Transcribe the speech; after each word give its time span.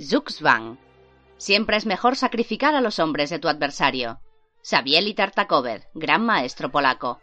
Zuxbang. 0.00 0.78
Siempre 1.38 1.76
es 1.76 1.86
mejor 1.86 2.16
sacrificar 2.16 2.74
a 2.74 2.80
los 2.80 2.98
hombres 2.98 3.30
de 3.30 3.38
tu 3.38 3.48
adversario. 3.48 4.20
Sabieli 4.62 5.14
Tartakover, 5.14 5.88
gran 5.94 6.24
maestro 6.24 6.70
polaco. 6.70 7.20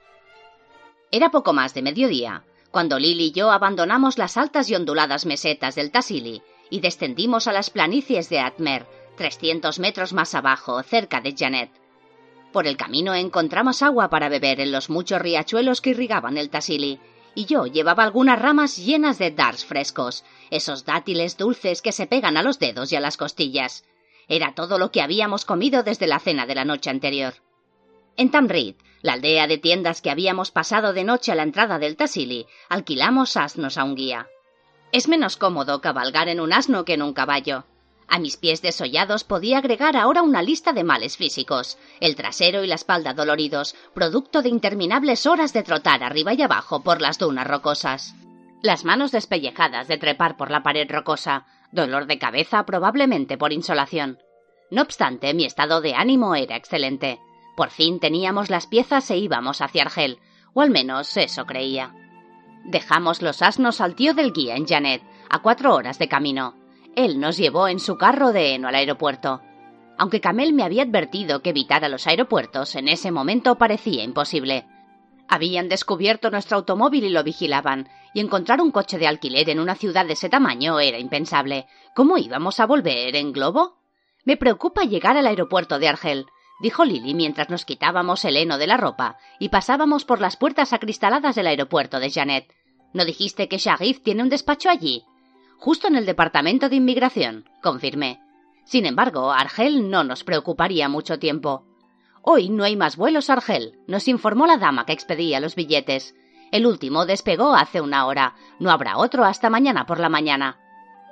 Era 1.12 1.32
poco 1.32 1.54
más 1.54 1.74
de 1.74 1.82
mediodía, 1.82 2.44
cuando 2.72 3.00
Lili 3.00 3.28
y 3.28 3.32
yo 3.32 3.52
abandonamos 3.52 4.18
las 4.18 4.36
altas 4.36 4.70
y 4.70 4.76
onduladas 4.76 5.26
mesetas 5.26 5.76
del 5.76 5.92
Tassili 5.92 6.42
y 6.70 6.82
descendimos 6.82 7.48
a 7.48 7.54
las 7.54 7.70
planicies 7.70 8.30
de 8.30 8.40
Atmer, 8.40 8.86
300 9.16 9.80
metros 9.80 10.12
más 10.12 10.36
abajo, 10.36 10.82
cerca 10.84 11.22
de 11.22 11.34
Janet. 11.38 11.72
Por 12.52 12.68
el 12.68 12.76
camino 12.76 13.14
encontramos 13.14 13.82
agua 13.84 14.10
para 14.10 14.28
beber 14.28 14.60
en 14.60 14.72
los 14.72 14.90
muchos 14.90 15.22
riachuelos 15.22 15.82
que 15.82 15.92
irrigaban 15.92 16.38
el 16.38 16.50
Tassili, 16.50 17.00
y 17.36 17.46
yo 17.46 17.68
llevaba 17.68 18.04
algunas 18.04 18.42
ramas 18.42 18.78
llenas 18.78 19.20
de 19.20 19.32
dars 19.32 19.66
frescos, 19.66 20.24
esos 20.50 20.86
dátiles 20.86 21.38
dulces 21.38 21.82
que 21.82 21.92
se 21.92 22.08
pegan 22.08 22.38
a 22.38 22.44
los 22.44 22.58
dedos 22.58 22.92
y 22.92 22.96
a 22.96 23.02
las 23.02 23.18
costillas. 23.18 23.84
Era 24.28 24.56
todo 24.56 24.80
lo 24.80 24.90
que 24.92 25.02
habíamos 25.02 25.46
comido 25.46 25.84
desde 25.84 26.08
la 26.08 26.20
cena 26.20 26.46
de 26.46 26.56
la 26.56 26.66
noche 26.66 26.90
anterior. 26.90 27.36
En 28.18 28.32
Tamrid, 28.32 28.76
la 29.02 29.14
aldea 29.14 29.46
de 29.46 29.58
tiendas 29.58 30.02
que 30.02 30.10
habíamos 30.10 30.50
pasado 30.50 30.94
de 30.94 31.04
noche 31.04 31.32
a 31.32 31.36
la 31.36 31.44
entrada 31.44 31.78
del 31.78 31.98
Tassili, 31.98 32.48
alquilamos 32.70 33.38
asnos 33.38 33.78
a 33.78 33.84
un 33.84 33.96
guía. 33.96 34.28
Es 34.92 35.08
menos 35.10 35.36
cómodo 35.36 35.82
cabalgar 35.82 36.30
en 36.30 36.40
un 36.40 36.54
asno 36.54 36.86
que 36.86 36.94
en 36.94 37.02
un 37.02 37.14
caballo. 37.14 37.66
A 38.08 38.20
mis 38.20 38.38
pies 38.38 38.62
desollados 38.62 39.24
podía 39.24 39.58
agregar 39.58 39.98
ahora 39.98 40.22
una 40.22 40.42
lista 40.42 40.74
de 40.74 40.84
males 40.84 41.18
físicos, 41.18 41.78
el 42.00 42.16
trasero 42.16 42.64
y 42.64 42.68
la 42.68 42.76
espalda 42.76 43.14
doloridos, 43.14 43.76
producto 43.94 44.42
de 44.42 44.50
interminables 44.50 45.26
horas 45.26 45.54
de 45.54 45.64
trotar 45.64 46.04
arriba 46.04 46.34
y 46.34 46.42
abajo 46.42 46.82
por 46.82 47.02
las 47.02 47.18
dunas 47.18 47.48
rocosas. 47.48 48.16
Las 48.62 48.86
manos 48.86 49.12
despellejadas 49.12 49.88
de 49.88 49.98
trepar 49.98 50.38
por 50.38 50.52
la 50.52 50.64
pared 50.64 50.90
rocosa, 50.90 51.46
dolor 51.72 52.06
de 52.06 52.20
cabeza 52.20 52.66
probablemente 52.66 53.38
por 53.38 53.54
insolación. 53.54 54.20
No 54.72 54.82
obstante, 54.82 55.34
mi 55.34 55.46
estado 55.46 55.82
de 55.82 55.94
ánimo 55.94 56.36
era 56.36 56.56
excelente. 56.56 57.20
Por 57.56 57.70
fin 57.70 58.00
teníamos 58.00 58.50
las 58.50 58.68
piezas 58.68 59.10
e 59.12 59.18
íbamos 59.18 59.62
hacia 59.62 59.84
Argel, 59.84 60.20
o 60.54 60.62
al 60.62 60.70
menos 60.70 61.16
eso 61.18 61.46
creía. 61.46 61.94
Dejamos 62.66 63.22
los 63.22 63.42
asnos 63.42 63.82
al 63.82 63.96
tío 63.96 64.14
del 64.14 64.34
guía 64.34 64.56
en 64.56 64.66
Janet, 64.66 65.04
a 65.30 65.40
cuatro 65.40 65.76
horas 65.76 66.00
de 66.00 66.08
camino. 66.08 66.56
Él 66.96 67.20
nos 67.20 67.38
llevó 67.38 67.68
en 67.68 67.80
su 67.80 67.98
carro 67.98 68.32
de 68.32 68.56
heno 68.56 68.70
al 68.70 68.76
aeropuerto. 68.76 69.42
Aunque 69.98 70.22
Camel 70.22 70.54
me 70.54 70.64
había 70.64 70.84
advertido 70.84 71.42
que 71.42 71.50
evitara 71.50 71.90
los 71.90 72.08
aeropuertos, 72.08 72.76
en 72.76 72.88
ese 72.88 73.12
momento 73.12 73.58
parecía 73.58 74.04
imposible. 74.04 74.66
Habían 75.28 75.70
descubierto 75.70 76.30
nuestro 76.30 76.58
automóvil 76.58 77.04
y 77.04 77.10
lo 77.10 77.24
vigilaban, 77.24 77.90
y 78.14 78.22
encontrar 78.22 78.62
un 78.62 78.72
coche 78.72 78.98
de 78.98 79.08
alquiler 79.08 79.50
en 79.50 79.60
una 79.60 79.76
ciudad 79.76 80.06
de 80.06 80.14
ese 80.14 80.30
tamaño 80.30 80.80
era 80.80 80.98
impensable. 80.98 81.68
¿Cómo 81.96 82.18
íbamos 82.18 82.60
a 82.60 82.66
volver 82.66 83.16
en 83.16 83.34
globo? 83.34 83.78
Me 84.24 84.38
preocupa 84.38 84.84
llegar 84.84 85.18
al 85.18 85.28
aeropuerto 85.28 85.80
de 85.80 85.90
Argel, 85.90 86.26
dijo 86.62 86.86
Lily 86.86 87.14
mientras 87.14 87.50
nos 87.50 87.66
quitábamos 87.66 88.24
el 88.24 88.38
heno 88.38 88.58
de 88.58 88.68
la 88.68 88.78
ropa 88.78 89.18
y 89.40 89.50
pasábamos 89.50 90.06
por 90.06 90.22
las 90.22 90.38
puertas 90.38 90.72
acristaladas 90.72 91.36
del 91.36 91.48
aeropuerto 91.48 92.00
de 92.00 92.10
Janet. 92.10 92.54
¿No 92.94 93.04
dijiste 93.04 93.50
que 93.50 93.58
Sharif 93.58 94.02
tiene 94.02 94.24
un 94.24 94.30
despacho 94.30 94.70
allí? 94.70 95.04
Justo 95.58 95.88
en 95.88 95.96
el 95.96 96.06
departamento 96.06 96.70
de 96.70 96.76
inmigración, 96.76 97.50
confirmé. 97.62 98.22
Sin 98.66 98.86
embargo, 98.86 99.32
Argel 99.32 99.90
no 99.90 100.04
nos 100.04 100.24
preocuparía 100.24 100.90
mucho 100.90 101.20
tiempo. 101.20 101.66
Hoy 102.22 102.50
no 102.50 102.64
hay 102.64 102.76
más 102.76 102.98
vuelos, 102.98 103.30
Argel, 103.30 103.80
nos 103.88 104.08
informó 104.08 104.48
la 104.48 104.58
dama 104.58 104.86
que 104.86 104.94
expedía 104.94 105.40
los 105.40 105.56
billetes. 105.56 106.16
El 106.52 106.66
último 106.66 107.06
despegó 107.06 107.56
hace 107.56 107.82
una 107.82 108.06
hora. 108.06 108.36
No 108.60 108.72
habrá 108.72 108.98
otro 108.98 109.24
hasta 109.24 109.50
mañana 109.50 109.86
por 109.86 110.00
la 110.00 110.10
mañana. 110.10 110.58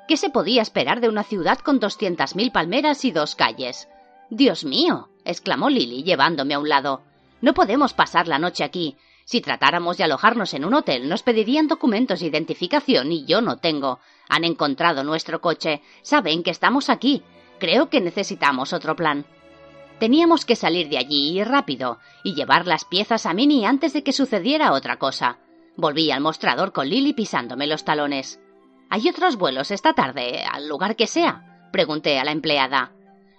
¿Qué 0.07 0.17
se 0.17 0.29
podía 0.29 0.61
esperar 0.61 0.99
de 1.01 1.09
una 1.09 1.23
ciudad 1.23 1.59
con 1.59 1.79
doscientas 1.79 2.35
mil 2.35 2.51
palmeras 2.51 3.05
y 3.05 3.11
dos 3.11 3.35
calles? 3.35 3.87
Dios 4.29 4.65
mío, 4.65 5.09
exclamó 5.23 5.69
Lily 5.69 6.03
llevándome 6.03 6.55
a 6.55 6.59
un 6.59 6.69
lado. 6.69 7.01
No 7.41 7.53
podemos 7.53 7.93
pasar 7.93 8.27
la 8.27 8.39
noche 8.39 8.63
aquí. 8.63 8.97
Si 9.25 9.41
tratáramos 9.41 9.97
de 9.97 10.03
alojarnos 10.03 10.53
en 10.53 10.65
un 10.65 10.73
hotel, 10.73 11.07
nos 11.07 11.23
pedirían 11.23 11.67
documentos 11.67 12.19
de 12.19 12.27
identificación 12.27 13.11
y 13.11 13.25
yo 13.25 13.41
no 13.41 13.57
tengo. 13.57 13.99
Han 14.29 14.43
encontrado 14.43 15.03
nuestro 15.03 15.41
coche, 15.41 15.81
saben 16.01 16.43
que 16.43 16.51
estamos 16.51 16.89
aquí. 16.89 17.23
Creo 17.59 17.89
que 17.89 18.01
necesitamos 18.01 18.73
otro 18.73 18.95
plan. 18.95 19.25
Teníamos 19.99 20.45
que 20.45 20.55
salir 20.55 20.89
de 20.89 20.97
allí 20.97 21.39
y 21.39 21.43
rápido, 21.43 21.99
y 22.23 22.35
llevar 22.35 22.67
las 22.67 22.83
piezas 22.83 23.25
a 23.25 23.33
Minnie 23.33 23.65
antes 23.65 23.93
de 23.93 24.03
que 24.03 24.11
sucediera 24.11 24.73
otra 24.73 24.97
cosa. 24.97 25.37
Volví 25.77 26.11
al 26.11 26.21
mostrador 26.21 26.73
con 26.73 26.89
Lily 26.89 27.13
pisándome 27.13 27.67
los 27.67 27.85
talones. 27.85 28.39
¿Hay 28.89 29.07
otros 29.07 29.37
vuelos 29.37 29.71
esta 29.71 29.93
tarde, 29.93 30.43
al 30.43 30.67
lugar 30.67 30.95
que 30.95 31.07
sea? 31.07 31.69
pregunté 31.71 32.19
a 32.19 32.25
la 32.25 32.31
empleada. 32.31 32.91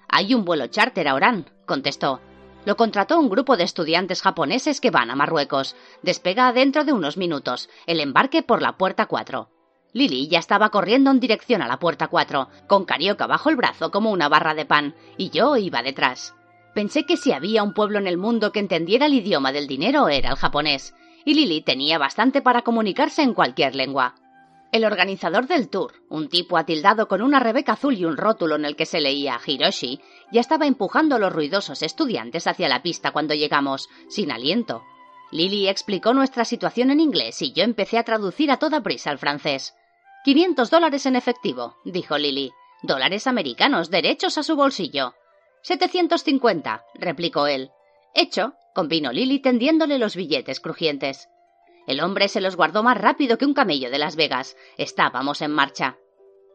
Hay 0.09 0.35
un 0.35 0.45
vuelo 0.45 0.67
charter 0.67 1.07
a 1.07 1.15
Orán, 1.15 1.51
contestó. 1.67 2.21
Lo 2.65 2.77
contrató 2.77 3.19
un 3.19 3.29
grupo 3.29 3.57
de 3.57 3.65
estudiantes 3.65 4.23
japoneses 4.23 4.81
que 4.81 4.91
van 4.91 5.11
a 5.11 5.17
Marruecos. 5.17 5.77
Despega 6.03 6.53
dentro 6.53 6.85
de 6.85 6.93
unos 6.93 7.17
minutos. 7.17 7.69
El 7.87 8.01
embarque 8.01 8.43
por 8.43 8.63
la 8.63 8.79
puerta 8.79 9.07
4. 9.07 9.51
Lily 9.93 10.29
ya 10.29 10.39
estaba 10.39 10.71
corriendo 10.71 11.11
en 11.11 11.21
dirección 11.21 11.63
a 11.63 11.69
la 11.69 11.79
puerta 11.79 12.09
4, 12.09 12.49
con 12.67 12.85
Carioca 12.85 13.29
bajo 13.29 13.49
el 13.49 13.57
brazo 13.57 13.93
como 13.93 14.11
una 14.11 14.29
barra 14.29 14.55
de 14.55 14.65
pan, 14.65 14.95
y 15.17 15.31
yo 15.31 15.57
iba 15.57 15.83
detrás. 15.83 16.35
Pensé 16.75 17.07
que 17.07 17.17
si 17.17 17.33
había 17.33 17.63
un 17.63 17.75
pueblo 17.75 18.01
en 18.01 18.09
el 18.09 18.19
mundo 18.19 18.51
que 18.51 18.59
entendiera 18.59 19.07
el 19.07 19.15
idioma 19.15 19.53
del 19.53 19.69
dinero 19.69 20.09
era 20.09 20.31
el 20.31 20.37
japonés, 20.37 20.95
y 21.25 21.35
Lily 21.35 21.63
tenía 21.63 21.99
bastante 21.99 22.43
para 22.43 22.63
comunicarse 22.63 23.23
en 23.23 23.35
cualquier 23.35 23.77
lengua. 23.77 24.17
El 24.75 24.85
organizador 24.85 25.47
del 25.47 25.69
tour, 25.69 25.93
un 26.09 26.29
tipo 26.29 26.59
atildado 26.59 27.07
con 27.07 27.23
una 27.23 27.39
rebeca 27.39 27.75
azul 27.75 27.95
y 27.95 28.05
un 28.05 28.17
rótulo 28.17 28.57
en 28.57 28.65
el 28.65 28.75
que 28.75 28.87
se 28.87 29.01
leía 29.01 29.39
Hiroshi, 29.47 30.01
ya 30.33 30.41
estaba 30.41 30.67
empujando 30.67 31.15
a 31.15 31.21
los 31.21 31.33
ruidosos 31.33 31.81
estudiantes 31.83 32.49
hacia 32.49 32.69
la 32.69 32.83
pista 32.83 33.13
cuando 33.13 33.35
llegamos, 33.35 33.89
sin 34.09 34.33
aliento. 34.33 34.83
Lily 35.31 35.69
explicó 35.69 36.13
nuestra 36.13 36.45
situación 36.45 36.91
en 36.91 36.99
inglés 36.99 37.41
y 37.41 37.53
yo 37.53 37.63
empecé 37.63 37.99
a 37.99 38.03
traducir 38.03 38.51
a 38.51 38.57
toda 38.57 38.83
prisa 38.83 39.11
al 39.11 39.19
francés. 39.19 39.77
Quinientos 40.25 40.71
dólares 40.71 41.07
en 41.07 41.15
efectivo, 41.15 41.77
dijo 41.85 42.19
Lily. 42.19 42.51
Dólares 42.83 43.29
americanos, 43.29 43.91
derechos 43.91 44.39
a 44.39 44.43
su 44.43 44.57
bolsillo. 44.57 45.15
Setecientos 45.63 46.25
cincuenta, 46.25 46.83
replicó 46.95 47.47
él. 47.47 47.71
Hecho, 48.13 48.55
convino 48.75 49.13
Lily 49.13 49.39
tendiéndole 49.39 50.01
los 50.01 50.17
billetes 50.17 50.59
crujientes. 50.59 51.29
El 51.87 52.01
hombre 52.01 52.29
se 52.29 52.41
los 52.41 52.57
guardó 52.57 52.83
más 52.83 52.99
rápido 52.99 53.37
que 53.39 53.47
un 53.47 53.55
camello 53.55 53.91
de 53.91 53.99
Las 53.99 54.17
Vegas. 54.17 54.57
Estábamos 54.79 55.43
en 55.43 55.51
marcha. 55.51 55.99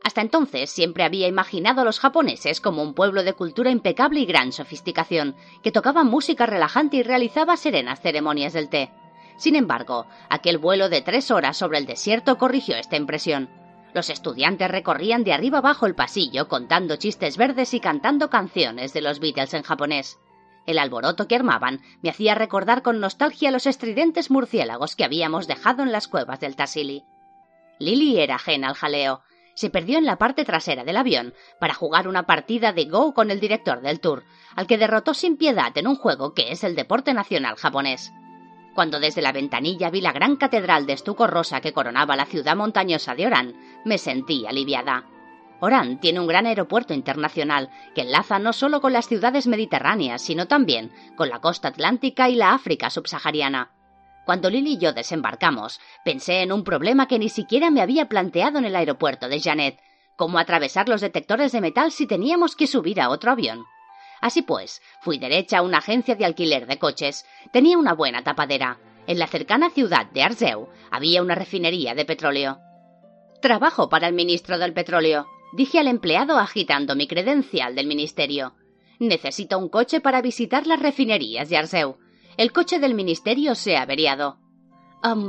Hasta 0.04 0.22
entonces 0.22 0.70
siempre 0.72 1.04
había 1.04 1.28
imaginado 1.28 1.82
a 1.82 1.84
los 1.84 2.00
japoneses 2.00 2.62
como 2.62 2.82
un 2.82 2.94
pueblo 2.94 3.24
de 3.24 3.34
cultura 3.34 3.70
impecable 3.70 4.22
y 4.22 4.26
gran 4.26 4.52
sofisticación, 4.52 5.36
que 5.62 5.72
tocaba 5.72 6.04
música 6.04 6.46
relajante 6.46 6.98
y 6.98 7.04
realizaba 7.04 7.58
serenas 7.58 8.02
ceremonias 8.02 8.54
del 8.54 8.70
té. 8.70 8.92
Sin 9.38 9.56
embargo, 9.56 10.08
aquel 10.30 10.58
vuelo 10.58 10.90
de 10.90 11.02
tres 11.02 11.32
horas 11.32 11.58
sobre 11.58 11.78
el 11.78 11.86
desierto 11.86 12.38
corrigió 12.38 12.76
esta 12.76 12.98
impresión. 12.98 13.50
Los 13.94 14.10
estudiantes 14.10 14.70
recorrían 14.70 15.24
de 15.24 15.34
arriba 15.34 15.60
abajo 15.60 15.86
el 15.86 15.96
pasillo 15.96 16.48
contando 16.48 16.96
chistes 16.96 17.38
verdes 17.38 17.74
y 17.74 17.80
cantando 17.80 18.30
canciones 18.30 18.94
de 18.94 19.02
los 19.02 19.20
Beatles 19.20 19.54
en 19.54 19.64
japonés. 19.64 20.18
El 20.66 20.80
alboroto 20.80 21.28
que 21.28 21.36
armaban 21.36 21.82
me 22.02 22.10
hacía 22.10 22.36
recordar 22.36 22.82
con 22.82 23.00
nostalgia 23.00 23.52
los 23.52 23.66
estridentes 23.66 24.30
murciélagos 24.30 24.96
que 24.96 25.04
habíamos 25.04 25.48
dejado 25.48 25.84
en 25.84 25.92
las 25.92 26.08
cuevas 26.08 26.40
del 26.40 26.56
Tassili. 26.56 27.04
Lily 27.80 28.20
era 28.20 28.36
ajena 28.36 28.68
al 28.68 28.76
jaleo. 28.76 29.22
Se 29.56 29.70
perdió 29.70 29.98
en 29.98 30.06
la 30.06 30.18
parte 30.18 30.46
trasera 30.46 30.84
del 30.84 30.98
avión 30.98 31.34
para 31.60 31.74
jugar 31.74 32.08
una 32.08 32.24
partida 32.24 32.72
de 32.72 32.86
Go 32.86 33.14
con 33.14 33.32
el 33.32 33.40
director 33.40 33.82
del 33.82 34.00
tour, 34.00 34.24
al 34.56 34.68
que 34.68 34.78
derrotó 34.78 35.14
sin 35.14 35.38
piedad 35.38 35.78
en 35.78 35.88
un 35.88 35.96
juego 35.96 36.34
que 36.34 36.52
es 36.52 36.64
el 36.64 36.76
deporte 36.76 37.14
nacional 37.14 37.56
japonés. 37.56 38.14
Cuando 38.76 39.00
desde 39.00 39.22
la 39.22 39.32
ventanilla 39.32 39.90
vi 39.90 40.00
la 40.02 40.14
gran 40.14 40.38
catedral 40.38 40.86
de 40.86 40.94
estuco 40.94 41.28
rosa 41.28 41.60
que 41.60 41.74
coronaba 41.74 42.16
la 42.16 42.26
ciudad 42.26 42.56
montañosa 42.56 43.16
de 43.16 43.28
Orán, 43.28 43.56
me 43.84 43.98
sentí 43.98 44.46
aliviada. 44.46 45.06
Orán 45.60 46.00
tiene 46.00 46.20
un 46.20 46.28
gran 46.28 46.46
aeropuerto 46.46 46.94
internacional 46.94 47.70
que 47.94 48.02
enlaza 48.02 48.40
no 48.40 48.54
solo 48.54 48.82
con 48.82 48.94
las 48.94 49.08
ciudades 49.08 49.48
mediterráneas, 49.48 50.22
sino 50.22 50.48
también 50.48 50.92
con 51.16 51.30
la 51.30 51.40
costa 51.40 51.68
atlántica 51.70 52.30
y 52.30 52.36
la 52.36 52.54
África 52.54 52.90
subsahariana. 52.90 53.72
Cuando 54.26 54.50
Lily 54.50 54.74
y 54.74 54.78
yo 54.78 54.94
desembarcamos, 54.94 55.80
pensé 56.06 56.42
en 56.42 56.52
un 56.52 56.64
problema 56.64 57.08
que 57.08 57.20
ni 57.20 57.30
siquiera 57.30 57.72
me 57.72 57.82
había 57.82 58.08
planteado 58.08 58.60
en 58.60 58.66
el 58.66 58.76
aeropuerto 58.76 59.28
de 59.28 59.42
Janet, 59.42 59.80
cómo 60.16 60.38
atravesar 60.38 60.88
los 60.88 61.02
detectores 61.02 61.52
de 61.52 61.62
metal 61.62 61.92
si 61.92 62.06
teníamos 62.06 62.56
que 62.56 62.68
subir 62.68 63.02
a 63.02 63.10
otro 63.10 63.32
avión. 63.32 63.66
Así 64.22 64.42
pues, 64.42 64.82
fui 65.02 65.18
derecha 65.18 65.60
a 65.60 65.62
una 65.62 65.78
agencia 65.80 66.16
de 66.16 66.26
alquiler 66.26 66.68
de 66.68 66.78
coches. 66.78 67.26
Tenía 67.52 67.78
una 67.78 67.94
buena 67.94 68.22
tapadera. 68.22 68.78
En 69.08 69.18
la 69.18 69.28
cercana 69.28 69.70
ciudad 69.70 70.06
de 70.08 70.22
Arzeu 70.22 70.68
había 70.92 71.22
una 71.22 71.36
refinería 71.36 71.96
de 71.96 72.06
petróleo. 72.06 72.60
Trabajo 73.42 73.88
para 73.90 74.08
el 74.08 74.14
ministro 74.14 74.58
del 74.58 74.74
petróleo, 74.74 75.26
dije 75.54 75.80
al 75.80 75.88
empleado 75.88 76.38
agitando 76.38 76.96
mi 76.96 77.08
credencial 77.08 77.76
del 77.76 77.88
ministerio. 77.88 78.54
Necesito 79.00 79.58
un 79.58 79.70
coche 79.70 80.02
para 80.02 80.22
visitar 80.22 80.68
las 80.68 80.82
refinerías 80.82 81.50
de. 81.50 81.98
El 82.38 82.52
coche 82.52 82.80
del 82.80 82.94
ministerio 82.94 83.56
se 83.56 83.78
ha 83.78 83.84
averiado. 83.84 84.38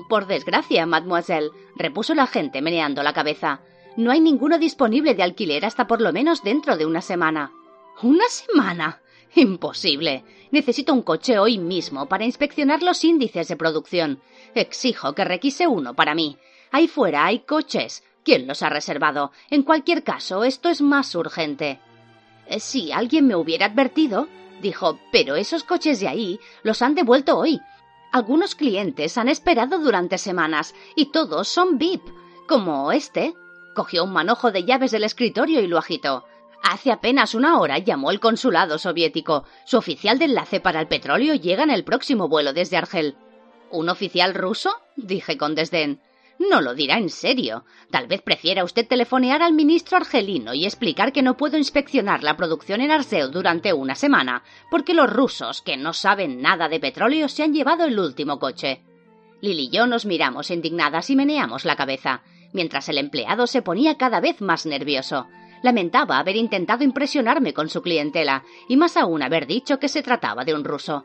por 0.08 0.26
desgracia, 0.26 0.86
mademoiselle, 0.86 1.50
repuso 1.76 2.14
la 2.14 2.24
agente 2.24 2.60
meneando 2.60 3.02
la 3.02 3.12
cabeza. 3.12 3.60
No 3.96 4.10
hay 4.10 4.20
ninguno 4.20 4.58
disponible 4.58 5.14
de 5.14 5.22
alquiler 5.22 5.64
hasta 5.64 5.86
por 5.86 6.00
lo 6.00 6.12
menos 6.12 6.42
dentro 6.42 6.76
de 6.76 6.86
una 6.86 7.00
semana. 7.00 7.52
¿Una 8.02 8.24
semana? 8.28 9.00
Imposible. 9.34 10.24
Necesito 10.50 10.92
un 10.92 11.02
coche 11.02 11.38
hoy 11.38 11.58
mismo 11.58 12.06
para 12.06 12.24
inspeccionar 12.24 12.82
los 12.82 13.04
índices 13.04 13.46
de 13.48 13.56
producción. 13.56 14.20
Exijo 14.54 15.14
que 15.14 15.24
requise 15.24 15.68
uno 15.68 15.94
para 15.94 16.14
mí. 16.14 16.36
Ahí 16.72 16.88
fuera 16.88 17.26
hay 17.26 17.40
coches. 17.40 18.02
¿Quién 18.30 18.46
los 18.46 18.62
ha 18.62 18.68
reservado? 18.68 19.32
En 19.50 19.64
cualquier 19.64 20.04
caso, 20.04 20.44
esto 20.44 20.68
es 20.68 20.82
más 20.82 21.16
urgente. 21.16 21.80
Eh, 22.46 22.60
si 22.60 22.92
alguien 22.92 23.26
me 23.26 23.34
hubiera 23.34 23.66
advertido, 23.66 24.28
dijo, 24.62 25.00
pero 25.10 25.34
esos 25.34 25.64
coches 25.64 25.98
de 25.98 26.06
ahí 26.06 26.38
los 26.62 26.80
han 26.80 26.94
devuelto 26.94 27.36
hoy. 27.36 27.60
Algunos 28.12 28.54
clientes 28.54 29.18
han 29.18 29.28
esperado 29.28 29.80
durante 29.80 30.16
semanas 30.16 30.76
y 30.94 31.06
todos 31.06 31.48
son 31.48 31.76
VIP, 31.76 32.02
como 32.46 32.92
este. 32.92 33.34
Cogió 33.74 34.04
un 34.04 34.12
manojo 34.12 34.52
de 34.52 34.62
llaves 34.62 34.92
del 34.92 35.02
escritorio 35.02 35.60
y 35.60 35.66
lo 35.66 35.78
agitó. 35.78 36.24
Hace 36.62 36.92
apenas 36.92 37.34
una 37.34 37.58
hora 37.58 37.78
llamó 37.78 38.12
el 38.12 38.20
consulado 38.20 38.78
soviético. 38.78 39.42
Su 39.66 39.76
oficial 39.76 40.20
de 40.20 40.26
enlace 40.26 40.60
para 40.60 40.78
el 40.78 40.86
petróleo 40.86 41.34
llega 41.34 41.64
en 41.64 41.70
el 41.70 41.82
próximo 41.82 42.28
vuelo 42.28 42.52
desde 42.52 42.76
Argel. 42.76 43.16
¿Un 43.72 43.88
oficial 43.88 44.34
ruso? 44.34 44.70
dije 44.94 45.36
con 45.36 45.56
desdén. 45.56 46.00
No 46.40 46.62
lo 46.62 46.74
dirá 46.74 46.96
en 46.96 47.10
serio. 47.10 47.66
Tal 47.90 48.06
vez 48.06 48.22
prefiera 48.22 48.64
usted 48.64 48.88
telefonear 48.88 49.42
al 49.42 49.52
ministro 49.52 49.98
argelino 49.98 50.54
y 50.54 50.64
explicar 50.64 51.12
que 51.12 51.20
no 51.20 51.36
puedo 51.36 51.58
inspeccionar 51.58 52.22
la 52.22 52.38
producción 52.38 52.80
en 52.80 52.90
Arseo 52.90 53.28
durante 53.28 53.74
una 53.74 53.94
semana, 53.94 54.42
porque 54.70 54.94
los 54.94 55.12
rusos, 55.12 55.60
que 55.60 55.76
no 55.76 55.92
saben 55.92 56.40
nada 56.40 56.70
de 56.70 56.80
petróleo, 56.80 57.28
se 57.28 57.42
han 57.42 57.52
llevado 57.52 57.84
el 57.84 57.98
último 57.98 58.38
coche. 58.38 58.80
Lili 59.42 59.64
y 59.64 59.68
yo 59.68 59.86
nos 59.86 60.06
miramos 60.06 60.50
indignadas 60.50 61.10
y 61.10 61.16
meneamos 61.16 61.66
la 61.66 61.76
cabeza, 61.76 62.22
mientras 62.54 62.88
el 62.88 62.96
empleado 62.96 63.46
se 63.46 63.60
ponía 63.60 63.98
cada 63.98 64.20
vez 64.20 64.40
más 64.40 64.64
nervioso. 64.64 65.26
Lamentaba 65.62 66.18
haber 66.18 66.36
intentado 66.36 66.84
impresionarme 66.84 67.52
con 67.52 67.68
su 67.68 67.82
clientela, 67.82 68.44
y 68.66 68.78
más 68.78 68.96
aún 68.96 69.22
haber 69.22 69.46
dicho 69.46 69.78
que 69.78 69.88
se 69.88 70.02
trataba 70.02 70.46
de 70.46 70.54
un 70.54 70.64
ruso. 70.64 71.04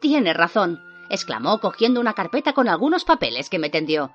Tiene 0.00 0.32
razón, 0.32 0.80
exclamó 1.10 1.58
cogiendo 1.58 2.00
una 2.00 2.12
carpeta 2.12 2.52
con 2.52 2.68
algunos 2.68 3.04
papeles 3.04 3.50
que 3.50 3.58
me 3.58 3.68
tendió. 3.68 4.12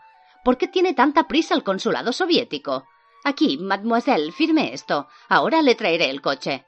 ¿Por 0.47 0.57
qué 0.57 0.69
tiene 0.69 0.93
tanta 0.93 1.27
prisa 1.27 1.55
el 1.55 1.63
consulado 1.65 2.13
soviético? 2.13 2.85
Aquí, 3.25 3.57
mademoiselle, 3.57 4.31
firme 4.31 4.73
esto. 4.73 5.09
Ahora 5.27 5.61
le 5.61 5.75
traeré 5.75 6.09
el 6.09 6.21
coche. 6.21 6.63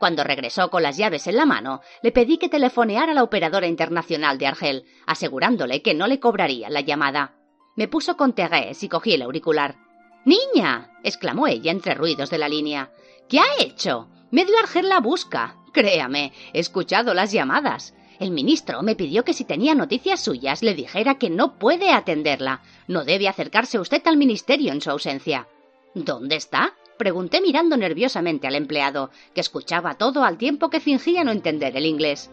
Cuando 0.00 0.24
regresó 0.24 0.70
con 0.70 0.82
las 0.82 0.96
llaves 0.96 1.26
en 1.26 1.36
la 1.36 1.44
mano, 1.44 1.82
le 2.02 2.10
pedí 2.10 2.38
que 2.38 2.48
telefoneara 2.48 3.12
a 3.12 3.14
la 3.14 3.22
operadora 3.22 3.66
internacional 3.66 4.38
de 4.38 4.46
Argel, 4.46 4.86
asegurándole 5.06 5.82
que 5.82 5.92
no 5.92 6.06
le 6.06 6.20
cobraría 6.20 6.70
la 6.70 6.80
llamada. 6.80 7.34
Me 7.76 7.86
puso 7.86 8.16
con 8.16 8.34
Thérèse 8.34 8.84
y 8.84 8.88
cogí 8.88 9.12
el 9.12 9.20
auricular. 9.20 9.76
Niña. 10.24 10.92
exclamó 11.02 11.48
ella 11.48 11.70
entre 11.70 11.92
ruidos 11.92 12.30
de 12.30 12.38
la 12.38 12.48
línea. 12.48 12.92
¿Qué 13.28 13.40
ha 13.40 13.44
hecho? 13.60 14.08
Medio 14.30 14.58
Argel 14.58 14.88
la 14.88 15.00
busca. 15.00 15.56
Créame, 15.74 16.32
he 16.54 16.60
escuchado 16.60 17.12
las 17.12 17.30
llamadas. 17.30 17.92
El 18.22 18.30
ministro 18.30 18.84
me 18.84 18.94
pidió 18.94 19.24
que 19.24 19.32
si 19.32 19.44
tenía 19.44 19.74
noticias 19.74 20.20
suyas 20.20 20.62
le 20.62 20.76
dijera 20.76 21.18
que 21.18 21.28
no 21.28 21.58
puede 21.58 21.90
atenderla. 21.90 22.62
No 22.86 23.04
debe 23.04 23.26
acercarse 23.26 23.80
usted 23.80 24.00
al 24.06 24.16
ministerio 24.16 24.70
en 24.70 24.80
su 24.80 24.90
ausencia. 24.90 25.48
¿Dónde 25.92 26.36
está? 26.36 26.72
pregunté 26.98 27.40
mirando 27.40 27.76
nerviosamente 27.76 28.46
al 28.46 28.54
empleado, 28.54 29.10
que 29.34 29.40
escuchaba 29.40 29.98
todo 29.98 30.22
al 30.22 30.38
tiempo 30.38 30.70
que 30.70 30.78
fingía 30.78 31.24
no 31.24 31.32
entender 31.32 31.76
el 31.76 31.84
inglés. 31.84 32.30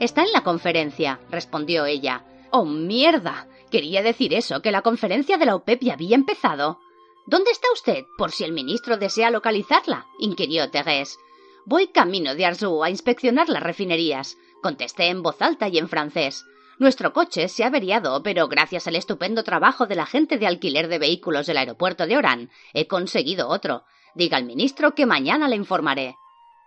Está 0.00 0.24
en 0.24 0.32
la 0.32 0.42
conferencia, 0.42 1.20
respondió 1.30 1.86
ella. 1.86 2.24
Oh, 2.50 2.64
mierda. 2.64 3.46
Quería 3.70 4.02
decir 4.02 4.34
eso, 4.34 4.60
que 4.60 4.72
la 4.72 4.82
conferencia 4.82 5.38
de 5.38 5.46
la 5.46 5.54
OPEP 5.54 5.84
ya 5.84 5.92
había 5.92 6.16
empezado. 6.16 6.80
¿Dónde 7.28 7.52
está 7.52 7.68
usted? 7.72 8.06
Por 8.16 8.32
si 8.32 8.42
el 8.42 8.50
ministro 8.50 8.96
desea 8.96 9.30
localizarla, 9.30 10.04
inquirió 10.18 10.68
Thérèse. 10.68 11.16
Voy 11.64 11.86
camino 11.88 12.34
de 12.34 12.44
Arzú 12.44 12.82
a 12.82 12.90
inspeccionar 12.90 13.48
las 13.48 13.62
refinerías 13.62 14.36
contesté 14.62 15.08
en 15.08 15.22
voz 15.22 15.40
alta 15.40 15.68
y 15.68 15.78
en 15.78 15.88
francés. 15.88 16.44
Nuestro 16.78 17.12
coche 17.12 17.48
se 17.48 17.64
ha 17.64 17.68
averiado, 17.68 18.22
pero 18.22 18.46
gracias 18.46 18.86
al 18.86 18.96
estupendo 18.96 19.42
trabajo 19.42 19.86
de 19.86 19.96
la 19.96 20.06
gente 20.06 20.38
de 20.38 20.46
alquiler 20.46 20.88
de 20.88 20.98
vehículos 20.98 21.46
del 21.46 21.58
aeropuerto 21.58 22.06
de 22.06 22.16
Orán, 22.16 22.50
he 22.72 22.86
conseguido 22.86 23.48
otro. 23.48 23.84
Diga 24.14 24.36
al 24.36 24.44
ministro 24.44 24.94
que 24.94 25.06
mañana 25.06 25.48
le 25.48 25.56
informaré. 25.56 26.14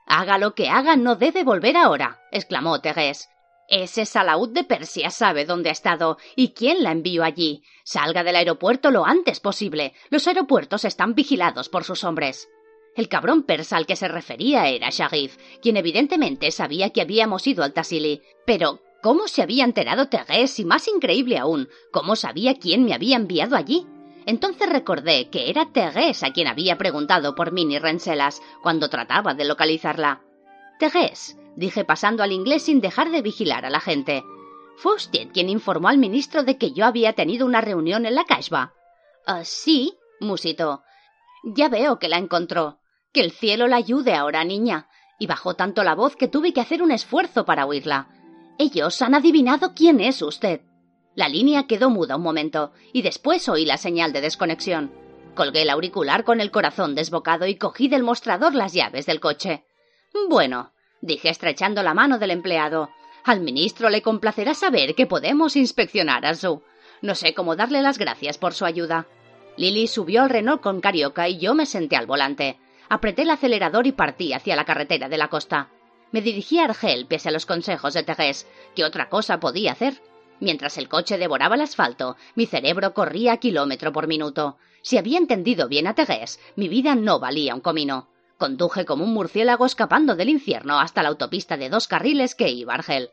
Haga 0.05 0.37
lo 0.37 0.53
que 0.53 0.69
haga, 0.69 0.97
no 0.97 1.15
debe 1.15 1.43
volver 1.43 1.77
ahora, 1.77 2.19
exclamó 2.31 2.81
Thérèse. 2.81 3.29
Ese 3.69 4.05
salaud 4.05 4.49
de 4.49 4.65
Persia 4.65 5.09
sabe 5.11 5.45
dónde 5.45 5.69
ha 5.69 5.71
estado 5.71 6.17
y 6.35 6.49
quién 6.49 6.83
la 6.83 6.91
envió 6.91 7.23
allí. 7.23 7.63
Salga 7.85 8.21
del 8.21 8.35
aeropuerto 8.35 8.91
lo 8.91 9.05
antes 9.05 9.39
posible. 9.39 9.93
Los 10.09 10.27
aeropuertos 10.27 10.83
están 10.83 11.15
vigilados 11.15 11.69
por 11.69 11.85
sus 11.85 12.03
hombres. 12.03 12.49
El 12.95 13.07
cabrón 13.07 13.43
persa 13.43 13.77
al 13.77 13.85
que 13.85 13.95
se 13.95 14.07
refería 14.07 14.67
era 14.67 14.89
Sharif, 14.89 15.37
quien 15.61 15.77
evidentemente 15.77 16.51
sabía 16.51 16.89
que 16.89 17.01
habíamos 17.01 17.47
ido 17.47 17.63
al 17.63 17.73
Tassili. 17.73 18.21
Pero, 18.45 18.79
¿cómo 19.01 19.27
se 19.27 19.41
había 19.41 19.63
enterado 19.63 20.09
Thérèse 20.09 20.59
y 20.59 20.65
más 20.65 20.87
increíble 20.87 21.37
aún, 21.37 21.69
cómo 21.91 22.15
sabía 22.15 22.55
quién 22.55 22.83
me 22.83 22.93
había 22.93 23.15
enviado 23.15 23.55
allí? 23.55 23.87
Entonces 24.25 24.69
recordé 24.69 25.29
que 25.29 25.49
era 25.49 25.71
Thérèse 25.71 26.27
a 26.27 26.33
quien 26.33 26.47
había 26.47 26.77
preguntado 26.77 27.33
por 27.33 27.53
Minnie 27.53 27.79
Renselas 27.79 28.41
cuando 28.61 28.89
trataba 28.89 29.33
de 29.33 29.45
localizarla. 29.45 30.21
Thérèse, 30.79 31.37
dije 31.55 31.85
pasando 31.85 32.23
al 32.23 32.33
inglés 32.33 32.63
sin 32.63 32.81
dejar 32.81 33.09
de 33.09 33.21
vigilar 33.21 33.65
a 33.65 33.69
la 33.69 33.79
gente. 33.79 34.23
¿Fue 34.75 34.95
usted 34.95 35.29
quien 35.31 35.49
informó 35.49 35.87
al 35.87 35.97
ministro 35.97 36.43
de 36.43 36.57
que 36.57 36.71
yo 36.71 36.85
había 36.85 37.13
tenido 37.13 37.45
una 37.45 37.61
reunión 37.61 38.05
en 38.05 38.15
la 38.15 38.25
Kashba? 38.25 38.73
Ah, 39.25 39.45
sí, 39.45 39.93
musitó. 40.19 40.83
Ya 41.43 41.69
veo 41.69 41.99
que 41.99 42.09
la 42.09 42.17
encontró. 42.17 42.80
Que 43.13 43.21
el 43.21 43.31
cielo 43.31 43.67
la 43.67 43.77
ayude 43.77 44.13
ahora, 44.13 44.43
niña. 44.43 44.87
Y 45.19 45.27
bajó 45.27 45.53
tanto 45.55 45.83
la 45.83 45.95
voz 45.95 46.15
que 46.15 46.27
tuve 46.27 46.53
que 46.53 46.61
hacer 46.61 46.81
un 46.81 46.91
esfuerzo 46.91 47.45
para 47.45 47.65
oírla. 47.65 48.07
Ellos 48.57 49.01
han 49.01 49.15
adivinado 49.15 49.73
quién 49.73 49.99
es 49.99 50.21
usted. 50.21 50.61
La 51.15 51.27
línea 51.27 51.67
quedó 51.67 51.89
muda 51.89 52.15
un 52.15 52.23
momento, 52.23 52.71
y 52.93 53.01
después 53.01 53.49
oí 53.49 53.65
la 53.65 53.77
señal 53.77 54.13
de 54.13 54.21
desconexión. 54.21 54.91
Colgué 55.35 55.63
el 55.63 55.69
auricular 55.69 56.23
con 56.23 56.41
el 56.41 56.51
corazón 56.51 56.95
desbocado 56.95 57.47
y 57.47 57.55
cogí 57.55 57.87
del 57.87 58.03
mostrador 58.03 58.55
las 58.55 58.73
llaves 58.73 59.05
del 59.05 59.19
coche. 59.19 59.65
Bueno, 60.29 60.71
dije 61.01 61.29
estrechando 61.29 61.83
la 61.83 61.93
mano 61.93 62.17
del 62.17 62.31
empleado. 62.31 62.89
Al 63.23 63.41
ministro 63.41 63.89
le 63.89 64.01
complacerá 64.01 64.53
saber 64.53 64.95
que 64.95 65.05
podemos 65.05 65.55
inspeccionar 65.55 66.25
a 66.25 66.33
Su. 66.33 66.63
No 67.01 67.15
sé 67.15 67.33
cómo 67.33 67.55
darle 67.55 67.81
las 67.81 67.97
gracias 67.97 68.37
por 68.37 68.53
su 68.53 68.65
ayuda. 68.65 69.07
Lily 69.57 69.87
subió 69.87 70.23
al 70.23 70.29
Renault 70.29 70.61
con 70.61 70.81
Carioca 70.81 71.27
y 71.27 71.39
yo 71.39 71.53
me 71.53 71.65
senté 71.65 71.95
al 71.95 72.07
volante. 72.07 72.57
Apreté 72.91 73.21
el 73.21 73.29
acelerador 73.29 73.87
y 73.87 73.93
partí 73.93 74.33
hacia 74.33 74.57
la 74.57 74.65
carretera 74.65 75.07
de 75.07 75.17
la 75.17 75.29
costa. 75.29 75.69
Me 76.11 76.21
dirigí 76.21 76.59
a 76.59 76.65
Argel 76.65 77.05
pese 77.05 77.29
a 77.29 77.31
los 77.31 77.45
consejos 77.45 77.93
de 77.93 78.05
Thérèse. 78.05 78.45
¿Qué 78.75 78.83
otra 78.83 79.07
cosa 79.07 79.39
podía 79.39 79.71
hacer? 79.71 80.01
Mientras 80.41 80.77
el 80.77 80.89
coche 80.89 81.17
devoraba 81.17 81.55
el 81.55 81.61
asfalto, 81.61 82.17
mi 82.35 82.47
cerebro 82.47 82.93
corría 82.93 83.37
kilómetro 83.37 83.93
por 83.93 84.07
minuto. 84.07 84.57
Si 84.81 84.97
había 84.97 85.19
entendido 85.19 85.69
bien 85.69 85.87
a 85.87 85.95
Thérèse, 85.95 86.37
mi 86.57 86.67
vida 86.67 86.95
no 86.95 87.21
valía 87.21 87.55
un 87.55 87.61
comino. 87.61 88.09
Conduje 88.37 88.83
como 88.83 89.05
un 89.05 89.13
murciélago 89.13 89.65
escapando 89.65 90.17
del 90.17 90.27
infierno 90.27 90.77
hasta 90.77 91.01
la 91.01 91.07
autopista 91.07 91.55
de 91.55 91.69
dos 91.69 91.87
carriles 91.87 92.35
que 92.35 92.49
iba 92.49 92.73
a 92.73 92.75
Argel. 92.75 93.09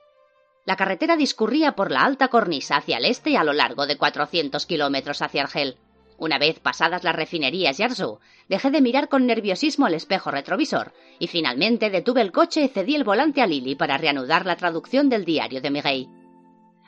La 0.66 0.74
carretera 0.74 1.14
discurría 1.14 1.76
por 1.76 1.92
la 1.92 2.02
alta 2.02 2.26
cornisa 2.26 2.78
hacia 2.78 2.98
el 2.98 3.04
este 3.04 3.30
y 3.30 3.36
a 3.36 3.44
lo 3.44 3.52
largo 3.52 3.86
de 3.86 3.96
cuatrocientos 3.96 4.66
kilómetros 4.66 5.22
hacia 5.22 5.44
Argel. 5.44 5.78
Una 6.18 6.38
vez 6.38 6.58
pasadas 6.58 7.04
las 7.04 7.14
refinerías 7.14 7.78
y 7.78 7.84
Arzú, 7.84 8.18
dejé 8.48 8.72
de 8.72 8.80
mirar 8.80 9.08
con 9.08 9.26
nerviosismo 9.26 9.86
el 9.86 9.94
espejo 9.94 10.32
retrovisor 10.32 10.92
y 11.20 11.28
finalmente 11.28 11.90
detuve 11.90 12.22
el 12.22 12.32
coche 12.32 12.64
y 12.64 12.68
cedí 12.68 12.96
el 12.96 13.04
volante 13.04 13.40
a 13.40 13.46
Lily 13.46 13.76
para 13.76 13.98
reanudar 13.98 14.44
la 14.44 14.56
traducción 14.56 15.08
del 15.08 15.24
diario 15.24 15.60
de 15.60 15.70
Miguel. 15.70 16.08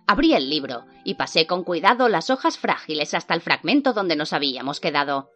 Abrí 0.08 0.34
el 0.34 0.50
libro 0.50 0.84
y 1.04 1.14
pasé 1.14 1.46
con 1.46 1.62
cuidado 1.62 2.08
las 2.08 2.30
hojas 2.30 2.58
frágiles 2.58 3.14
hasta 3.14 3.32
el 3.32 3.40
fragmento 3.40 3.92
donde 3.92 4.16
nos 4.16 4.32
habíamos 4.32 4.80
quedado. 4.80 5.30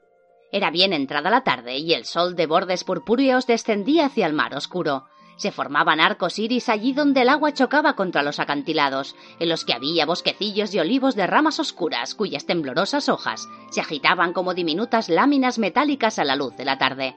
Era 0.50 0.72
bien 0.72 0.92
entrada 0.92 1.30
la 1.30 1.44
tarde 1.44 1.78
y 1.78 1.94
el 1.94 2.04
sol 2.04 2.34
de 2.34 2.46
bordes 2.46 2.82
purpúreos 2.82 3.46
descendía 3.46 4.06
hacia 4.06 4.26
el 4.26 4.32
mar 4.32 4.56
oscuro. 4.56 5.06
Se 5.36 5.50
formaban 5.50 6.00
arcos 6.00 6.38
iris 6.38 6.68
allí 6.68 6.92
donde 6.92 7.22
el 7.22 7.28
agua 7.28 7.52
chocaba 7.52 7.94
contra 7.94 8.22
los 8.22 8.38
acantilados, 8.38 9.16
en 9.40 9.48
los 9.48 9.64
que 9.64 9.74
había 9.74 10.06
bosquecillos 10.06 10.70
de 10.70 10.80
olivos 10.80 11.16
de 11.16 11.26
ramas 11.26 11.58
oscuras 11.58 12.14
cuyas 12.14 12.46
temblorosas 12.46 13.08
hojas 13.08 13.48
se 13.70 13.80
agitaban 13.80 14.32
como 14.32 14.54
diminutas 14.54 15.08
láminas 15.08 15.58
metálicas 15.58 16.18
a 16.18 16.24
la 16.24 16.36
luz 16.36 16.56
de 16.56 16.64
la 16.64 16.78
tarde. 16.78 17.16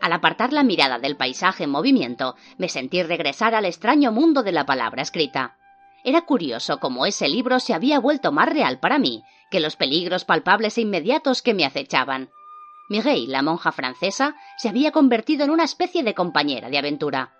Al 0.00 0.12
apartar 0.12 0.52
la 0.52 0.64
mirada 0.64 0.98
del 0.98 1.16
paisaje 1.16 1.64
en 1.64 1.70
movimiento, 1.70 2.34
me 2.58 2.68
sentí 2.68 3.02
regresar 3.02 3.54
al 3.54 3.64
extraño 3.64 4.12
mundo 4.12 4.42
de 4.42 4.52
la 4.52 4.66
palabra 4.66 5.02
escrita. 5.02 5.56
Era 6.04 6.22
curioso 6.22 6.78
cómo 6.80 7.06
ese 7.06 7.28
libro 7.28 7.60
se 7.60 7.72
había 7.72 7.98
vuelto 8.00 8.30
más 8.30 8.48
real 8.48 8.78
para 8.80 8.98
mí 8.98 9.24
que 9.50 9.60
los 9.60 9.76
peligros 9.76 10.24
palpables 10.24 10.76
e 10.76 10.82
inmediatos 10.82 11.40
que 11.40 11.54
me 11.54 11.64
acechaban. 11.64 12.28
Mireille, 12.88 13.32
la 13.32 13.42
monja 13.42 13.72
francesa, 13.72 14.36
se 14.58 14.68
había 14.68 14.92
convertido 14.92 15.44
en 15.44 15.50
una 15.50 15.64
especie 15.64 16.02
de 16.02 16.14
compañera 16.14 16.68
de 16.68 16.78
aventura. 16.78 17.32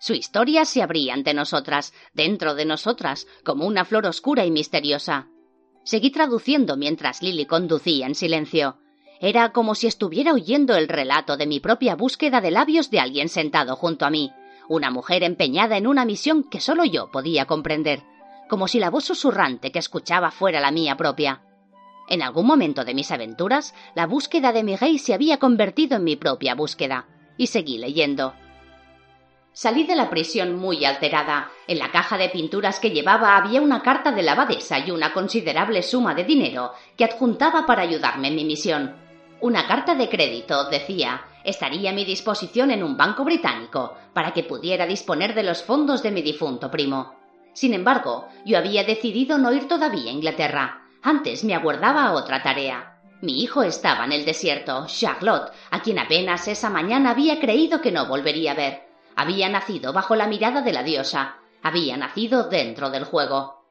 Su 0.00 0.14
historia 0.14 0.64
se 0.64 0.82
abría 0.82 1.14
ante 1.14 1.34
nosotras, 1.34 1.92
dentro 2.12 2.54
de 2.54 2.64
nosotras, 2.64 3.26
como 3.44 3.66
una 3.66 3.84
flor 3.84 4.06
oscura 4.06 4.44
y 4.44 4.50
misteriosa. 4.50 5.28
Seguí 5.84 6.10
traduciendo 6.10 6.76
mientras 6.76 7.22
Lily 7.22 7.46
conducía 7.46 8.06
en 8.06 8.14
silencio. 8.14 8.78
Era 9.20 9.52
como 9.52 9.74
si 9.74 9.86
estuviera 9.86 10.32
oyendo 10.32 10.76
el 10.76 10.86
relato 10.86 11.36
de 11.36 11.46
mi 11.46 11.58
propia 11.58 11.96
búsqueda 11.96 12.40
de 12.40 12.50
labios 12.50 12.90
de 12.90 13.00
alguien 13.00 13.28
sentado 13.28 13.74
junto 13.74 14.04
a 14.04 14.10
mí, 14.10 14.32
una 14.68 14.90
mujer 14.90 15.24
empeñada 15.24 15.76
en 15.76 15.86
una 15.86 16.04
misión 16.04 16.44
que 16.44 16.60
solo 16.60 16.84
yo 16.84 17.10
podía 17.10 17.46
comprender, 17.46 18.02
como 18.48 18.68
si 18.68 18.78
la 18.78 18.90
voz 18.90 19.04
susurrante 19.04 19.72
que 19.72 19.78
escuchaba 19.78 20.30
fuera 20.30 20.60
la 20.60 20.70
mía 20.70 20.96
propia. 20.96 21.42
En 22.08 22.22
algún 22.22 22.46
momento 22.46 22.84
de 22.84 22.94
mis 22.94 23.10
aventuras, 23.10 23.74
la 23.94 24.06
búsqueda 24.06 24.52
de 24.52 24.64
Mireille 24.64 24.98
se 24.98 25.12
había 25.14 25.38
convertido 25.38 25.96
en 25.96 26.04
mi 26.04 26.16
propia 26.16 26.54
búsqueda, 26.54 27.06
y 27.36 27.48
seguí 27.48 27.76
leyendo. 27.76 28.34
Salí 29.52 29.84
de 29.84 29.96
la 29.96 30.08
prisión 30.08 30.56
muy 30.56 30.84
alterada. 30.84 31.50
En 31.66 31.78
la 31.78 31.90
caja 31.90 32.16
de 32.16 32.28
pinturas 32.28 32.78
que 32.78 32.90
llevaba 32.90 33.36
había 33.36 33.60
una 33.60 33.82
carta 33.82 34.12
de 34.12 34.22
la 34.22 34.32
abadesa 34.32 34.78
y 34.78 34.90
una 34.90 35.12
considerable 35.12 35.82
suma 35.82 36.14
de 36.14 36.24
dinero 36.24 36.72
que 36.96 37.04
adjuntaba 37.04 37.66
para 37.66 37.82
ayudarme 37.82 38.28
en 38.28 38.36
mi 38.36 38.44
misión. 38.44 38.96
Una 39.40 39.66
carta 39.66 39.94
de 39.94 40.08
crédito, 40.08 40.70
decía, 40.70 41.22
estaría 41.44 41.90
a 41.90 41.92
mi 41.92 42.04
disposición 42.04 42.70
en 42.70 42.82
un 42.82 42.96
banco 42.96 43.24
británico 43.24 43.94
para 44.12 44.32
que 44.32 44.44
pudiera 44.44 44.86
disponer 44.86 45.34
de 45.34 45.42
los 45.42 45.62
fondos 45.62 46.02
de 46.02 46.12
mi 46.12 46.22
difunto 46.22 46.70
primo. 46.70 47.16
Sin 47.52 47.74
embargo, 47.74 48.28
yo 48.44 48.58
había 48.58 48.84
decidido 48.84 49.38
no 49.38 49.52
ir 49.52 49.66
todavía 49.66 50.10
a 50.10 50.14
Inglaterra. 50.14 50.87
Antes 51.02 51.44
me 51.44 51.54
aguardaba 51.54 52.12
otra 52.12 52.42
tarea. 52.42 53.00
Mi 53.20 53.42
hijo 53.42 53.62
estaba 53.62 54.04
en 54.04 54.12
el 54.12 54.24
desierto, 54.24 54.86
Charlotte, 54.86 55.52
a 55.70 55.82
quien 55.82 55.98
apenas 55.98 56.46
esa 56.46 56.70
mañana 56.70 57.10
había 57.10 57.40
creído 57.40 57.80
que 57.80 57.92
no 57.92 58.06
volvería 58.06 58.52
a 58.52 58.54
ver. 58.54 58.88
Había 59.16 59.48
nacido 59.48 59.92
bajo 59.92 60.14
la 60.14 60.28
mirada 60.28 60.62
de 60.62 60.72
la 60.72 60.82
diosa. 60.82 61.36
Había 61.62 61.96
nacido 61.96 62.48
dentro 62.48 62.90
del 62.90 63.04
juego. 63.04 63.64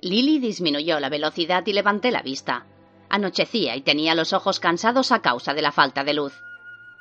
Lily 0.00 0.38
disminuyó 0.38 1.00
la 1.00 1.10
velocidad 1.10 1.66
y 1.66 1.72
levanté 1.72 2.10
la 2.10 2.22
vista. 2.22 2.66
Anochecía 3.10 3.76
y 3.76 3.82
tenía 3.82 4.14
los 4.14 4.32
ojos 4.32 4.60
cansados 4.60 5.12
a 5.12 5.20
causa 5.20 5.52
de 5.54 5.62
la 5.62 5.72
falta 5.72 6.04
de 6.04 6.14
luz. 6.14 6.32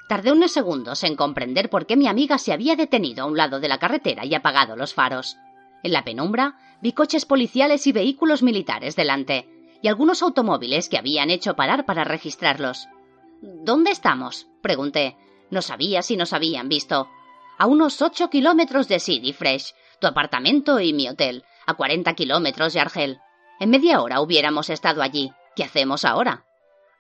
Tardé 0.08 0.32
unos 0.32 0.52
segundos 0.52 1.04
en 1.04 1.16
comprender 1.16 1.70
por 1.70 1.86
qué 1.86 1.96
mi 1.96 2.08
amiga 2.08 2.38
se 2.38 2.54
había 2.54 2.76
detenido 2.76 3.24
a 3.24 3.28
un 3.28 3.38
lado 3.38 3.60
de 3.60 3.68
la 3.68 3.78
carretera 3.78 4.26
y 4.26 4.34
apagado 4.34 4.76
los 4.76 4.94
faros. 4.94 5.38
En 5.88 5.94
la 5.94 6.04
penumbra 6.04 6.60
vi 6.82 6.92
coches 6.92 7.26
policiales 7.26 7.88
y 7.88 7.94
vehículos 7.94 8.44
militares 8.44 8.98
delante, 8.98 9.48
y 9.82 9.88
algunos 9.88 10.22
automóviles 10.22 10.90
que 10.90 10.98
habían 10.98 11.30
hecho 11.30 11.56
parar 11.56 11.86
para 11.86 12.04
registrarlos. 12.04 12.90
¿Dónde 13.42 13.92
estamos? 13.92 14.48
pregunté. 14.62 15.16
No 15.50 15.62
sabía 15.62 16.02
si 16.02 16.18
nos 16.18 16.34
habían 16.34 16.68
visto. 16.68 17.08
A 17.58 17.68
unos 17.68 18.02
ocho 18.02 18.30
kilómetros 18.30 18.90
de 18.90 19.00
City 19.00 19.32
Fresh, 19.32 19.76
tu 20.02 20.08
apartamento 20.08 20.82
y 20.82 20.92
mi 20.92 21.08
hotel, 21.08 21.46
a 21.66 21.76
cuarenta 21.76 22.16
kilómetros 22.16 22.74
de 22.74 22.82
Argel. 22.82 23.20
En 23.62 23.70
media 23.70 24.02
hora 24.02 24.20
hubiéramos 24.20 24.70
estado 24.70 25.02
allí. 25.02 25.32
¿Qué 25.56 25.64
hacemos 25.64 26.04
ahora? 26.04 26.44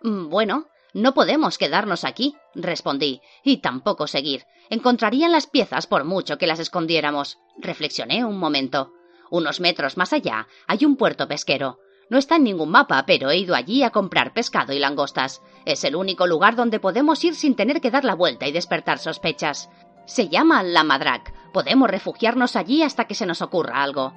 Mm, 0.01 0.29
bueno, 0.29 0.69
no 0.93 1.13
podemos 1.13 1.57
quedarnos 1.57 2.03
aquí, 2.03 2.35
respondí, 2.55 3.21
y 3.43 3.57
tampoco 3.57 4.07
seguir. 4.07 4.45
Encontrarían 4.69 5.31
las 5.31 5.47
piezas 5.47 5.87
por 5.87 6.03
mucho 6.03 6.37
que 6.37 6.47
las 6.47 6.59
escondiéramos. 6.59 7.37
Reflexioné 7.57 8.25
un 8.25 8.37
momento. 8.37 8.93
Unos 9.29 9.59
metros 9.59 9.97
más 9.97 10.13
allá 10.13 10.47
hay 10.67 10.85
un 10.85 10.95
puerto 10.95 11.27
pesquero. 11.27 11.79
No 12.09 12.17
está 12.17 12.37
en 12.37 12.45
ningún 12.45 12.69
mapa, 12.69 13.03
pero 13.05 13.29
he 13.29 13.37
ido 13.37 13.53
allí 13.53 13.83
a 13.83 13.89
comprar 13.89 14.33
pescado 14.33 14.71
y 14.71 14.79
langostas. 14.79 15.41
Es 15.65 15.83
el 15.83 15.95
único 15.95 16.25
lugar 16.25 16.55
donde 16.55 16.79
podemos 16.79 17.23
ir 17.25 17.35
sin 17.35 17.55
tener 17.55 17.81
que 17.81 17.91
dar 17.91 18.05
la 18.05 18.15
vuelta 18.15 18.47
y 18.47 18.53
despertar 18.53 18.97
sospechas. 18.97 19.69
Se 20.05 20.29
llama 20.29 20.63
La 20.63 20.83
Madrac. 20.83 21.33
Podemos 21.51 21.89
refugiarnos 21.89 22.55
allí 22.55 22.81
hasta 22.81 23.05
que 23.05 23.15
se 23.15 23.25
nos 23.25 23.41
ocurra 23.41 23.83
algo. 23.83 24.13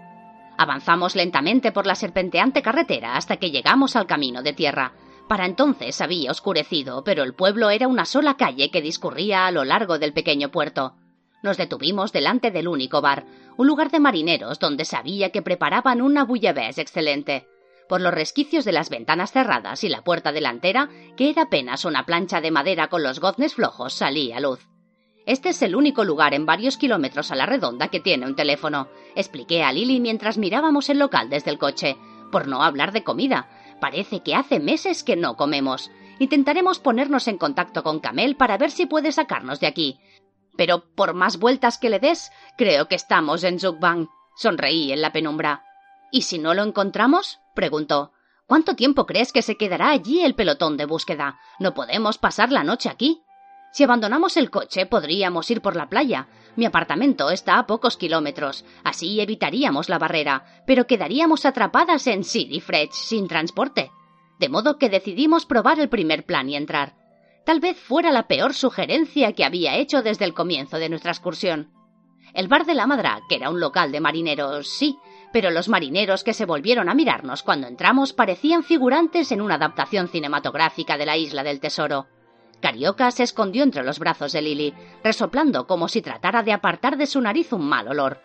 Avanzamos 0.56 1.16
lentamente 1.16 1.72
por 1.72 1.86
la 1.86 1.96
serpenteante 1.96 2.62
carretera 2.62 3.16
hasta 3.16 3.38
que 3.38 3.50
llegamos 3.50 3.96
al 3.96 4.06
camino 4.06 4.42
de 4.42 4.52
tierra. 4.52 4.92
Para 5.30 5.46
entonces 5.46 6.00
había 6.00 6.32
oscurecido, 6.32 7.04
pero 7.04 7.22
el 7.22 7.34
pueblo 7.34 7.70
era 7.70 7.87
una 7.87 8.04
sola 8.04 8.37
calle 8.37 8.72
que 8.72 8.82
discurría 8.82 9.46
a 9.46 9.52
lo 9.52 9.64
largo 9.64 10.00
del 10.00 10.12
pequeño 10.12 10.50
puerto. 10.50 10.96
Nos 11.44 11.56
detuvimos 11.56 12.10
delante 12.10 12.50
del 12.50 12.66
único 12.66 13.00
bar, 13.00 13.26
un 13.56 13.68
lugar 13.68 13.92
de 13.92 14.00
marineros 14.00 14.58
donde 14.58 14.84
sabía 14.84 15.30
que 15.30 15.40
preparaban 15.40 16.02
una 16.02 16.25
bouillabaisse 16.25 16.78
excelente. 16.78 17.46
Por 17.88 18.00
los 18.00 18.12
resquicios 18.12 18.64
de 18.64 18.72
las 18.72 18.90
ventanas 18.90 19.30
cerradas 19.30 19.84
y 19.84 19.88
la 19.88 20.02
puerta 20.02 20.32
delantera, 20.32 20.88
que 21.16 21.30
era 21.30 21.42
apenas 21.42 21.84
una 21.84 22.04
plancha 22.04 22.40
de 22.40 22.50
madera 22.50 22.88
con 22.88 23.04
los 23.04 23.20
goznes 23.20 23.54
flojos, 23.54 23.92
salía 23.92 24.40
luz. 24.40 24.66
Este 25.26 25.50
es 25.50 25.62
el 25.62 25.76
único 25.76 26.02
lugar 26.02 26.34
en 26.34 26.44
varios 26.44 26.76
kilómetros 26.76 27.30
a 27.30 27.37
la 27.37 27.46
redonda 27.46 27.87
que 27.87 28.00
tiene 28.00 28.26
un 28.26 28.34
teléfono, 28.34 28.88
expliqué 29.14 29.62
a 29.62 29.72
Lily 29.72 30.00
mientras 30.00 30.38
mirábamos 30.38 30.88
el 30.88 30.99
local 30.99 31.30
desde 31.30 31.52
el 31.52 31.58
coche, 31.58 31.96
por 32.32 32.49
no 32.49 32.64
hablar 32.64 32.90
de 32.90 33.04
comida. 33.04 33.49
Parece 33.80 34.22
que 34.22 34.34
hace 34.34 34.60
meses 34.60 35.02
que 35.02 35.16
no 35.16 35.37
comemos. 35.37 35.90
Intentaremos 36.18 36.78
ponernos 36.78 37.26
en 37.28 37.38
contacto 37.38 37.82
con 37.82 38.00
Camel 38.00 38.37
para 38.37 38.58
ver 38.58 38.70
si 38.70 38.87
puede 38.87 39.10
sacarnos 39.10 39.58
de 39.58 39.66
aquí. 39.66 39.99
Pero 40.56 40.84
por 40.94 41.14
más 41.14 41.38
vueltas 41.38 41.78
que 41.78 41.88
le 41.88 41.99
des, 41.99 42.30
creo 42.58 42.88
que 42.88 42.94
estamos 42.94 43.42
en 43.42 43.58
Zugbang. 43.58 44.08
Sonreí 44.37 44.92
en 44.92 45.00
la 45.00 45.12
penumbra. 45.12 45.64
¿Y 46.12 46.22
si 46.22 46.38
no 46.38 46.54
lo 46.54 46.62
encontramos? 46.62 47.40
preguntó. 47.54 48.12
¿Cuánto 48.46 48.75
tiempo 48.75 49.06
crees 49.06 49.32
que 49.32 49.42
se 49.42 49.56
quedará 49.56 49.90
allí 49.90 50.22
el 50.22 50.34
pelotón 50.34 50.76
de 50.76 50.84
búsqueda? 50.84 51.38
No 51.58 51.72
podemos 51.72 52.18
pasar 52.18 52.50
la 52.50 52.64
noche 52.64 52.88
aquí. 52.88 53.22
Si 53.72 53.84
abandonamos 53.84 54.36
el 54.36 54.50
coche, 54.50 54.86
podríamos 54.86 55.50
ir 55.50 55.60
por 55.60 55.76
la 55.76 55.88
playa. 55.88 56.28
Mi 56.56 56.66
apartamento 56.66 57.30
está 57.30 57.58
a 57.58 57.66
pocos 57.66 57.96
kilómetros, 57.96 58.64
así 58.82 59.20
evitaríamos 59.20 59.88
la 59.88 59.98
barrera, 59.98 60.62
pero 60.66 60.86
quedaríamos 60.86 61.46
atrapadas 61.46 62.06
en 62.08 62.24
City 62.24 62.60
Fresh 62.60 62.92
sin 62.92 63.28
transporte. 63.28 63.92
De 64.38 64.48
modo 64.48 64.76
que 64.76 64.88
decidimos 64.88 65.46
probar 65.46 65.78
el 65.78 65.88
primer 65.88 66.24
plan 66.26 66.48
y 66.48 66.56
entrar. 66.56 66.94
Tal 67.44 67.60
vez 67.60 67.78
fuera 67.78 68.10
la 68.10 68.26
peor 68.26 68.54
sugerencia 68.54 69.32
que 69.32 69.44
había 69.44 69.76
hecho 69.76 70.02
desde 70.02 70.24
el 70.24 70.34
comienzo 70.34 70.78
de 70.78 70.88
nuestra 70.88 71.12
excursión. 71.12 71.70
El 72.34 72.48
bar 72.48 72.64
de 72.64 72.74
la 72.74 72.86
Madra, 72.86 73.20
que 73.28 73.36
era 73.36 73.50
un 73.50 73.60
local 73.60 73.92
de 73.92 74.00
marineros, 74.00 74.68
sí, 74.68 74.98
pero 75.32 75.50
los 75.50 75.68
marineros 75.68 76.24
que 76.24 76.34
se 76.34 76.46
volvieron 76.46 76.88
a 76.88 76.94
mirarnos 76.94 77.42
cuando 77.42 77.66
entramos 77.66 78.12
parecían 78.12 78.62
figurantes 78.62 79.32
en 79.32 79.40
una 79.40 79.54
adaptación 79.54 80.08
cinematográfica 80.08 80.96
de 80.96 81.06
la 81.06 81.16
Isla 81.16 81.42
del 81.42 81.60
Tesoro. 81.60 82.06
Carioca 82.61 83.11
se 83.11 83.23
escondió 83.23 83.62
entre 83.62 83.83
los 83.83 83.99
brazos 83.99 84.33
de 84.33 84.43
Lily, 84.43 84.75
resoplando 85.02 85.67
como 85.67 85.88
si 85.88 86.02
tratara 86.02 86.43
de 86.43 86.52
apartar 86.52 86.97
de 86.97 87.07
su 87.07 87.21
nariz 87.21 87.52
un 87.52 87.67
mal 87.67 87.88
olor. 87.88 88.21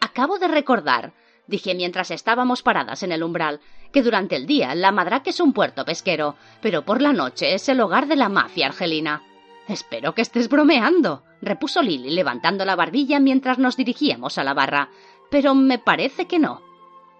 Acabo 0.00 0.38
de 0.38 0.48
recordar, 0.48 1.12
dije 1.46 1.74
mientras 1.74 2.10
estábamos 2.10 2.62
paradas 2.62 3.02
en 3.02 3.12
el 3.12 3.22
umbral, 3.22 3.60
que 3.92 4.02
durante 4.02 4.36
el 4.36 4.46
día 4.46 4.74
la 4.74 4.92
Madraque 4.92 5.30
es 5.30 5.40
un 5.40 5.52
puerto 5.52 5.84
pesquero, 5.84 6.36
pero 6.60 6.84
por 6.84 7.00
la 7.00 7.12
noche 7.12 7.54
es 7.54 7.68
el 7.68 7.80
hogar 7.80 8.06
de 8.06 8.16
la 8.16 8.28
mafia 8.28 8.66
argelina. 8.66 9.22
Espero 9.66 10.14
que 10.14 10.22
estés 10.22 10.48
bromeando, 10.48 11.22
repuso 11.42 11.82
Lily 11.82 12.10
levantando 12.10 12.64
la 12.64 12.76
barbilla 12.76 13.20
mientras 13.20 13.58
nos 13.58 13.76
dirigíamos 13.76 14.38
a 14.38 14.44
la 14.44 14.54
barra, 14.54 14.90
pero 15.30 15.54
me 15.54 15.78
parece 15.78 16.26
que 16.26 16.38
no. 16.38 16.62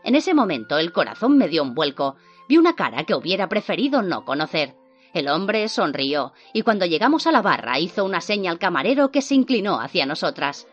En 0.03 0.15
ese 0.15 0.33
momento 0.33 0.79
el 0.79 0.93
corazón 0.93 1.37
me 1.37 1.49
dio 1.49 1.63
un 1.63 1.75
vuelco. 1.75 2.17
Vi 2.49 2.57
una 2.57 2.75
cara 2.75 3.05
que 3.05 3.15
hubiera 3.15 3.49
preferido 3.49 4.01
no 4.01 4.25
conocer. 4.25 4.78
El 5.15 5.29
hombre 5.29 5.69
sonrió 5.69 6.33
y 6.53 6.63
cuando 6.63 6.87
llegamos 6.87 7.27
a 7.27 7.33
la 7.33 7.43
barra 7.43 7.79
hizo 7.79 8.05
una 8.05 8.21
seña 8.21 8.51
al 8.51 8.59
camarero 8.59 9.11
que 9.11 9.23
se 9.23 9.35
inclinó 9.35 9.81
hacia 9.81 10.07
nosotras. 10.07 10.67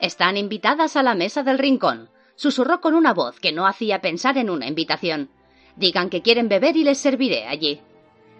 Están 0.00 0.36
invitadas 0.36 0.96
a 0.96 1.02
la 1.02 1.14
mesa 1.14 1.42
del 1.42 1.58
rincón, 1.58 2.10
susurró 2.36 2.80
con 2.80 2.94
una 2.94 3.12
voz 3.12 3.38
que 3.40 3.52
no 3.52 3.66
hacía 3.66 4.00
pensar 4.00 4.38
en 4.38 4.50
una 4.50 4.66
invitación. 4.66 5.30
Digan 5.76 6.10
que 6.10 6.22
quieren 6.22 6.48
beber 6.48 6.76
y 6.76 6.84
les 6.84 6.98
serviré 6.98 7.46
allí. 7.46 7.80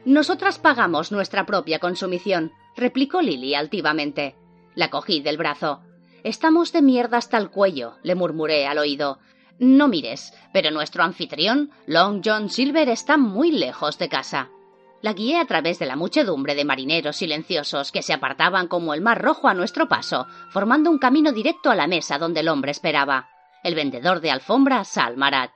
Nosotras 0.05 0.59
pagamos 0.59 1.13
nuestra 1.13 1.45
propia 1.45 1.79
consumición, 1.79 2.53
replicó 2.77 3.21
Lily 3.21 3.55
altivamente. 3.55 4.37
La 4.75 4.89
cogí 4.89 5.21
del 5.21 5.37
brazo. 5.37 5.83
Estamos 6.23 6.73
de 6.73 6.83
mierda 6.83 7.19
hasta 7.19 7.39
el 7.39 7.51
cuello, 7.51 7.95
le 8.03 8.15
murmuré 8.15 8.67
al 8.67 8.79
oído. 8.79 9.19
No 9.59 9.89
mires, 9.89 10.33
pero 10.53 10.71
nuestro 10.71 11.03
anfitrión, 11.03 11.71
Long 11.87 12.23
John 12.25 12.49
Silver, 12.49 12.89
está 12.89 13.19
muy 13.19 13.53
lejos 13.53 13.99
de 13.99 14.09
casa. 14.09 14.49
La 15.03 15.15
guié 15.15 15.39
a 15.39 15.47
través 15.47 15.79
de 15.79 15.87
la 15.87 15.97
muchedumbre 15.97 16.55
de 16.55 16.67
marineros 16.67 17.17
silenciosos 17.17 17.91
que 17.91 18.03
se 18.03 18.13
apartaban 18.13 18.69
como 18.69 18.93
el 18.93 19.01
mar 19.01 19.23
rojo 19.23 19.49
a 19.49 19.55
nuestro 19.55 19.89
paso, 19.89 20.27
formando 20.51 20.91
un 20.91 20.99
camino 20.99 21.33
directo 21.33 21.71
a 21.71 21.75
la 21.75 21.87
mesa 21.87 22.19
donde 22.19 22.41
el 22.41 22.49
hombre 22.49 22.71
esperaba, 22.71 23.31
el 23.65 23.75
vendedor 23.75 24.21
de 24.21 24.31
alfombras 24.31 24.89
Salmarat. 24.89 25.53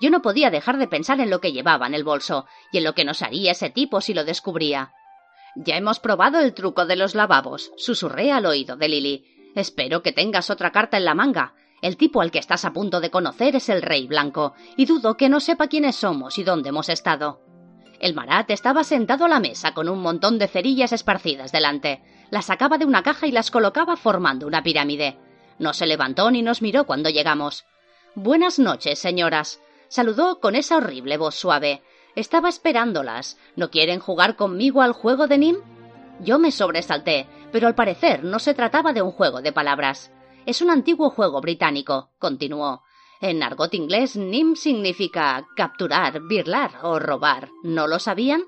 Yo 0.00 0.10
no 0.10 0.22
podía 0.22 0.50
dejar 0.50 0.78
de 0.78 0.88
pensar 0.88 1.20
en 1.20 1.28
lo 1.28 1.40
que 1.40 1.52
llevaba 1.52 1.86
en 1.86 1.94
el 1.94 2.04
bolso 2.04 2.46
y 2.72 2.78
en 2.78 2.84
lo 2.84 2.94
que 2.94 3.04
nos 3.04 3.20
haría 3.20 3.52
ese 3.52 3.68
tipo 3.68 4.00
si 4.00 4.14
lo 4.14 4.24
descubría. 4.24 4.92
Ya 5.56 5.76
hemos 5.76 6.00
probado 6.00 6.40
el 6.40 6.54
truco 6.54 6.86
de 6.86 6.96
los 6.96 7.14
lavabos, 7.14 7.70
susurré 7.76 8.32
al 8.32 8.46
oído 8.46 8.76
de 8.76 8.88
Lily. 8.88 9.52
Espero 9.54 10.02
que 10.02 10.12
tengas 10.12 10.48
otra 10.48 10.72
carta 10.72 10.96
en 10.96 11.04
la 11.04 11.14
manga. 11.14 11.54
El 11.82 11.98
tipo 11.98 12.22
al 12.22 12.30
que 12.30 12.38
estás 12.38 12.64
a 12.64 12.72
punto 12.72 13.00
de 13.00 13.10
conocer 13.10 13.56
es 13.56 13.68
el 13.68 13.82
Rey 13.82 14.06
Blanco, 14.06 14.54
y 14.76 14.86
dudo 14.86 15.18
que 15.18 15.28
no 15.28 15.38
sepa 15.38 15.68
quiénes 15.68 15.96
somos 15.96 16.38
y 16.38 16.44
dónde 16.44 16.70
hemos 16.70 16.88
estado. 16.88 17.43
El 18.00 18.14
Marat 18.14 18.50
estaba 18.50 18.84
sentado 18.84 19.24
a 19.24 19.28
la 19.28 19.40
mesa 19.40 19.72
con 19.72 19.88
un 19.88 20.00
montón 20.00 20.38
de 20.38 20.48
cerillas 20.48 20.92
esparcidas 20.92 21.52
delante. 21.52 22.02
Las 22.30 22.46
sacaba 22.46 22.78
de 22.78 22.84
una 22.84 23.02
caja 23.02 23.26
y 23.26 23.32
las 23.32 23.50
colocaba 23.50 23.96
formando 23.96 24.46
una 24.46 24.62
pirámide. 24.62 25.18
No 25.58 25.72
se 25.72 25.86
levantó 25.86 26.30
ni 26.30 26.42
nos 26.42 26.62
miró 26.62 26.84
cuando 26.84 27.10
llegamos. 27.10 27.64
Buenas 28.14 28.58
noches, 28.58 28.98
señoras. 28.98 29.60
Saludó 29.88 30.40
con 30.40 30.54
esa 30.54 30.76
horrible 30.76 31.16
voz 31.16 31.34
suave. 31.34 31.82
Estaba 32.14 32.48
esperándolas. 32.48 33.38
¿No 33.56 33.70
quieren 33.70 34.00
jugar 34.00 34.36
conmigo 34.36 34.82
al 34.82 34.92
juego 34.92 35.26
de 35.26 35.38
Nim? 35.38 35.56
Yo 36.20 36.38
me 36.38 36.52
sobresalté, 36.52 37.26
pero 37.50 37.66
al 37.66 37.74
parecer 37.74 38.22
no 38.22 38.38
se 38.38 38.54
trataba 38.54 38.92
de 38.92 39.02
un 39.02 39.10
juego 39.10 39.42
de 39.42 39.52
palabras. 39.52 40.12
Es 40.46 40.62
un 40.62 40.70
antiguo 40.70 41.10
juego 41.10 41.40
británico, 41.40 42.10
continuó. 42.18 42.83
En 43.24 43.42
argot 43.42 43.72
inglés, 43.72 44.16
Nim 44.16 44.54
significa 44.54 45.46
capturar, 45.56 46.20
birlar 46.28 46.72
o 46.82 46.98
robar. 46.98 47.48
¿No 47.62 47.86
lo 47.86 47.98
sabían? 47.98 48.42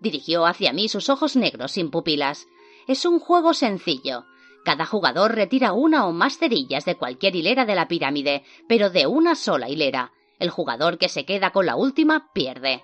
Dirigió 0.00 0.46
hacia 0.46 0.72
mí 0.72 0.88
sus 0.88 1.08
ojos 1.10 1.36
negros 1.36 1.70
sin 1.70 1.92
pupilas. 1.92 2.48
Es 2.88 3.04
un 3.04 3.20
juego 3.20 3.54
sencillo. 3.54 4.24
Cada 4.64 4.84
jugador 4.84 5.36
retira 5.36 5.74
una 5.74 6.08
o 6.08 6.12
más 6.12 6.38
cerillas 6.38 6.84
de 6.84 6.96
cualquier 6.96 7.36
hilera 7.36 7.66
de 7.66 7.76
la 7.76 7.86
pirámide, 7.86 8.42
pero 8.68 8.90
de 8.90 9.06
una 9.06 9.36
sola 9.36 9.68
hilera. 9.68 10.10
El 10.40 10.50
jugador 10.50 10.98
que 10.98 11.08
se 11.08 11.24
queda 11.24 11.52
con 11.52 11.64
la 11.64 11.76
última 11.76 12.32
pierde. 12.32 12.82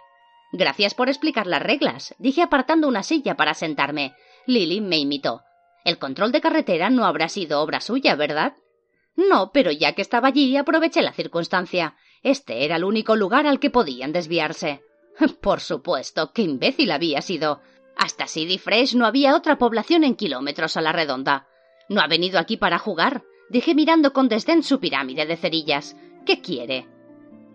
Gracias 0.52 0.94
por 0.94 1.08
explicar 1.08 1.49
las 1.49 1.61
reglas, 1.61 2.14
dije 2.20 2.42
apartando 2.42 2.87
una 2.87 3.02
silla 3.02 3.34
para 3.34 3.54
sentarme. 3.54 4.14
Lily 4.46 4.80
me 4.80 4.99
imitó. 4.99 5.40
El 5.84 5.99
control 5.99 6.30
de 6.30 6.40
carretera 6.40 6.88
no 6.88 7.04
habrá 7.04 7.28
sido 7.28 7.62
obra 7.62 7.80
suya, 7.80 8.14
¿verdad? 8.14 8.54
No, 9.16 9.52
pero 9.52 9.71
ya 9.71 9.95
que 9.95 10.02
estaba 10.02 10.28
allí 10.28 10.57
aproveché 10.57 11.02
la 11.02 11.12
circunstancia. 11.12 11.97
Este 12.23 12.64
era 12.64 12.76
el 12.76 12.85
único 12.85 13.16
lugar 13.16 13.47
al 13.47 13.61
que 13.61 13.71
podían 13.71 14.12
desviarse. 14.12 14.83
Por 15.40 15.61
supuesto, 15.61 16.33
qué 16.33 16.42
imbécil 16.42 16.90
había 16.90 17.21
sido. 17.21 17.61
Hasta 17.97 18.26
Sidney 18.26 18.59
Fresh 18.59 18.95
no 18.95 19.07
había 19.07 19.37
otra 19.37 19.59
población 19.59 20.04
en 20.04 20.16
kilómetros 20.16 20.76
a 20.76 20.81
la 20.81 20.92
redonda. 20.92 21.47
No 21.88 22.00
ha 22.00 22.07
venido 22.07 22.38
aquí 22.38 22.57
para 22.57 22.78
jugar, 22.78 23.23
dije 23.50 23.75
mirando 23.75 24.12
con 24.12 24.28
desdén 24.28 24.62
su 24.62 24.81
pirámide 24.81 25.26
de 25.26 25.37
cerillas. 25.37 25.97
¿Qué 26.25 26.40
quiere? 26.40 26.87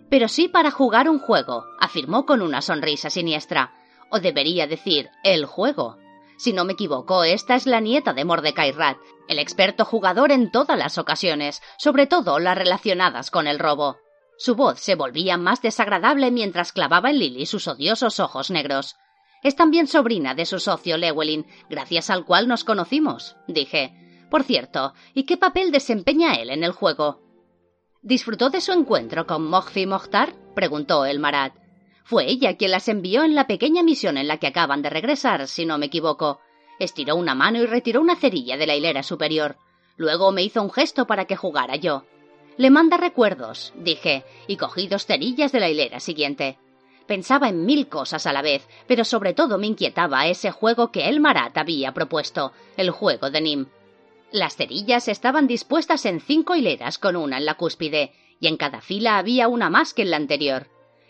pero 0.10 0.28
sí 0.28 0.48
para 0.48 0.72
jugar 0.72 1.10
un 1.10 1.20
juego, 1.20 1.66
afirmó 1.80 2.26
con 2.26 2.42
una 2.42 2.62
sonrisa 2.62 3.10
siniestra. 3.10 3.74
O 4.10 4.20
debería 4.20 4.68
decir, 4.68 5.10
el 5.24 5.46
juego. 5.46 5.98
Si 6.38 6.54
no 6.54 6.66
me 6.66 6.74
equivoco, 6.74 7.24
esta 7.24 7.56
es 7.56 7.66
la 7.66 7.82
nieta 7.82 8.14
de 8.14 8.24
Mordecai 8.24 8.72
Rat, 8.72 8.98
el 9.28 9.40
experto 9.40 9.86
jugador 9.86 10.32
en 10.32 10.52
todas 10.52 10.78
las 10.78 10.98
ocasiones, 10.98 11.62
sobre 11.78 12.06
todo 12.06 12.40
las 12.40 12.58
relacionadas 12.58 13.32
con 13.32 13.48
el 13.48 13.60
robo. 13.60 13.98
Su 14.38 14.56
voz 14.56 14.80
se 14.80 14.94
volvía 14.94 15.38
más 15.38 15.64
desagradable 15.64 16.30
mientras 16.30 16.72
clavaba 16.72 17.10
en 17.10 17.18
Lily 17.18 17.48
sus 17.48 17.68
odiosos 17.68 18.20
ojos 18.20 18.52
negros. 18.52 18.96
Es 19.44 19.56
también 19.56 19.88
sobrina 19.88 20.36
de 20.36 20.46
su 20.46 20.60
socio 20.60 20.98
Lewelyn, 20.98 21.48
gracias 21.70 22.12
al 22.12 22.24
cual 22.24 22.48
nos 22.48 22.64
conocimos, 22.64 23.36
dije. 23.48 23.94
Por 24.30 24.44
cierto, 24.44 24.94
¿y 25.16 25.24
qué 25.24 25.38
papel 25.38 25.72
desempeña 25.72 26.34
él 26.34 26.52
en 26.52 26.64
el 26.64 26.72
juego? 26.72 27.22
¿Disfrutó 28.04 28.52
de 28.52 28.62
su 28.62 28.74
encuentro 28.74 29.26
con 29.26 29.48
Mohfi 29.48 29.88
Mohtar? 29.88 30.34
preguntó 30.54 31.06
el 31.06 31.20
Marat. 31.20 31.54
Fue 32.08 32.24
ella 32.30 32.56
quien 32.56 32.72
las 32.72 32.88
envió 32.88 33.26
en 33.26 33.36
la 33.36 33.48
pequeña 33.48 33.84
misión 33.84 34.18
en 34.18 34.30
la 34.30 34.38
que 34.38 34.48
acaban 34.48 34.82
de 34.82 34.90
regresar, 34.90 35.46
si 35.50 35.66
no 35.66 35.78
me 35.78 35.88
equivoco. 35.88 36.40
Estiró 36.80 37.18
una 37.18 37.36
mano 37.36 37.62
y 37.62 37.66
retiró 37.66 38.00
una 38.00 38.16
cerilla 38.16 38.56
de 38.56 38.66
la 38.66 38.78
hilera 38.78 39.04
superior. 39.04 39.58
Luego 39.98 40.32
me 40.32 40.42
hizo 40.42 40.64
un 40.64 40.72
gesto 40.72 41.06
para 41.06 41.26
que 41.26 41.36
jugara 41.36 41.76
yo. 41.76 42.06
Le 42.56 42.70
manda 42.70 42.96
recuerdos, 42.96 43.74
dije, 43.76 44.24
y 44.48 44.56
cogí 44.56 44.88
dos 44.88 45.06
cerillas 45.06 45.52
de 45.52 45.60
la 45.60 45.68
hilera 45.68 46.00
siguiente. 46.00 46.58
Pensaba 47.08 47.50
en 47.50 47.66
mil 47.66 47.90
cosas 47.90 48.26
a 48.26 48.32
la 48.32 48.42
vez, 48.42 48.66
pero 48.88 49.04
sobre 49.04 49.34
todo 49.34 49.58
me 49.58 49.68
inquietaba 49.68 50.28
ese 50.28 50.52
juego 50.52 50.94
que 50.94 51.10
el 51.10 51.20
Marat 51.20 51.58
había 51.58 51.94
propuesto, 51.94 52.54
el 52.78 52.90
juego 52.90 53.30
de 53.32 53.42
Nim. 53.42 53.66
Las 54.32 54.56
cerillas 54.56 55.10
estaban 55.10 55.46
dispuestas 55.46 56.06
en 56.06 56.22
cinco 56.22 56.56
hileras 56.56 57.00
con 57.00 57.18
una 57.18 57.38
en 57.38 57.46
la 57.46 57.56
cúspide, 57.56 58.14
y 58.40 58.48
en 58.48 58.56
cada 58.56 58.80
fila 58.80 59.18
había 59.18 59.50
una 59.50 59.70
más 59.70 59.94
que 59.94 60.04
en 60.04 60.12
la 60.12 60.18
anterior. 60.18 60.68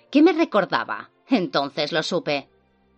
¿Qué 0.10 0.22
me 0.22 0.32
recordaba? 0.32 1.10
Entonces 1.28 1.92
lo 1.92 2.04
supe. 2.04 2.50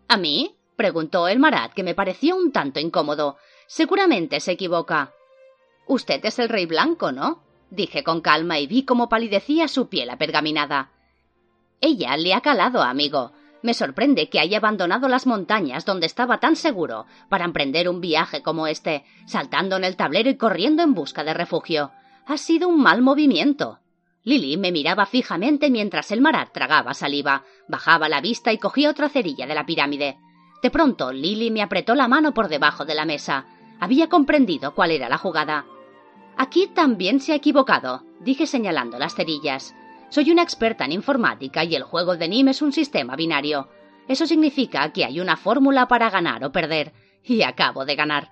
¿A 0.07 0.17
mí? 0.17 0.55
preguntó 0.75 1.27
el 1.27 1.39
Marat, 1.39 1.73
que 1.73 1.83
me 1.83 1.95
pareció 1.95 2.35
un 2.35 2.51
tanto 2.51 2.79
incómodo. 2.79 3.37
Seguramente 3.67 4.39
se 4.39 4.53
equivoca. 4.53 5.13
Usted 5.87 6.23
es 6.23 6.39
el 6.39 6.49
rey 6.49 6.65
blanco, 6.65 7.11
¿no? 7.11 7.43
dije 7.71 8.03
con 8.03 8.21
calma 8.21 8.59
y 8.59 8.67
vi 8.67 8.83
cómo 8.83 9.09
palidecía 9.09 9.67
su 9.67 9.89
piel 9.89 10.09
apergaminada. 10.09 10.91
Ella 11.81 12.17
le 12.17 12.33
ha 12.33 12.41
calado, 12.41 12.81
amigo. 12.81 13.31
Me 13.61 13.73
sorprende 13.73 14.29
que 14.29 14.39
haya 14.39 14.57
abandonado 14.57 15.09
las 15.09 15.27
montañas 15.27 15.85
donde 15.85 16.05
estaba 16.05 16.39
tan 16.39 16.55
seguro 16.55 17.05
para 17.27 17.45
emprender 17.45 17.89
un 17.89 17.99
viaje 17.99 18.41
como 18.41 18.67
este, 18.67 19.03
saltando 19.25 19.75
en 19.75 19.83
el 19.83 19.97
tablero 19.97 20.29
y 20.29 20.37
corriendo 20.37 20.81
en 20.81 20.93
busca 20.93 21.23
de 21.23 21.33
refugio. 21.33 21.91
Ha 22.25 22.37
sido 22.37 22.69
un 22.69 22.81
mal 22.81 23.01
movimiento. 23.01 23.79
Lily 24.23 24.57
me 24.57 24.71
miraba 24.71 25.05
fijamente 25.05 25.69
mientras 25.69 26.11
el 26.11 26.21
Marat 26.21 26.51
tragaba 26.51 26.93
saliva, 26.93 27.43
bajaba 27.67 28.09
la 28.09 28.21
vista 28.21 28.51
y 28.51 28.57
cogía 28.57 28.89
otra 28.89 29.09
cerilla 29.09 29.47
de 29.47 29.55
la 29.55 29.65
pirámide. 29.65 30.17
De 30.61 30.69
pronto, 30.69 31.13
Lily 31.13 31.51
me 31.51 31.61
apretó 31.61 31.95
la 31.95 32.07
mano 32.07 32.33
por 32.33 32.49
debajo 32.49 32.83
de 32.85 32.95
la 32.95 33.05
mesa. 33.05 33.45
Había 33.79 34.09
comprendido 34.09 34.75
cuál 34.75 34.91
era 34.91 35.07
la 35.07 35.17
jugada. 35.17 35.65
Aquí 36.37 36.67
también 36.67 37.21
se 37.21 37.31
ha 37.31 37.35
equivocado, 37.35 38.03
dije 38.19 38.45
señalando 38.45 38.99
las 38.99 39.15
cerillas. 39.15 39.73
Soy 40.09 40.31
una 40.31 40.41
experta 40.41 40.85
en 40.85 40.91
informática 40.91 41.63
y 41.63 41.75
el 41.75 41.83
juego 41.83 42.17
de 42.17 42.27
NIM 42.27 42.49
es 42.49 42.61
un 42.61 42.73
sistema 42.73 43.15
binario. 43.15 43.69
Eso 44.07 44.25
significa 44.25 44.91
que 44.91 45.05
hay 45.05 45.19
una 45.19 45.37
fórmula 45.37 45.87
para 45.87 46.09
ganar 46.09 46.43
o 46.43 46.51
perder, 46.51 46.93
y 47.23 47.43
acabo 47.43 47.85
de 47.85 47.95
ganar. 47.95 48.31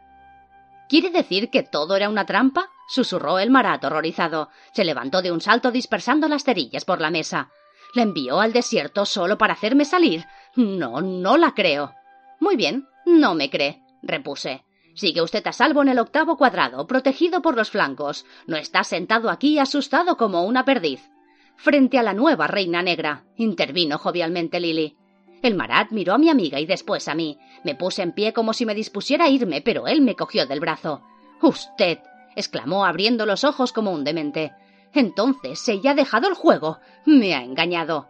¿Quiere 0.89 1.11
decir 1.11 1.49
que 1.49 1.63
todo 1.63 1.95
era 1.95 2.09
una 2.09 2.25
trampa? 2.25 2.71
Susurró 2.87 3.39
el 3.39 3.49
Marat 3.49 3.83
horrorizado. 3.83 4.49
Se 4.73 4.85
levantó 4.85 5.21
de 5.21 5.31
un 5.31 5.41
salto 5.41 5.71
dispersando 5.71 6.27
las 6.27 6.43
cerillas 6.43 6.85
por 6.85 7.01
la 7.01 7.11
mesa. 7.11 7.51
¿Le 7.93 8.01
envió 8.01 8.39
al 8.39 8.53
desierto 8.53 9.05
solo 9.05 9.37
para 9.37 9.53
hacerme 9.53 9.85
salir? 9.85 10.25
No, 10.55 11.01
no 11.01 11.37
la 11.37 11.53
creo. 11.53 11.93
Muy 12.39 12.55
bien, 12.55 12.87
no 13.05 13.35
me 13.35 13.49
cree, 13.49 13.81
repuse. 14.01 14.63
Sigue 14.95 15.21
usted 15.21 15.45
a 15.45 15.53
salvo 15.53 15.83
en 15.83 15.89
el 15.89 15.99
octavo 15.99 16.37
cuadrado, 16.37 16.87
protegido 16.87 17.41
por 17.41 17.55
los 17.55 17.69
flancos. 17.69 18.25
No 18.47 18.57
está 18.57 18.83
sentado 18.83 19.29
aquí 19.29 19.59
asustado 19.59 20.17
como 20.17 20.43
una 20.43 20.65
perdiz 20.65 21.01
frente 21.57 21.97
a 21.97 22.03
la 22.03 22.13
nueva 22.13 22.47
reina 22.47 22.81
negra, 22.81 23.25
intervino 23.35 23.97
jovialmente 23.97 24.59
Lily. 24.59 24.95
El 25.41 25.55
Marat 25.55 25.91
miró 25.91 26.13
a 26.13 26.17
mi 26.17 26.29
amiga 26.29 26.59
y 26.59 26.65
después 26.65 27.07
a 27.07 27.15
mí. 27.15 27.37
Me 27.63 27.75
puse 27.75 28.01
en 28.01 28.13
pie 28.13 28.33
como 28.33 28.53
si 28.53 28.65
me 28.65 28.75
dispusiera 28.75 29.25
a 29.25 29.29
irme, 29.29 29.61
pero 29.61 29.87
él 29.87 30.01
me 30.01 30.15
cogió 30.15 30.45
del 30.45 30.59
brazo. 30.59 31.01
Usted. 31.41 31.99
Exclamó 32.37 32.85
abriendo 32.85 33.25
los 33.25 33.43
ojos 33.43 33.73
como 33.73 33.91
un 33.91 34.03
demente. 34.03 34.53
Entonces 34.93 35.67
ella 35.67 35.91
ha 35.91 35.95
dejado 35.95 36.29
el 36.29 36.35
juego. 36.35 36.79
Me 37.05 37.35
ha 37.35 37.43
engañado. 37.43 38.07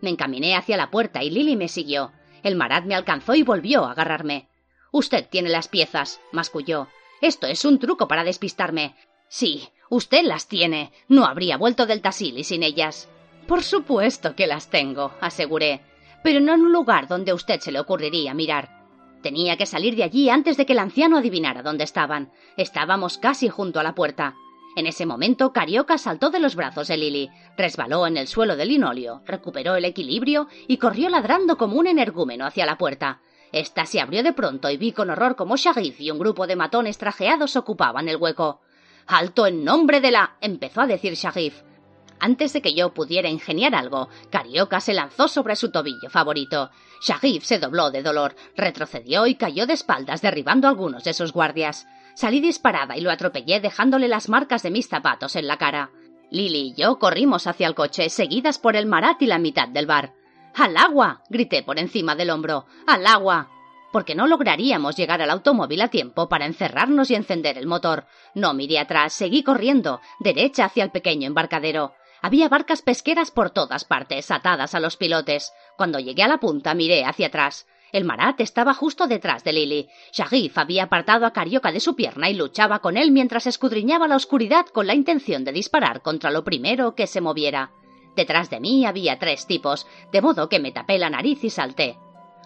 Me 0.00 0.10
encaminé 0.10 0.54
hacia 0.54 0.76
la 0.76 0.90
puerta 0.90 1.24
y 1.24 1.30
Lily 1.30 1.56
me 1.56 1.68
siguió. 1.68 2.12
El 2.42 2.56
Marat 2.56 2.84
me 2.84 2.94
alcanzó 2.94 3.34
y 3.34 3.42
volvió 3.42 3.84
a 3.84 3.92
agarrarme. 3.92 4.48
Usted 4.92 5.26
tiene 5.28 5.48
las 5.48 5.68
piezas, 5.68 6.20
masculló. 6.30 6.88
Esto 7.20 7.46
es 7.46 7.64
un 7.64 7.78
truco 7.78 8.06
para 8.06 8.24
despistarme. 8.24 8.94
Sí, 9.28 9.68
usted 9.88 10.24
las 10.24 10.46
tiene. 10.46 10.92
No 11.08 11.24
habría 11.24 11.56
vuelto 11.56 11.86
del 11.86 12.02
Tassili 12.02 12.44
sin 12.44 12.62
ellas. 12.62 13.08
Por 13.46 13.62
supuesto 13.62 14.36
que 14.36 14.46
las 14.46 14.68
tengo, 14.68 15.12
aseguré, 15.20 15.80
pero 16.22 16.40
no 16.40 16.54
en 16.54 16.60
un 16.60 16.72
lugar 16.72 17.08
donde 17.08 17.30
a 17.30 17.34
usted 17.34 17.60
se 17.60 17.72
le 17.72 17.80
ocurriría 17.80 18.34
mirar. 18.34 18.79
Tenía 19.22 19.56
que 19.56 19.66
salir 19.66 19.96
de 19.96 20.04
allí 20.04 20.30
antes 20.30 20.56
de 20.56 20.66
que 20.66 20.72
el 20.72 20.78
anciano 20.78 21.18
adivinara 21.18 21.62
dónde 21.62 21.84
estaban. 21.84 22.32
Estábamos 22.56 23.18
casi 23.18 23.48
junto 23.48 23.78
a 23.78 23.82
la 23.82 23.94
puerta. 23.94 24.34
En 24.76 24.86
ese 24.86 25.04
momento, 25.04 25.52
Carioca 25.52 25.98
saltó 25.98 26.30
de 26.30 26.38
los 26.38 26.54
brazos 26.54 26.88
de 26.88 26.96
Lily, 26.96 27.28
resbaló 27.56 28.06
en 28.06 28.16
el 28.16 28.28
suelo 28.28 28.56
del 28.56 28.68
linolio, 28.68 29.22
recuperó 29.26 29.74
el 29.74 29.84
equilibrio 29.84 30.46
y 30.68 30.76
corrió 30.76 31.08
ladrando 31.08 31.58
como 31.58 31.76
un 31.76 31.86
energúmeno 31.86 32.46
hacia 32.46 32.66
la 32.66 32.78
puerta. 32.78 33.20
Esta 33.52 33.84
se 33.84 34.00
abrió 34.00 34.22
de 34.22 34.32
pronto 34.32 34.70
y 34.70 34.76
vi 34.76 34.92
con 34.92 35.10
horror 35.10 35.34
cómo 35.34 35.56
Sharif 35.56 36.00
y 36.00 36.10
un 36.10 36.20
grupo 36.20 36.46
de 36.46 36.56
matones 36.56 36.98
trajeados 36.98 37.56
ocupaban 37.56 38.08
el 38.08 38.16
hueco. 38.16 38.60
Alto 39.06 39.46
en 39.46 39.64
nombre 39.64 40.00
de 40.00 40.12
la. 40.12 40.36
empezó 40.40 40.82
a 40.82 40.86
decir 40.86 41.14
Sharif. 41.14 41.62
Antes 42.20 42.52
de 42.52 42.60
que 42.60 42.74
yo 42.74 42.92
pudiera 42.92 43.30
ingeniar 43.30 43.74
algo, 43.74 44.10
Carioca 44.30 44.80
se 44.80 44.92
lanzó 44.92 45.26
sobre 45.26 45.56
su 45.56 45.70
tobillo 45.70 46.10
favorito. 46.10 46.70
Sharif 47.00 47.44
se 47.44 47.58
dobló 47.58 47.90
de 47.90 48.02
dolor, 48.02 48.36
retrocedió 48.56 49.26
y 49.26 49.36
cayó 49.36 49.66
de 49.66 49.72
espaldas, 49.72 50.20
derribando 50.20 50.66
a 50.68 50.70
algunos 50.70 51.02
de 51.02 51.14
sus 51.14 51.32
guardias. 51.32 51.86
Salí 52.14 52.40
disparada 52.40 52.96
y 52.98 53.00
lo 53.00 53.10
atropellé 53.10 53.60
dejándole 53.60 54.06
las 54.06 54.28
marcas 54.28 54.62
de 54.62 54.70
mis 54.70 54.86
zapatos 54.86 55.34
en 55.34 55.46
la 55.46 55.56
cara. 55.56 55.90
Lily 56.30 56.58
y 56.58 56.74
yo 56.74 56.98
corrimos 56.98 57.46
hacia 57.46 57.66
el 57.66 57.74
coche, 57.74 58.10
seguidas 58.10 58.58
por 58.58 58.76
el 58.76 58.86
Marat 58.86 59.22
y 59.22 59.26
la 59.26 59.38
mitad 59.38 59.68
del 59.68 59.86
bar. 59.86 60.12
¡Al 60.54 60.76
agua! 60.76 61.22
grité 61.30 61.62
por 61.62 61.78
encima 61.78 62.14
del 62.14 62.30
hombro. 62.30 62.66
¡Al 62.86 63.06
agua! 63.06 63.48
Porque 63.92 64.14
no 64.14 64.26
lograríamos 64.26 64.94
llegar 64.94 65.22
al 65.22 65.30
automóvil 65.30 65.80
a 65.80 65.88
tiempo 65.88 66.28
para 66.28 66.46
encerrarnos 66.46 67.10
y 67.10 67.14
encender 67.14 67.56
el 67.56 67.66
motor. 67.66 68.06
No 68.34 68.52
miré 68.52 68.78
atrás, 68.78 69.12
seguí 69.14 69.42
corriendo, 69.42 70.00
derecha 70.20 70.66
hacia 70.66 70.84
el 70.84 70.90
pequeño 70.90 71.26
embarcadero. 71.26 71.94
Había 72.22 72.48
barcas 72.48 72.82
pesqueras 72.82 73.30
por 73.30 73.50
todas 73.50 73.84
partes, 73.84 74.30
atadas 74.30 74.74
a 74.74 74.80
los 74.80 74.96
pilotes. 74.96 75.52
Cuando 75.76 75.98
llegué 75.98 76.22
a 76.22 76.28
la 76.28 76.38
punta 76.38 76.74
miré 76.74 77.04
hacia 77.04 77.28
atrás. 77.28 77.66
El 77.92 78.04
Marat 78.04 78.40
estaba 78.40 78.74
justo 78.74 79.06
detrás 79.06 79.42
de 79.42 79.52
Lily. 79.52 79.88
Sharif 80.12 80.58
había 80.58 80.84
apartado 80.84 81.26
a 81.26 81.32
Carioca 81.32 81.72
de 81.72 81.80
su 81.80 81.96
pierna 81.96 82.28
y 82.28 82.34
luchaba 82.34 82.80
con 82.80 82.96
él 82.96 83.10
mientras 83.10 83.46
escudriñaba 83.46 84.06
la 84.06 84.16
oscuridad 84.16 84.66
con 84.66 84.86
la 84.86 84.94
intención 84.94 85.44
de 85.44 85.52
disparar 85.52 86.02
contra 86.02 86.30
lo 86.30 86.44
primero 86.44 86.94
que 86.94 87.06
se 87.06 87.20
moviera. 87.20 87.72
Detrás 88.14 88.50
de 88.50 88.60
mí 88.60 88.86
había 88.86 89.18
tres 89.18 89.46
tipos, 89.46 89.86
de 90.12 90.20
modo 90.20 90.48
que 90.48 90.60
me 90.60 90.72
tapé 90.72 90.98
la 90.98 91.10
nariz 91.10 91.42
y 91.42 91.50
salté. 91.50 91.96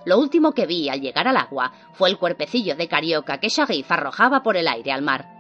Lo 0.07 0.19
último 0.19 0.53
que 0.53 0.67
vi 0.67 0.89
al 0.89 1.01
llegar 1.01 1.27
al 1.29 1.37
agua 1.37 1.73
fue 1.95 2.11
el 2.11 2.19
cuerpecillo 2.19 2.77
de 2.77 2.89
Carioca 2.89 3.39
que 3.39 3.49
Sharif 3.49 3.91
arrojaba 3.91 4.43
por 4.43 4.57
el 4.57 4.69
aire 4.69 4.93
al 4.93 5.03
mar. 5.03 5.35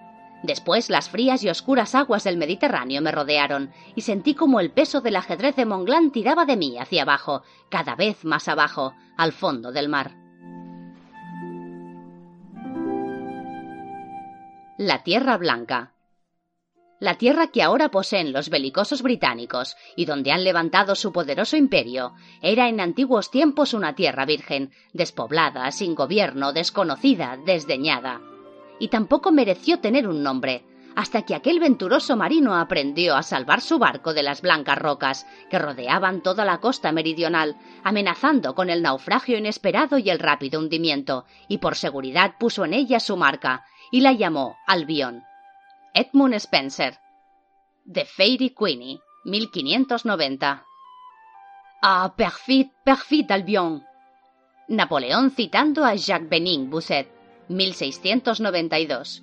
Después 0.44 0.90
las 0.90 1.08
frías 1.08 1.42
y 1.42 1.48
oscuras 1.48 1.94
aguas 1.94 2.22
del 2.24 2.36
Mediterráneo 2.36 3.00
me 3.00 3.10
rodearon 3.10 3.72
y 3.94 4.02
sentí 4.02 4.34
como 4.34 4.60
el 4.60 4.72
peso 4.72 5.00
del 5.00 5.16
ajedrez 5.16 5.56
de 5.56 5.64
Monglán 5.64 6.10
tiraba 6.10 6.44
de 6.44 6.58
mí 6.58 6.76
hacia 6.78 7.00
abajo, 7.00 7.42
cada 7.70 7.94
vez 7.94 8.26
más 8.26 8.46
abajo, 8.46 8.92
al 9.16 9.32
fondo 9.32 9.72
del 9.72 9.88
mar. 9.88 10.14
La 14.76 15.02
Tierra 15.02 15.38
Blanca 15.38 15.92
la 17.00 17.18
tierra 17.18 17.48
que 17.48 17.62
ahora 17.62 17.90
poseen 17.90 18.32
los 18.32 18.48
belicosos 18.48 19.02
británicos 19.02 19.76
y 19.96 20.06
donde 20.06 20.30
han 20.30 20.44
levantado 20.44 20.94
su 20.94 21.12
poderoso 21.12 21.56
imperio 21.56 22.14
era 22.40 22.68
en 22.68 22.80
antiguos 22.80 23.30
tiempos 23.30 23.74
una 23.74 23.94
tierra 23.94 24.24
virgen, 24.24 24.72
despoblada, 24.92 25.70
sin 25.70 25.94
gobierno, 25.94 26.52
desconocida, 26.52 27.36
desdeñada 27.44 28.20
y 28.78 28.88
tampoco 28.88 29.32
mereció 29.32 29.80
tener 29.80 30.08
un 30.08 30.22
nombre, 30.22 30.64
hasta 30.96 31.22
que 31.22 31.34
aquel 31.34 31.60
venturoso 31.60 32.16
marino 32.16 32.54
aprendió 32.56 33.16
a 33.16 33.22
salvar 33.22 33.60
su 33.60 33.78
barco 33.78 34.14
de 34.14 34.22
las 34.22 34.42
blancas 34.42 34.78
rocas 34.78 35.26
que 35.50 35.58
rodeaban 35.58 36.22
toda 36.22 36.44
la 36.44 36.58
costa 36.58 36.92
meridional, 36.92 37.56
amenazando 37.82 38.54
con 38.54 38.70
el 38.70 38.82
naufragio 38.82 39.36
inesperado 39.36 39.98
y 39.98 40.10
el 40.10 40.18
rápido 40.18 40.60
hundimiento, 40.60 41.24
y 41.48 41.58
por 41.58 41.76
seguridad 41.76 42.34
puso 42.38 42.64
en 42.64 42.74
ella 42.74 43.00
su 43.00 43.16
marca, 43.16 43.64
y 43.90 44.00
la 44.00 44.12
llamó 44.12 44.56
Albion. 44.66 45.22
Edmund 45.94 46.34
Spencer. 46.34 46.98
The 47.92 48.04
Fairy 48.04 48.50
Queenie, 48.50 48.98
1590. 49.24 50.64
Ah, 51.82 52.14
perfid, 52.16 52.68
perfid 52.84 53.30
Albion. 53.30 53.84
Napoleón 54.68 55.30
citando 55.30 55.84
a 55.84 55.94
Jacques 55.94 56.28
Benin 56.28 56.70
Bousset. 56.70 57.13
1692. 57.48 59.22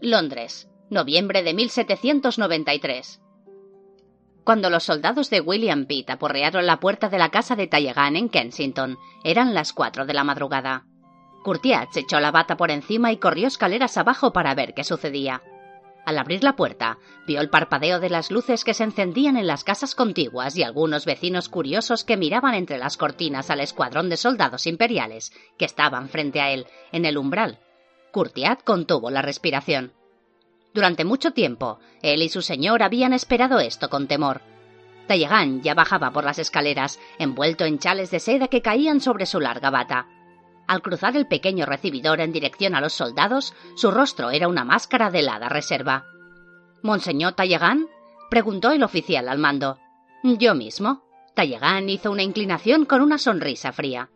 Londres, 0.00 0.68
noviembre 0.88 1.42
de 1.42 1.54
1793. 1.54 3.20
Cuando 4.44 4.70
los 4.70 4.84
soldados 4.84 5.28
de 5.30 5.40
William 5.40 5.86
Pitt 5.86 6.10
aporrearon 6.10 6.66
la 6.66 6.80
puerta 6.80 7.08
de 7.08 7.18
la 7.18 7.30
casa 7.30 7.56
de 7.56 7.66
Talleyrand 7.66 8.16
en 8.16 8.28
Kensington, 8.28 8.98
eran 9.24 9.54
las 9.54 9.72
cuatro 9.72 10.06
de 10.06 10.14
la 10.14 10.24
madrugada. 10.24 10.86
Courtiat 11.42 11.90
se 11.92 12.00
echó 12.00 12.20
la 12.20 12.30
bata 12.30 12.56
por 12.56 12.70
encima 12.70 13.12
y 13.12 13.18
corrió 13.18 13.46
escaleras 13.46 13.96
abajo 13.96 14.32
para 14.32 14.54
ver 14.54 14.74
qué 14.74 14.84
sucedía. 14.84 15.42
Al 16.10 16.18
abrir 16.18 16.42
la 16.42 16.56
puerta, 16.56 16.98
vio 17.24 17.40
el 17.40 17.50
parpadeo 17.50 18.00
de 18.00 18.10
las 18.10 18.32
luces 18.32 18.64
que 18.64 18.74
se 18.74 18.82
encendían 18.82 19.36
en 19.36 19.46
las 19.46 19.62
casas 19.62 19.94
contiguas 19.94 20.56
y 20.56 20.64
algunos 20.64 21.04
vecinos 21.04 21.48
curiosos 21.48 22.02
que 22.02 22.16
miraban 22.16 22.54
entre 22.54 22.78
las 22.78 22.96
cortinas 22.96 23.48
al 23.48 23.60
escuadrón 23.60 24.08
de 24.08 24.16
soldados 24.16 24.66
imperiales 24.66 25.32
que 25.56 25.66
estaban 25.66 26.08
frente 26.08 26.40
a 26.40 26.50
él, 26.50 26.66
en 26.90 27.04
el 27.04 27.16
umbral. 27.16 27.60
Courtiat 28.10 28.64
contuvo 28.64 29.08
la 29.08 29.22
respiración. 29.22 29.92
Durante 30.74 31.04
mucho 31.04 31.30
tiempo, 31.30 31.78
él 32.02 32.24
y 32.24 32.28
su 32.28 32.42
señor 32.42 32.82
habían 32.82 33.12
esperado 33.12 33.60
esto 33.60 33.88
con 33.88 34.08
temor. 34.08 34.42
Talleyrand 35.06 35.62
ya 35.62 35.74
bajaba 35.74 36.10
por 36.10 36.24
las 36.24 36.40
escaleras, 36.40 36.98
envuelto 37.20 37.66
en 37.66 37.78
chales 37.78 38.10
de 38.10 38.18
seda 38.18 38.48
que 38.48 38.62
caían 38.62 39.00
sobre 39.00 39.26
su 39.26 39.38
larga 39.38 39.70
bata. 39.70 40.08
Al 40.70 40.82
cruzar 40.82 41.16
el 41.16 41.26
pequeño 41.26 41.66
recibidor 41.66 42.20
en 42.20 42.30
dirección 42.30 42.76
a 42.76 42.80
los 42.80 42.92
soldados, 42.92 43.54
su 43.74 43.90
rostro 43.90 44.30
era 44.30 44.46
una 44.46 44.64
máscara 44.64 45.10
de 45.10 45.18
helada 45.18 45.48
reserva. 45.48 46.06
¿Monseñor 46.80 47.32
Talleyrand? 47.32 47.88
preguntó 48.30 48.70
el 48.70 48.84
oficial 48.84 49.28
al 49.28 49.38
mando. 49.38 49.80
Yo 50.22 50.54
mismo. 50.54 51.02
Talleyrand 51.34 51.90
hizo 51.90 52.12
una 52.12 52.22
inclinación 52.22 52.84
con 52.84 53.00
una 53.00 53.18
sonrisa 53.18 53.72
fría. 53.72 54.10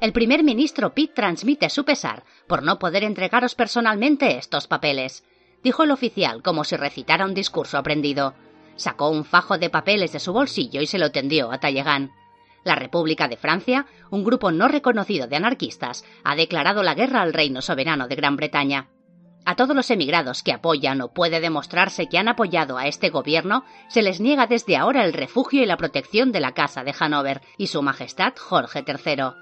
El 0.00 0.14
primer 0.14 0.42
ministro 0.42 0.94
Pitt 0.94 1.12
transmite 1.12 1.68
su 1.68 1.84
pesar 1.84 2.24
por 2.46 2.62
no 2.62 2.78
poder 2.78 3.04
entregaros 3.04 3.54
personalmente 3.54 4.38
estos 4.38 4.68
papeles, 4.68 5.24
dijo 5.62 5.82
el 5.82 5.90
oficial 5.90 6.42
como 6.42 6.64
si 6.64 6.74
recitara 6.76 7.26
un 7.26 7.34
discurso 7.34 7.76
aprendido. 7.76 8.32
Sacó 8.76 9.10
un 9.10 9.26
fajo 9.26 9.58
de 9.58 9.68
papeles 9.68 10.12
de 10.12 10.20
su 10.20 10.32
bolsillo 10.32 10.80
y 10.80 10.86
se 10.86 10.98
lo 10.98 11.12
tendió 11.12 11.52
a 11.52 11.58
Talleyrand. 11.58 12.12
La 12.64 12.74
República 12.74 13.28
de 13.28 13.36
Francia, 13.36 13.86
un 14.10 14.24
grupo 14.24 14.52
no 14.52 14.68
reconocido 14.68 15.26
de 15.26 15.36
anarquistas, 15.36 16.04
ha 16.24 16.36
declarado 16.36 16.82
la 16.82 16.94
guerra 16.94 17.22
al 17.22 17.32
reino 17.32 17.62
soberano 17.62 18.08
de 18.08 18.14
Gran 18.14 18.36
Bretaña. 18.36 18.88
A 19.44 19.56
todos 19.56 19.74
los 19.74 19.90
emigrados 19.90 20.44
que 20.44 20.52
apoyan 20.52 21.00
o 21.00 21.12
puede 21.12 21.40
demostrarse 21.40 22.08
que 22.08 22.18
han 22.18 22.28
apoyado 22.28 22.78
a 22.78 22.86
este 22.86 23.10
gobierno, 23.10 23.64
se 23.88 24.02
les 24.02 24.20
niega 24.20 24.46
desde 24.46 24.76
ahora 24.76 25.04
el 25.04 25.12
refugio 25.12 25.62
y 25.62 25.66
la 25.66 25.76
protección 25.76 26.30
de 26.30 26.38
la 26.38 26.52
Casa 26.52 26.84
de 26.84 26.94
Hanover 26.98 27.40
y 27.58 27.66
Su 27.66 27.82
Majestad 27.82 28.34
Jorge 28.38 28.84
III. 28.86 29.32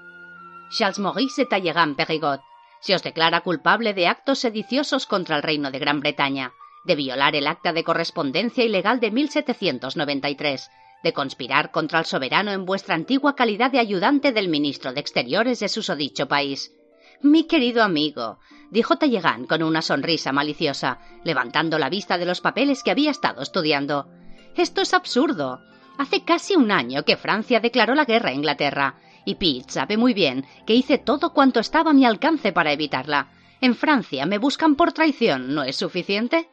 Charles 0.71 0.99
Maurice 0.99 1.45
Talleyrand 1.45 1.95
Perigot 1.95 2.41
se 2.79 2.95
os 2.95 3.03
declara 3.03 3.41
culpable 3.41 3.93
de 3.93 4.07
actos 4.07 4.39
sediciosos 4.39 5.05
contra 5.05 5.35
el 5.35 5.43
reino 5.43 5.69
de 5.69 5.77
Gran 5.77 5.99
Bretaña, 5.99 6.53
de 6.83 6.95
violar 6.95 7.35
el 7.35 7.45
acta 7.45 7.73
de 7.73 7.83
correspondencia 7.83 8.63
ilegal 8.63 8.99
de 8.99 9.11
1793, 9.11 10.71
de 11.03 11.13
conspirar 11.13 11.71
contra 11.71 11.99
el 11.99 12.05
soberano 12.05 12.51
en 12.51 12.65
vuestra 12.65 12.95
antigua 12.95 13.35
calidad 13.35 13.71
de 13.71 13.79
ayudante 13.79 14.31
del 14.31 14.49
ministro 14.49 14.93
de 14.93 14.99
Exteriores 14.99 15.59
de 15.59 15.69
susodicho 15.69 16.27
país. 16.27 16.73
Mi 17.21 17.43
querido 17.43 17.83
amigo, 17.83 18.39
dijo 18.71 18.97
Talleyrand 18.97 19.47
con 19.47 19.61
una 19.61 19.81
sonrisa 19.81 20.31
maliciosa, 20.31 20.99
levantando 21.23 21.77
la 21.77 21.89
vista 21.89 22.17
de 22.17 22.25
los 22.25 22.41
papeles 22.41 22.81
que 22.83 22.91
había 22.91 23.11
estado 23.11 23.41
estudiando. 23.41 24.07
Esto 24.55 24.81
es 24.81 24.93
absurdo. 24.93 25.61
Hace 25.97 26.23
casi 26.23 26.55
un 26.55 26.71
año 26.71 27.03
que 27.03 27.17
Francia 27.17 27.59
declaró 27.59 27.93
la 27.93 28.05
guerra 28.05 28.29
a 28.29 28.33
Inglaterra, 28.33 28.95
y 29.23 29.35
Pitt 29.35 29.69
sabe 29.69 29.97
muy 29.97 30.13
bien 30.13 30.45
que 30.65 30.73
hice 30.73 30.97
todo 30.97 31.31
cuanto 31.31 31.59
estaba 31.59 31.91
a 31.91 31.93
mi 31.93 32.05
alcance 32.05 32.51
para 32.51 32.71
evitarla. 32.71 33.31
En 33.61 33.75
Francia 33.75 34.25
me 34.25 34.39
buscan 34.39 34.75
por 34.75 34.91
traición, 34.91 35.53
¿no 35.53 35.63
es 35.63 35.75
suficiente? 35.75 36.49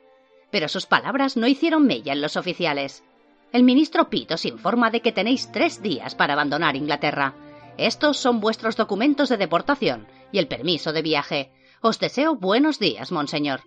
Pero 0.50 0.68
sus 0.68 0.84
palabras 0.84 1.38
no 1.38 1.46
hicieron 1.46 1.86
mella 1.86 2.12
en 2.12 2.20
los 2.20 2.36
oficiales. 2.36 3.04
El 3.50 3.62
ministro 3.62 4.10
Pitt 4.10 4.32
os 4.32 4.44
informa 4.44 4.90
de 4.90 5.00
que 5.00 5.12
tenéis 5.12 5.50
tres 5.50 5.80
días 5.82 6.14
para 6.14 6.34
abandonar 6.34 6.76
Inglaterra. 6.76 7.34
Estos 7.78 8.18
son 8.18 8.40
vuestros 8.40 8.76
documentos 8.76 9.28
de 9.30 9.38
deportación 9.38 10.06
y 10.32 10.38
el 10.38 10.48
permiso 10.48 10.92
de 10.92 11.02
viaje. 11.02 11.52
Os 11.80 11.98
deseo 11.98 12.34
buenos 12.34 12.78
días, 12.78 13.10
monseñor. 13.10 13.60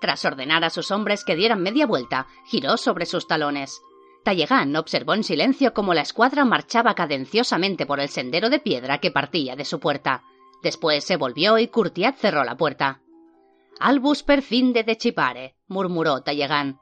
Tras 0.00 0.24
ordenar 0.24 0.64
a 0.64 0.70
sus 0.70 0.90
hombres 0.90 1.24
que 1.24 1.36
dieran 1.36 1.62
media 1.62 1.86
vuelta, 1.86 2.26
giró 2.46 2.76
sobre 2.76 3.06
sus 3.06 3.26
talones. 3.26 3.80
Talleyrand 4.24 4.76
observó 4.76 5.14
en 5.14 5.24
silencio 5.24 5.72
cómo 5.72 5.94
la 5.94 6.02
escuadra 6.02 6.44
marchaba 6.44 6.94
cadenciosamente 6.94 7.86
por 7.86 8.00
el 8.00 8.10
sendero 8.10 8.50
de 8.50 8.58
piedra 8.58 8.98
que 8.98 9.10
partía 9.10 9.56
de 9.56 9.64
su 9.64 9.80
puerta. 9.80 10.24
Después 10.62 11.04
se 11.04 11.16
volvió 11.16 11.58
y 11.58 11.68
Courtiat 11.68 12.18
cerró 12.18 12.44
la 12.44 12.56
puerta. 12.56 13.00
Albus 13.78 14.22
per 14.22 14.42
fin 14.42 14.74
de 14.74 14.84
decipare, 14.84 15.54
murmuró 15.68 16.20
Talleyrand. 16.22 16.76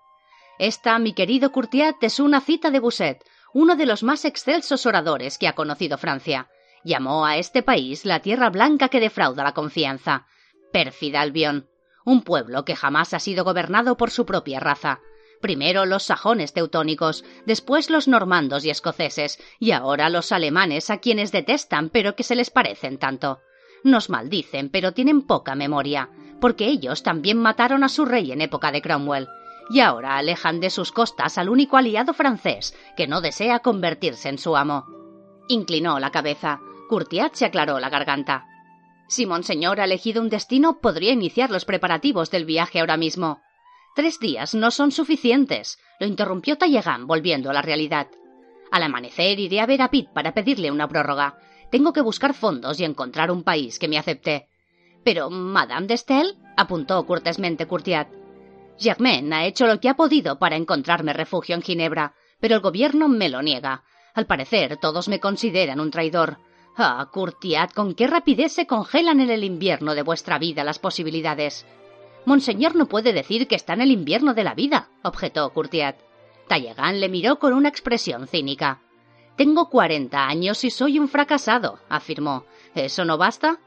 Esta, 0.58 0.98
mi 0.98 1.12
querido 1.12 1.52
Courtiat, 1.52 2.02
es 2.02 2.18
una 2.18 2.40
cita 2.40 2.72
de 2.72 2.80
Bousset, 2.80 3.24
uno 3.54 3.76
de 3.76 3.86
los 3.86 4.02
más 4.02 4.24
excelsos 4.24 4.86
oradores 4.86 5.38
que 5.38 5.46
ha 5.46 5.54
conocido 5.54 5.98
Francia. 5.98 6.48
Llamó 6.82 7.24
a 7.24 7.36
este 7.36 7.62
país 7.62 8.04
la 8.04 8.20
tierra 8.20 8.50
blanca 8.50 8.88
que 8.88 8.98
defrauda 8.98 9.44
la 9.44 9.54
confianza. 9.54 10.26
Pérfida 10.72 11.20
Albión, 11.20 11.68
un 12.04 12.22
pueblo 12.22 12.64
que 12.64 12.74
jamás 12.74 13.14
ha 13.14 13.20
sido 13.20 13.44
gobernado 13.44 13.96
por 13.96 14.10
su 14.10 14.26
propia 14.26 14.58
raza. 14.58 14.98
Primero 15.40 15.86
los 15.86 16.02
sajones 16.02 16.52
teutónicos, 16.52 17.24
después 17.46 17.88
los 17.88 18.08
normandos 18.08 18.64
y 18.64 18.70
escoceses, 18.70 19.38
y 19.60 19.70
ahora 19.70 20.10
los 20.10 20.32
alemanes 20.32 20.90
a 20.90 20.98
quienes 20.98 21.30
detestan 21.30 21.88
pero 21.88 22.16
que 22.16 22.24
se 22.24 22.34
les 22.34 22.50
parecen 22.50 22.98
tanto. 22.98 23.40
Nos 23.84 24.10
maldicen 24.10 24.70
pero 24.70 24.92
tienen 24.92 25.22
poca 25.22 25.54
memoria, 25.54 26.10
porque 26.40 26.66
ellos 26.66 27.04
también 27.04 27.38
mataron 27.38 27.84
a 27.84 27.88
su 27.88 28.04
rey 28.04 28.32
en 28.32 28.40
época 28.40 28.72
de 28.72 28.82
Cromwell 28.82 29.28
y 29.70 29.80
ahora 29.80 30.16
alejan 30.16 30.60
de 30.60 30.70
sus 30.70 30.92
costas 30.92 31.38
al 31.38 31.48
único 31.48 31.76
aliado 31.76 32.14
francés 32.14 32.74
que 32.96 33.06
no 33.06 33.20
desea 33.20 33.60
convertirse 33.60 34.28
en 34.28 34.38
su 34.38 34.56
amo. 34.56 34.86
Inclinó 35.48 35.98
la 35.98 36.10
cabeza. 36.10 36.60
Courtiat 36.88 37.34
se 37.34 37.44
aclaró 37.44 37.78
la 37.80 37.90
garganta. 37.90 38.46
Si 39.08 39.26
Monseñor 39.26 39.80
ha 39.80 39.84
elegido 39.84 40.20
un 40.22 40.28
destino, 40.28 40.80
podría 40.80 41.12
iniciar 41.12 41.50
los 41.50 41.64
preparativos 41.64 42.30
del 42.30 42.44
viaje 42.44 42.80
ahora 42.80 42.96
mismo. 42.96 43.40
Tres 43.94 44.20
días 44.20 44.54
no 44.54 44.70
son 44.70 44.92
suficientes, 44.92 45.78
lo 45.98 46.06
interrumpió 46.06 46.56
Talleyrand, 46.56 47.06
volviendo 47.06 47.50
a 47.50 47.52
la 47.52 47.62
realidad. 47.62 48.08
Al 48.70 48.82
amanecer 48.82 49.40
iré 49.40 49.60
a 49.60 49.66
ver 49.66 49.82
a 49.82 49.90
Pitt 49.90 50.10
para 50.10 50.34
pedirle 50.34 50.70
una 50.70 50.88
prórroga. 50.88 51.38
Tengo 51.70 51.92
que 51.92 52.02
buscar 52.02 52.34
fondos 52.34 52.78
y 52.80 52.84
encontrar 52.84 53.30
un 53.30 53.42
país 53.42 53.78
que 53.78 53.88
me 53.88 53.98
acepte. 53.98 54.48
Pero, 55.04 55.30
Madame 55.30 55.86
de 55.86 55.96
Stael, 55.96 56.36
apuntó 56.56 57.04
cortésmente 57.06 57.66
Courtiat. 57.66 58.08
Germain 58.78 59.32
ha 59.32 59.44
hecho 59.44 59.66
lo 59.66 59.80
que 59.80 59.88
ha 59.88 59.94
podido 59.94 60.38
para 60.38 60.56
encontrarme 60.56 61.12
refugio 61.12 61.54
en 61.54 61.62
Ginebra, 61.62 62.14
pero 62.40 62.54
el 62.54 62.60
gobierno 62.60 63.08
me 63.08 63.28
lo 63.28 63.42
niega. 63.42 63.82
Al 64.14 64.26
parecer, 64.26 64.76
todos 64.76 65.08
me 65.08 65.20
consideran 65.20 65.80
un 65.80 65.90
traidor. 65.90 66.38
Ah, 66.76 67.08
Courtiat, 67.12 67.72
con 67.72 67.94
qué 67.94 68.06
rapidez 68.06 68.52
se 68.52 68.66
congelan 68.66 69.20
en 69.20 69.30
el 69.30 69.42
invierno 69.42 69.94
de 69.94 70.02
vuestra 70.02 70.38
vida 70.38 70.62
las 70.62 70.78
posibilidades. 70.78 71.66
Monseñor 72.24 72.76
no 72.76 72.86
puede 72.86 73.12
decir 73.12 73.48
que 73.48 73.56
está 73.56 73.72
en 73.72 73.80
el 73.80 73.90
invierno 73.90 74.34
de 74.34 74.44
la 74.44 74.54
vida, 74.54 74.88
objetó 75.02 75.52
Courtiat. 75.52 75.96
Talleyrand 76.46 76.98
le 76.98 77.08
miró 77.08 77.38
con 77.38 77.52
una 77.52 77.68
expresión 77.68 78.28
cínica. 78.28 78.80
Tengo 79.36 79.68
cuarenta 79.68 80.26
años 80.26 80.64
y 80.64 80.70
soy 80.70 80.98
un 80.98 81.08
fracasado, 81.08 81.78
afirmó. 81.88 82.44
¿Eso 82.74 83.04
no 83.04 83.18
basta? 83.18 83.58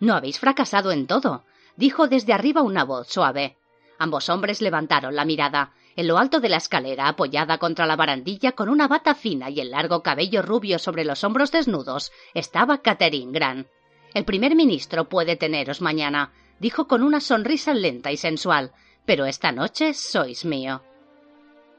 No 0.00 0.14
habéis 0.14 0.38
fracasado 0.38 0.92
en 0.92 1.06
todo, 1.06 1.44
dijo 1.76 2.08
desde 2.08 2.32
arriba 2.32 2.62
una 2.62 2.84
voz 2.84 3.08
suave. 3.08 3.56
Ambos 3.98 4.28
hombres 4.28 4.60
levantaron 4.60 5.14
la 5.14 5.24
mirada. 5.24 5.72
En 5.96 6.08
lo 6.08 6.18
alto 6.18 6.40
de 6.40 6.48
la 6.48 6.58
escalera, 6.58 7.08
apoyada 7.08 7.58
contra 7.58 7.86
la 7.86 7.96
barandilla 7.96 8.52
con 8.52 8.68
una 8.68 8.88
bata 8.88 9.14
fina 9.14 9.48
y 9.48 9.60
el 9.60 9.70
largo 9.70 10.02
cabello 10.02 10.42
rubio 10.42 10.78
sobre 10.78 11.04
los 11.04 11.24
hombros 11.24 11.50
desnudos, 11.52 12.12
estaba 12.34 12.82
Catherine 12.82 13.32
Grant. 13.32 13.66
El 14.12 14.24
primer 14.24 14.54
ministro 14.54 15.08
puede 15.08 15.36
teneros 15.36 15.80
mañana, 15.80 16.32
dijo 16.58 16.86
con 16.86 17.02
una 17.02 17.20
sonrisa 17.20 17.74
lenta 17.74 18.12
y 18.12 18.16
sensual, 18.16 18.72
pero 19.04 19.24
esta 19.24 19.52
noche 19.52 19.94
sois 19.94 20.44
mío. 20.44 20.82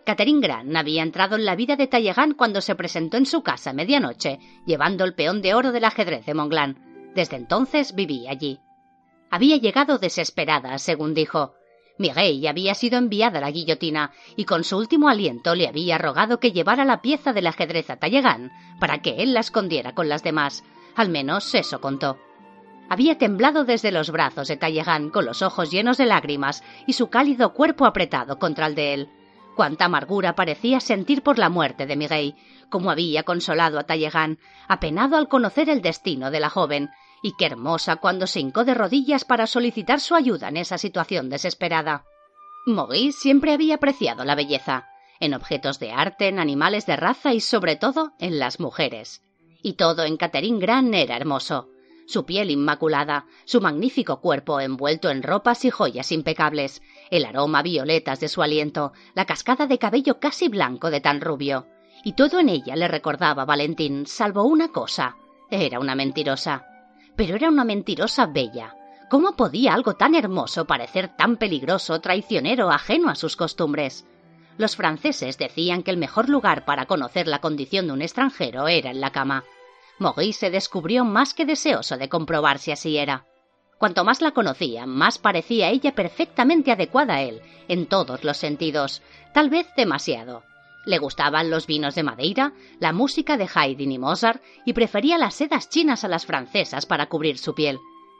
Catherine 0.06 0.40
Grant 0.40 0.76
había 0.76 1.04
entrado 1.04 1.36
en 1.36 1.46
la 1.46 1.56
vida 1.56 1.76
de 1.76 1.88
Talleyrand 1.88 2.36
cuando 2.38 2.62
se 2.62 2.76
presentó 2.76 3.18
en 3.18 3.26
su 3.26 3.44
casa 3.44 3.72
a 3.72 3.74
medianoche, 3.74 4.40
llevando 4.66 5.04
el 5.04 5.14
peón 5.14 5.42
de 5.42 5.54
oro 5.54 5.72
del 5.72 5.84
ajedrez 5.84 6.26
de 6.26 6.34
Monglán. 6.34 7.12
Desde 7.14 7.36
entonces 7.36 7.94
vivía 7.94 8.32
allí. 8.32 8.60
Había 9.30 9.58
llegado 9.58 9.98
desesperada, 9.98 10.78
según 10.78 11.14
dijo. 11.14 11.54
Miguel 11.98 12.46
había 12.48 12.76
sido 12.76 12.98
enviada 12.98 13.40
a 13.40 13.42
la 13.42 13.52
guillotina 13.52 14.12
y 14.36 14.46
con 14.46 14.64
su 14.64 14.78
último 14.78 15.10
aliento 15.10 15.56
le 15.56 15.68
había 15.68 15.98
rogado 15.98 16.40
que 16.40 16.52
llevara 16.52 16.86
la 16.86 17.02
pieza 17.02 17.34
del 17.34 17.48
ajedrez 17.48 17.90
a 17.90 17.98
Talleyrand 17.98 18.52
para 18.80 19.02
que 19.02 19.24
él 19.24 19.34
la 19.34 19.40
escondiera 19.40 19.94
con 19.94 20.08
las 20.08 20.24
demás. 20.24 20.64
Al 20.96 21.10
menos 21.10 21.54
eso 21.56 21.82
contó. 21.82 22.18
Había 22.90 23.18
temblado 23.18 23.66
desde 23.66 23.92
los 23.92 24.12
brazos 24.12 24.48
de 24.48 24.58
Talleyrand 24.58 25.12
con 25.12 25.26
los 25.26 25.42
ojos 25.42 25.72
llenos 25.72 25.98
de 25.98 26.06
lágrimas 26.06 26.64
y 26.86 26.94
su 26.94 27.10
cálido 27.10 27.54
cuerpo 27.54 27.86
apretado 27.86 28.40
contra 28.40 28.68
el 28.68 28.76
de 28.76 28.94
él. 28.94 29.10
Cuánta 29.56 29.86
amargura 29.86 30.36
parecía 30.36 30.80
sentir 30.80 31.24
por 31.24 31.40
la 31.40 31.50
muerte 31.50 31.88
de 31.88 31.96
Miguel, 31.96 32.36
como 32.70 32.92
había 32.92 33.24
consolado 33.24 33.80
a 33.80 33.84
Talleyrand, 33.84 34.38
apenado 34.68 35.18
al 35.18 35.28
conocer 35.28 35.70
el 35.70 35.82
destino 35.82 36.32
de 36.32 36.40
la 36.40 36.50
joven, 36.50 36.92
y 37.22 37.34
qué 37.38 37.46
hermosa 37.46 37.98
cuando 37.98 38.28
se 38.28 38.40
hincó 38.40 38.64
de 38.64 38.74
rodillas 38.74 39.26
para 39.26 39.48
solicitar 39.48 40.00
su 40.00 40.16
ayuda 40.16 40.50
en 40.50 40.58
esa 40.58 40.78
situación 40.78 41.30
desesperada. 41.30 42.06
Maurice 42.66 43.20
siempre 43.20 43.54
había 43.54 43.76
apreciado 43.76 44.26
la 44.26 44.36
belleza, 44.36 44.88
en 45.20 45.34
objetos 45.34 45.80
de 45.80 45.92
arte, 45.92 46.28
en 46.28 46.40
animales 46.40 46.86
de 46.86 46.96
raza 46.96 47.34
y 47.34 47.40
sobre 47.40 47.76
todo 47.76 48.12
en 48.20 48.40
las 48.40 48.60
mujeres. 48.60 49.24
Y 49.64 49.74
todo 49.74 50.04
en 50.04 50.18
Catherine 50.18 50.60
Grant 50.60 50.94
era 50.94 51.16
hermoso. 51.16 51.70
Su 52.08 52.26
piel 52.26 52.52
inmaculada, 52.52 53.26
su 53.44 53.60
magnífico 53.60 54.22
cuerpo 54.22 54.62
envuelto 54.62 55.10
en 55.10 55.24
ropas 55.24 55.66
y 55.66 55.70
joyas 55.70 56.12
impecables, 56.12 56.82
el 57.12 57.26
aroma 57.26 57.62
violetas 57.62 58.20
de 58.22 58.30
su 58.30 58.42
aliento, 58.42 58.94
la 59.14 59.26
cascada 59.26 59.68
de 59.68 59.78
cabello 59.78 60.20
casi 60.20 60.48
blanco 60.48 60.90
de 60.90 61.02
tan 61.02 61.20
rubio. 61.20 61.68
Y 62.06 62.14
todo 62.14 62.40
en 62.40 62.48
ella 62.48 62.76
le 62.76 62.88
recordaba 62.88 63.42
a 63.42 63.46
Valentín, 63.46 64.06
salvo 64.06 64.44
una 64.44 64.70
cosa. 64.70 65.18
Era 65.50 65.80
una 65.80 65.96
mentirosa. 65.96 66.66
Pero 67.18 67.36
era 67.36 67.50
una 67.50 67.66
mentirosa 67.66 68.28
bella. 68.28 68.76
¿Cómo 69.10 69.36
podía 69.36 69.74
algo 69.74 69.96
tan 69.96 70.16
hermoso 70.16 70.66
parecer 70.66 71.10
tan 71.18 71.38
peligroso, 71.38 72.00
traicionero, 72.00 72.70
ajeno 72.72 73.10
a 73.10 73.16
sus 73.16 73.36
costumbres? 73.36 74.06
Los 74.58 74.76
franceses 74.76 75.38
decían 75.38 75.84
que 75.84 75.92
el 75.92 75.98
mejor 75.98 76.30
lugar 76.30 76.64
para 76.64 76.86
conocer 76.86 77.28
la 77.28 77.40
condición 77.40 77.88
de 77.88 77.94
un 77.94 78.02
extranjero 78.02 78.68
era 78.68 78.92
en 78.92 79.02
la 79.02 79.12
cama. 79.12 79.44
Maurice 80.00 80.40
se 80.40 80.52
descubrió 80.52 81.06
más 81.06 81.34
que 81.34 81.46
deseoso 81.46 81.98
de 81.98 82.08
comprobar 82.08 82.60
si 82.60 82.72
así 82.72 82.98
era. 82.98 83.26
Cuanto 83.80 84.04
más 84.04 84.22
la 84.22 84.32
conocía, 84.32 84.86
más 84.86 85.18
parecía 85.18 85.70
ella 85.70 85.94
perfectamente 85.94 86.72
adecuada 86.72 87.16
a 87.16 87.22
él, 87.22 87.42
en 87.68 87.88
todos 87.88 88.24
los 88.24 88.38
sentidos, 88.38 89.02
tal 89.34 89.50
vez 89.50 89.68
demasiado. 89.76 90.44
Le 90.88 91.00
gustaban 91.00 91.50
los 91.50 91.68
vinos 91.68 91.96
de 91.96 92.04
Madeira, 92.04 92.54
la 92.80 92.94
música 92.94 93.36
de 93.36 93.50
Haydn 93.54 93.92
y 93.92 94.00
Mozart, 94.00 94.42
y 94.64 94.72
prefería 94.72 95.18
las 95.18 95.36
sedas 95.36 95.68
chinas 95.68 96.06
a 96.06 96.08
las 96.08 96.26
francesas 96.26 96.86
para 96.86 97.10
cubrir 97.10 97.38
su 97.38 97.54
piel. 97.54 97.78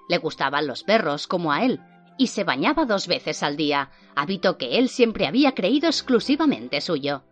Le 0.10 0.18
gustaban 0.18 0.68
los 0.68 0.84
perros, 0.84 1.28
como 1.28 1.54
a 1.54 1.64
él, 1.64 1.80
y 2.18 2.28
se 2.28 2.44
bañaba 2.44 2.84
dos 2.84 3.08
veces 3.08 3.42
al 3.42 3.56
día, 3.56 3.92
hábito 4.18 4.58
que 4.58 4.80
él 4.80 4.90
siempre 4.90 5.28
había 5.28 5.54
creído 5.54 5.88
exclusivamente 5.88 6.82
suyo. 6.82 7.24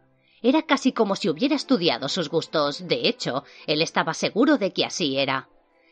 Era 0.42 0.62
casi 0.62 0.94
como 0.94 1.18
si 1.18 1.28
hubiera 1.28 1.56
estudiado 1.56 2.08
sus 2.08 2.30
gustos. 2.30 2.88
De 2.88 3.10
hecho, 3.10 3.44
él 3.68 3.82
estaba 3.82 4.14
seguro 4.14 4.58
de 4.58 4.72
que 4.72 4.86
así 4.86 5.18
era. 5.18 5.50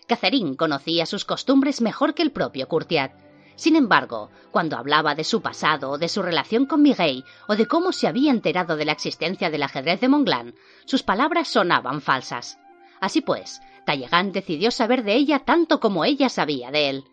Catherine 0.07 0.55
conocía 0.55 1.05
sus 1.05 1.25
costumbres 1.25 1.81
mejor 1.81 2.13
que 2.13 2.21
el 2.21 2.31
propio 2.31 2.69
Courtiat. 2.69 3.11
Sin 3.55 3.75
embargo, 3.75 4.29
cuando 4.51 4.77
hablaba 4.77 5.15
de 5.15 5.23
su 5.23 5.41
pasado, 5.41 5.97
de 5.97 6.09
su 6.09 6.21
relación 6.21 6.65
con 6.65 6.81
Miguel 6.81 7.23
o 7.47 7.55
de 7.55 7.67
cómo 7.67 7.91
se 7.91 8.07
había 8.07 8.31
enterado 8.31 8.75
de 8.75 8.85
la 8.85 8.91
existencia 8.91 9.49
del 9.49 9.63
ajedrez 9.63 9.99
de 10.01 10.09
Monglán, 10.09 10.55
sus 10.85 11.03
palabras 11.03 11.47
sonaban 11.47 12.01
falsas. 12.01 12.59
Así 12.99 13.21
pues, 13.21 13.61
Talleyrand 13.85 14.33
decidió 14.33 14.71
saber 14.71 15.03
de 15.03 15.15
ella 15.15 15.39
tanto 15.39 15.79
como 15.79 16.05
ella 16.05 16.29
sabía 16.29 16.71
de 16.71 16.89
él. 16.89 17.03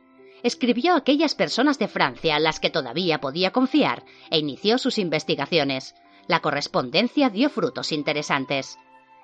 Escribió 0.42 0.94
a 0.94 0.98
aquellas 0.98 1.34
personas 1.34 1.78
de 1.78 1.88
Francia 1.88 2.36
a 2.36 2.40
las 2.40 2.60
que 2.60 2.70
todavía 2.70 3.20
podía 3.20 3.50
confiar 3.50 4.04
e 4.30 4.38
inició 4.38 4.78
sus 4.78 4.96
investigaciones. 4.98 5.94
La 6.26 6.40
correspondencia 6.40 7.28
dio 7.28 7.50
frutos 7.50 7.92
interesantes. 7.92 8.78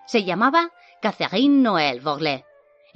Se 0.06 0.24
llamaba 0.24 0.72
Catherine 1.00 1.62
Noël 1.62 2.00
Voglé 2.00 2.44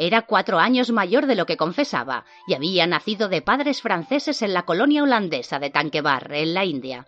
era 0.00 0.22
cuatro 0.22 0.58
años 0.58 0.90
mayor 0.90 1.26
de 1.26 1.34
lo 1.34 1.46
que 1.46 1.56
confesaba 1.56 2.24
y 2.46 2.54
había 2.54 2.86
nacido 2.86 3.28
de 3.28 3.42
padres 3.42 3.82
franceses 3.82 4.40
en 4.42 4.54
la 4.54 4.62
colonia 4.62 5.02
holandesa 5.02 5.58
de 5.58 5.70
Tanquebar, 5.70 6.32
en 6.32 6.54
la 6.54 6.64
India. 6.64 7.06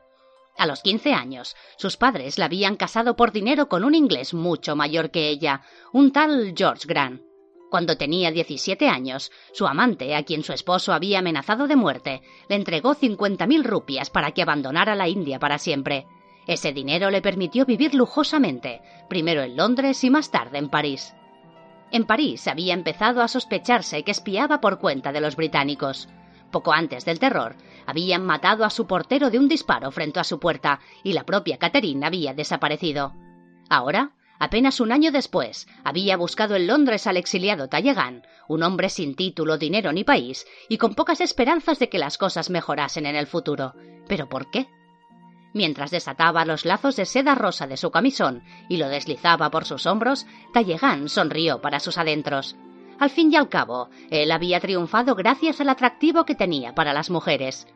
A 0.59 0.66
los 0.66 0.83
quince 0.83 1.14
años, 1.14 1.57
sus 1.78 1.96
padres 1.96 2.38
la 2.38 2.44
habían 2.44 2.76
casado 2.76 3.16
por 3.16 3.33
dinero 3.33 3.68
con 3.68 3.85
un 3.85 3.94
inglés 3.94 4.35
mucho 4.35 4.76
mayor 4.76 5.11
que 5.11 5.31
ella, 5.31 5.62
un 5.92 6.12
tal 6.12 6.52
George 6.55 6.87
Grant. 6.87 7.22
Cuando 7.70 7.96
tenía 7.96 8.31
diecisiete 8.31 8.88
años, 8.90 9.33
su 9.55 9.66
amante, 9.66 10.14
a 10.14 10.24
quien 10.24 10.44
su 10.44 10.52
esposo 10.52 10.92
había 10.92 11.20
amenazado 11.20 11.66
de 11.66 11.76
muerte, 11.76 12.20
le 12.50 12.57
entregó 12.57 12.92
cincuenta 12.92 13.46
mil 13.46 13.64
rupias 13.64 14.11
para 14.11 14.33
que 14.33 14.42
abandonara 14.42 14.94
la 14.94 15.09
India 15.09 15.38
para 15.38 15.57
siempre. 15.57 16.07
Ese 16.46 16.74
dinero 16.74 17.11
le 17.11 17.22
permitió 17.22 17.64
vivir 17.64 17.94
lujosamente, 17.94 18.83
primero 19.09 19.40
en 19.40 19.57
Londres 19.57 20.05
y 20.05 20.11
más 20.11 20.31
tarde 20.31 20.59
en 20.59 20.68
París. 20.68 21.14
En 21.92 22.05
París 22.05 22.48
había 22.48 22.72
empezado 22.72 23.20
a 23.20 23.28
sospecharse 23.28 24.02
que 24.02 24.12
espiaba 24.12 24.62
por 24.62 24.78
cuenta 24.78 25.12
de 25.12 25.20
los 25.20 25.37
británicos. 25.37 26.09
Poco 26.50 26.72
antes 26.72 27.05
del 27.05 27.18
terror, 27.18 27.55
habían 27.87 28.24
matado 28.24 28.64
a 28.64 28.70
su 28.70 28.87
portero 28.87 29.28
de 29.28 29.38
un 29.38 29.46
disparo 29.46 29.90
frente 29.90 30.18
a 30.18 30.24
su 30.24 30.40
puerta 30.40 30.81
y 31.05 31.12
la 31.12 31.24
propia 31.24 31.59
Catherine 31.59 32.07
había 32.07 32.33
desaparecido. 32.33 33.14
Ahora, 33.68 34.12
apenas 34.38 34.81
un 34.81 34.90
año 34.90 35.12
después, 35.12 35.68
había 35.85 36.16
buscado 36.16 36.57
en 36.57 36.66
Londres 36.66 37.07
al 37.07 37.18
exiliado 37.18 37.68
Talleyrand, 37.68 38.24
un 38.48 38.62
hombre 38.62 38.88
sin 38.88 39.14
título, 39.14 39.59
dinero 39.59 39.92
ni 39.92 40.02
país, 40.02 40.46
y 40.70 40.78
con 40.78 40.94
pocas 40.94 41.20
esperanzas 41.20 41.78
de 41.78 41.90
que 41.90 41.98
las 41.98 42.16
cosas 42.16 42.48
mejorasen 42.48 43.05
en 43.05 43.16
el 43.16 43.26
futuro. 43.26 43.74
¿Pero 44.09 44.31
por 44.31 44.50
qué? 44.50 44.66
Mientras 45.54 45.90
desataba 45.90 46.44
los 46.44 46.64
lazos 46.64 46.96
de 46.96 47.04
seda 47.04 47.34
rosa 47.34 47.66
de 47.66 47.76
su 47.76 47.90
camisón 47.90 48.42
y 48.68 48.78
lo 48.78 48.88
deslizaba 48.88 49.50
por 49.50 49.64
sus 49.64 49.86
hombros, 49.86 50.26
Talleyrand 50.52 51.08
sonrió 51.08 51.60
para 51.60 51.80
sus 51.80 51.98
adentros. 51.98 52.56
Al 52.98 53.10
fin 53.10 53.32
y 53.32 53.36
al 53.36 53.48
cabo, 53.48 53.90
él 54.10 54.30
había 54.30 54.60
triunfado 54.60 55.14
gracias 55.14 55.60
al 55.60 55.68
atractivo 55.68 56.24
que 56.24 56.34
tenía 56.34 56.74
para 56.74 56.92
las 56.92 57.10
mujeres. 57.10 57.66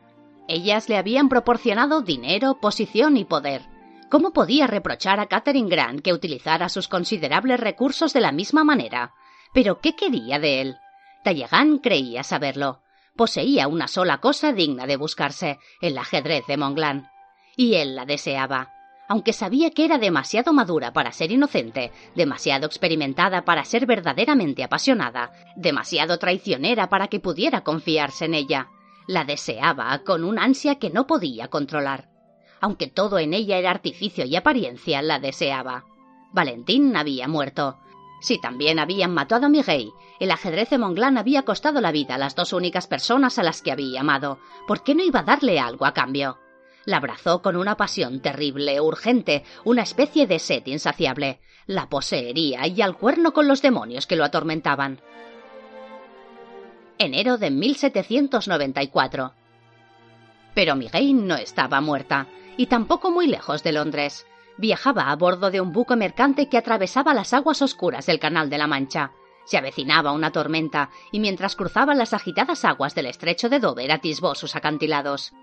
Ellas 0.47 0.89
le 0.89 0.97
habían 0.97 1.29
proporcionado 1.29 2.01
dinero, 2.01 2.59
posición 2.59 3.17
y 3.17 3.25
poder. 3.25 3.63
¿Cómo 4.09 4.31
podía 4.31 4.65
reprochar 4.65 5.19
a 5.19 5.27
Catherine 5.27 5.69
Grant 5.69 6.01
que 6.01 6.13
utilizara 6.13 6.69
sus 6.69 6.87
considerables 6.87 7.59
recursos 7.59 8.13
de 8.13 8.21
la 8.21 8.31
misma 8.31 8.63
manera? 8.63 9.13
Pero 9.53 9.81
¿qué 9.81 9.95
quería 9.95 10.39
de 10.39 10.61
él? 10.61 10.77
Talleyrand 11.23 11.81
creía 11.81 12.23
saberlo. 12.23 12.81
Poseía 13.15 13.67
una 13.67 13.87
sola 13.87 14.19
cosa 14.19 14.53
digna 14.53 14.87
de 14.87 14.95
buscarse, 14.95 15.59
el 15.81 15.97
ajedrez 15.97 16.45
de 16.47 16.55
Monglán 16.55 17.09
y 17.57 17.75
él 17.75 17.95
la 17.95 18.05
deseaba. 18.05 18.71
Aunque 19.09 19.33
sabía 19.33 19.71
que 19.71 19.85
era 19.85 19.97
demasiado 19.97 20.53
madura 20.53 20.93
para 20.93 21.11
ser 21.11 21.31
inocente, 21.31 21.91
demasiado 22.15 22.67
experimentada 22.67 23.43
para 23.43 23.65
ser 23.65 23.85
verdaderamente 23.85 24.63
apasionada, 24.63 25.31
demasiado 25.55 26.19
traicionera 26.19 26.87
para 26.89 27.07
que 27.07 27.19
pudiera 27.19 27.61
confiarse 27.61 28.25
en 28.25 28.33
ella, 28.33 28.67
la 29.07 29.23
deseaba 29.23 29.97
con 30.03 30.23
un 30.23 30.37
ansia 30.37 30.75
que 30.75 30.89
no 30.89 31.07
podía 31.07 31.47
controlar. 31.47 32.09
Aunque 32.59 32.87
todo 32.87 33.17
en 33.17 33.33
ella 33.33 33.57
era 33.57 33.71
artificio 33.71 34.25
y 34.25 34.35
apariencia, 34.35 35.01
la 35.01 35.19
deseaba. 35.19 35.85
Valentín 36.33 36.95
había 36.95 37.27
muerto. 37.27 37.79
Si 38.19 38.41
también 38.41 38.79
habían 38.79 39.13
matado 39.13 39.45
a 39.45 39.49
Miguel, 39.49 39.91
el 40.19 40.31
ajedrez 40.31 40.69
de 40.69 40.79
Monglán 40.79 41.17
había 41.17 41.43
costado 41.43 41.79
la 41.81 41.91
vida 41.91 42.15
a 42.15 42.17
las 42.17 42.35
dos 42.35 42.51
únicas 42.51 42.87
personas 42.87 43.39
a 43.39 43.43
las 43.43 43.61
que 43.61 43.71
había 43.71 44.01
amado. 44.01 44.39
¿Por 44.67 44.83
qué 44.83 44.95
no 44.95 45.03
iba 45.03 45.21
a 45.21 45.23
darle 45.23 45.59
algo 45.59 45.85
a 45.85 45.93
cambio? 45.93 46.39
La 46.87 46.97
abrazó 46.97 47.41
con 47.41 47.57
una 47.57 47.75
pasión 47.75 48.21
terrible, 48.21 48.79
urgente, 48.79 49.43
una 49.65 49.81
especie 49.81 50.25
de 50.25 50.39
sed 50.39 50.65
insaciable. 50.67 51.41
La 51.65 51.89
poseería 51.89 52.65
y 52.65 52.81
al 52.81 52.95
cuerno 52.95 53.33
con 53.33 53.45
los 53.49 53.61
demonios 53.61 54.07
que 54.07 54.15
lo 54.15 54.23
atormentaban. 54.23 55.01
Enero 56.97 57.37
de 57.37 57.51
1794. 57.51 59.33
Pero 60.55 60.77
Miguel 60.77 61.27
no 61.27 61.35
estaba 61.35 61.81
muerta, 61.81 62.27
y 62.55 62.67
tampoco 62.67 63.11
muy 63.11 63.27
lejos 63.27 63.63
de 63.63 63.73
Londres 63.73 64.25
viajaba 64.55 65.11
a 65.11 65.15
bordo 65.17 65.51
de 65.51 65.59
un 65.59 65.73
buque 65.73 65.97
mercante 65.97 66.47
que 66.47 66.57
atravesaba 66.57 67.13
las 67.13 67.33
aguas 67.33 67.61
oscuras 67.61 68.05
del 68.05 68.19
Canal 68.19 68.49
de 68.49 68.59
la 68.59 68.67
Mancha. 68.67 69.11
Se 69.43 69.57
avecinaba 69.57 70.13
una 70.13 70.31
tormenta, 70.31 70.89
y 71.11 71.19
mientras 71.19 71.57
cruzaba 71.57 71.95
las 71.95 72.13
agitadas 72.13 72.63
aguas 72.63 72.95
del 72.95 73.07
estrecho 73.07 73.49
de 73.49 73.59
Dover 73.59 73.91
atisbó 73.91 74.35
sus 74.35 74.55
acantilados. 74.55 75.33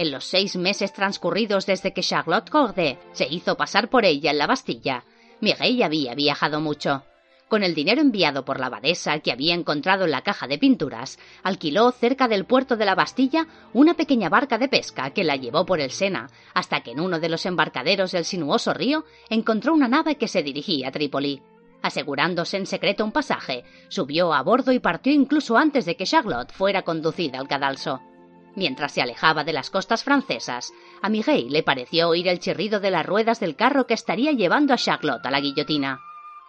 En 0.00 0.10
los 0.10 0.24
seis 0.24 0.56
meses 0.56 0.94
transcurridos 0.94 1.66
desde 1.66 1.92
que 1.92 2.00
Charlotte 2.00 2.48
Corday 2.48 2.98
se 3.12 3.26
hizo 3.28 3.58
pasar 3.58 3.90
por 3.90 4.06
ella 4.06 4.30
en 4.30 4.38
la 4.38 4.46
Bastilla, 4.46 5.04
Miguel 5.42 5.82
había 5.82 6.14
viajado 6.14 6.58
mucho. 6.58 7.04
Con 7.48 7.62
el 7.62 7.74
dinero 7.74 8.00
enviado 8.00 8.46
por 8.46 8.58
la 8.58 8.68
abadesa 8.68 9.18
que 9.18 9.30
había 9.30 9.52
encontrado 9.52 10.06
en 10.06 10.12
la 10.12 10.22
caja 10.22 10.46
de 10.46 10.56
pinturas, 10.56 11.18
alquiló 11.42 11.90
cerca 11.90 12.28
del 12.28 12.46
puerto 12.46 12.78
de 12.78 12.86
la 12.86 12.94
Bastilla 12.94 13.46
una 13.74 13.92
pequeña 13.92 14.30
barca 14.30 14.56
de 14.56 14.68
pesca 14.68 15.10
que 15.10 15.22
la 15.22 15.36
llevó 15.36 15.66
por 15.66 15.80
el 15.80 15.90
Sena, 15.90 16.30
hasta 16.54 16.80
que 16.80 16.92
en 16.92 17.00
uno 17.00 17.20
de 17.20 17.28
los 17.28 17.44
embarcaderos 17.44 18.12
del 18.12 18.24
sinuoso 18.24 18.72
río 18.72 19.04
encontró 19.28 19.74
una 19.74 19.86
nave 19.86 20.14
que 20.14 20.28
se 20.28 20.42
dirigía 20.42 20.88
a 20.88 20.92
Trípoli. 20.92 21.42
Asegurándose 21.82 22.56
en 22.56 22.64
secreto 22.64 23.04
un 23.04 23.12
pasaje, 23.12 23.64
subió 23.88 24.32
a 24.32 24.42
bordo 24.42 24.72
y 24.72 24.78
partió 24.78 25.12
incluso 25.12 25.58
antes 25.58 25.84
de 25.84 25.96
que 25.96 26.04
Charlotte 26.04 26.52
fuera 26.52 26.84
conducida 26.84 27.38
al 27.38 27.48
cadalso. 27.48 28.00
Mientras 28.56 28.92
se 28.92 29.02
alejaba 29.02 29.44
de 29.44 29.52
las 29.52 29.70
costas 29.70 30.02
francesas, 30.02 30.72
a 31.02 31.08
Miguel 31.08 31.52
le 31.52 31.62
pareció 31.62 32.08
oír 32.08 32.26
el 32.28 32.40
chirrido 32.40 32.80
de 32.80 32.90
las 32.90 33.06
ruedas 33.06 33.40
del 33.40 33.56
carro 33.56 33.86
que 33.86 33.94
estaría 33.94 34.32
llevando 34.32 34.74
a 34.74 34.76
Charlotte 34.76 35.24
a 35.24 35.30
la 35.30 35.40
guillotina. 35.40 36.00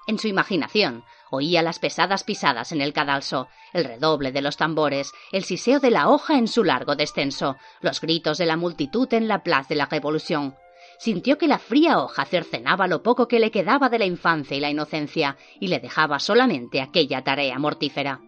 En 0.07 0.17
su 0.17 0.27
imaginación 0.27 1.03
oía 1.29 1.61
las 1.61 1.77
pesadas 1.77 2.23
pisadas 2.23 2.71
en 2.71 2.81
el 2.81 2.91
cadalso, 2.91 3.47
el 3.71 3.85
redoble 3.85 4.31
de 4.31 4.41
los 4.41 4.57
tambores, 4.57 5.11
el 5.31 5.43
siseo 5.43 5.79
de 5.79 5.91
la 5.91 6.09
hoja 6.09 6.37
en 6.37 6.47
su 6.47 6.63
largo 6.63 6.95
descenso, 6.95 7.55
los 7.81 8.01
gritos 8.01 8.39
de 8.39 8.47
la 8.47 8.57
multitud 8.57 9.13
en 9.13 9.27
la 9.27 9.43
Place 9.43 9.69
de 9.69 9.75
la 9.75 9.85
Revolución. 9.85 10.55
Sintió 10.97 11.37
que 11.37 11.47
la 11.47 11.59
fría 11.59 11.99
hoja 11.99 12.25
cercenaba 12.25 12.87
lo 12.87 13.03
poco 13.03 13.27
que 13.27 13.39
le 13.39 13.51
quedaba 13.51 13.89
de 13.89 13.99
la 13.99 14.05
infancia 14.05 14.57
y 14.57 14.59
la 14.59 14.71
inocencia, 14.71 15.37
y 15.59 15.67
le 15.67 15.79
dejaba 15.79 16.19
solamente 16.19 16.81
aquella 16.81 17.23
tarea 17.23 17.59
mortífera. 17.59 18.21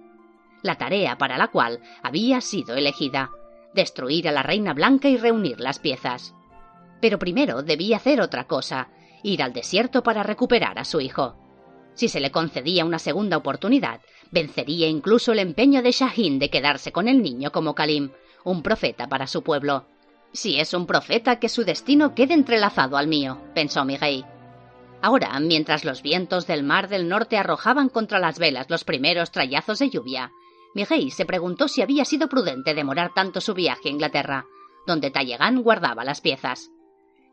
La 0.61 0.75
tarea 0.75 1.17
para 1.17 1.37
la 1.37 1.49
cual 1.49 1.81
había 2.03 2.39
sido 2.39 2.75
elegida 2.75 3.31
destruir 3.73 4.27
a 4.27 4.31
la 4.31 4.43
Reina 4.43 4.73
Blanca 4.73 5.09
y 5.09 5.17
reunir 5.17 5.59
las 5.59 5.79
piezas. 5.79 6.33
Pero 7.01 7.19
primero 7.19 7.63
debía 7.63 7.97
hacer 7.97 8.21
otra 8.21 8.45
cosa, 8.45 8.89
ir 9.23 9.41
al 9.43 9.53
desierto 9.53 10.03
para 10.03 10.23
recuperar 10.23 10.79
a 10.79 10.85
su 10.85 11.01
hijo. 11.01 11.35
Si 11.93 12.07
se 12.07 12.19
le 12.19 12.31
concedía 12.31 12.85
una 12.85 12.99
segunda 12.99 13.37
oportunidad, 13.37 14.01
vencería 14.31 14.87
incluso 14.87 15.31
el 15.31 15.39
empeño 15.39 15.81
de 15.81 15.91
Shahin 15.91 16.39
de 16.39 16.49
quedarse 16.49 16.91
con 16.91 17.07
el 17.07 17.21
niño 17.21 17.51
como 17.51 17.75
Kalim, 17.75 18.11
un 18.43 18.63
profeta 18.63 19.07
para 19.07 19.27
su 19.27 19.43
pueblo. 19.43 19.85
Si 20.31 20.59
es 20.59 20.73
un 20.73 20.87
profeta, 20.87 21.39
que 21.39 21.49
su 21.49 21.63
destino 21.63 22.15
quede 22.15 22.33
entrelazado 22.33 22.97
al 22.97 23.07
mío, 23.07 23.39
pensó 23.53 23.85
Miguel. 23.85 24.25
Ahora, 25.01 25.37
mientras 25.39 25.85
los 25.85 26.01
vientos 26.01 26.47
del 26.47 26.63
mar 26.63 26.87
del 26.87 27.07
norte 27.07 27.37
arrojaban 27.37 27.89
contra 27.89 28.19
las 28.19 28.39
velas 28.39 28.69
los 28.69 28.83
primeros 28.83 29.31
trayazos 29.31 29.79
de 29.79 29.89
lluvia, 29.89 30.31
Miguel 30.73 31.11
se 31.11 31.25
preguntó 31.25 31.67
si 31.67 31.81
había 31.81 32.05
sido 32.05 32.27
prudente 32.27 32.73
demorar 32.73 33.13
tanto 33.13 33.41
su 33.41 33.53
viaje 33.53 33.89
a 33.89 33.91
Inglaterra, 33.91 34.45
donde 34.87 35.11
Talleyrand 35.11 35.61
guardaba 35.61 36.03
las 36.03 36.21
piezas. 36.21 36.69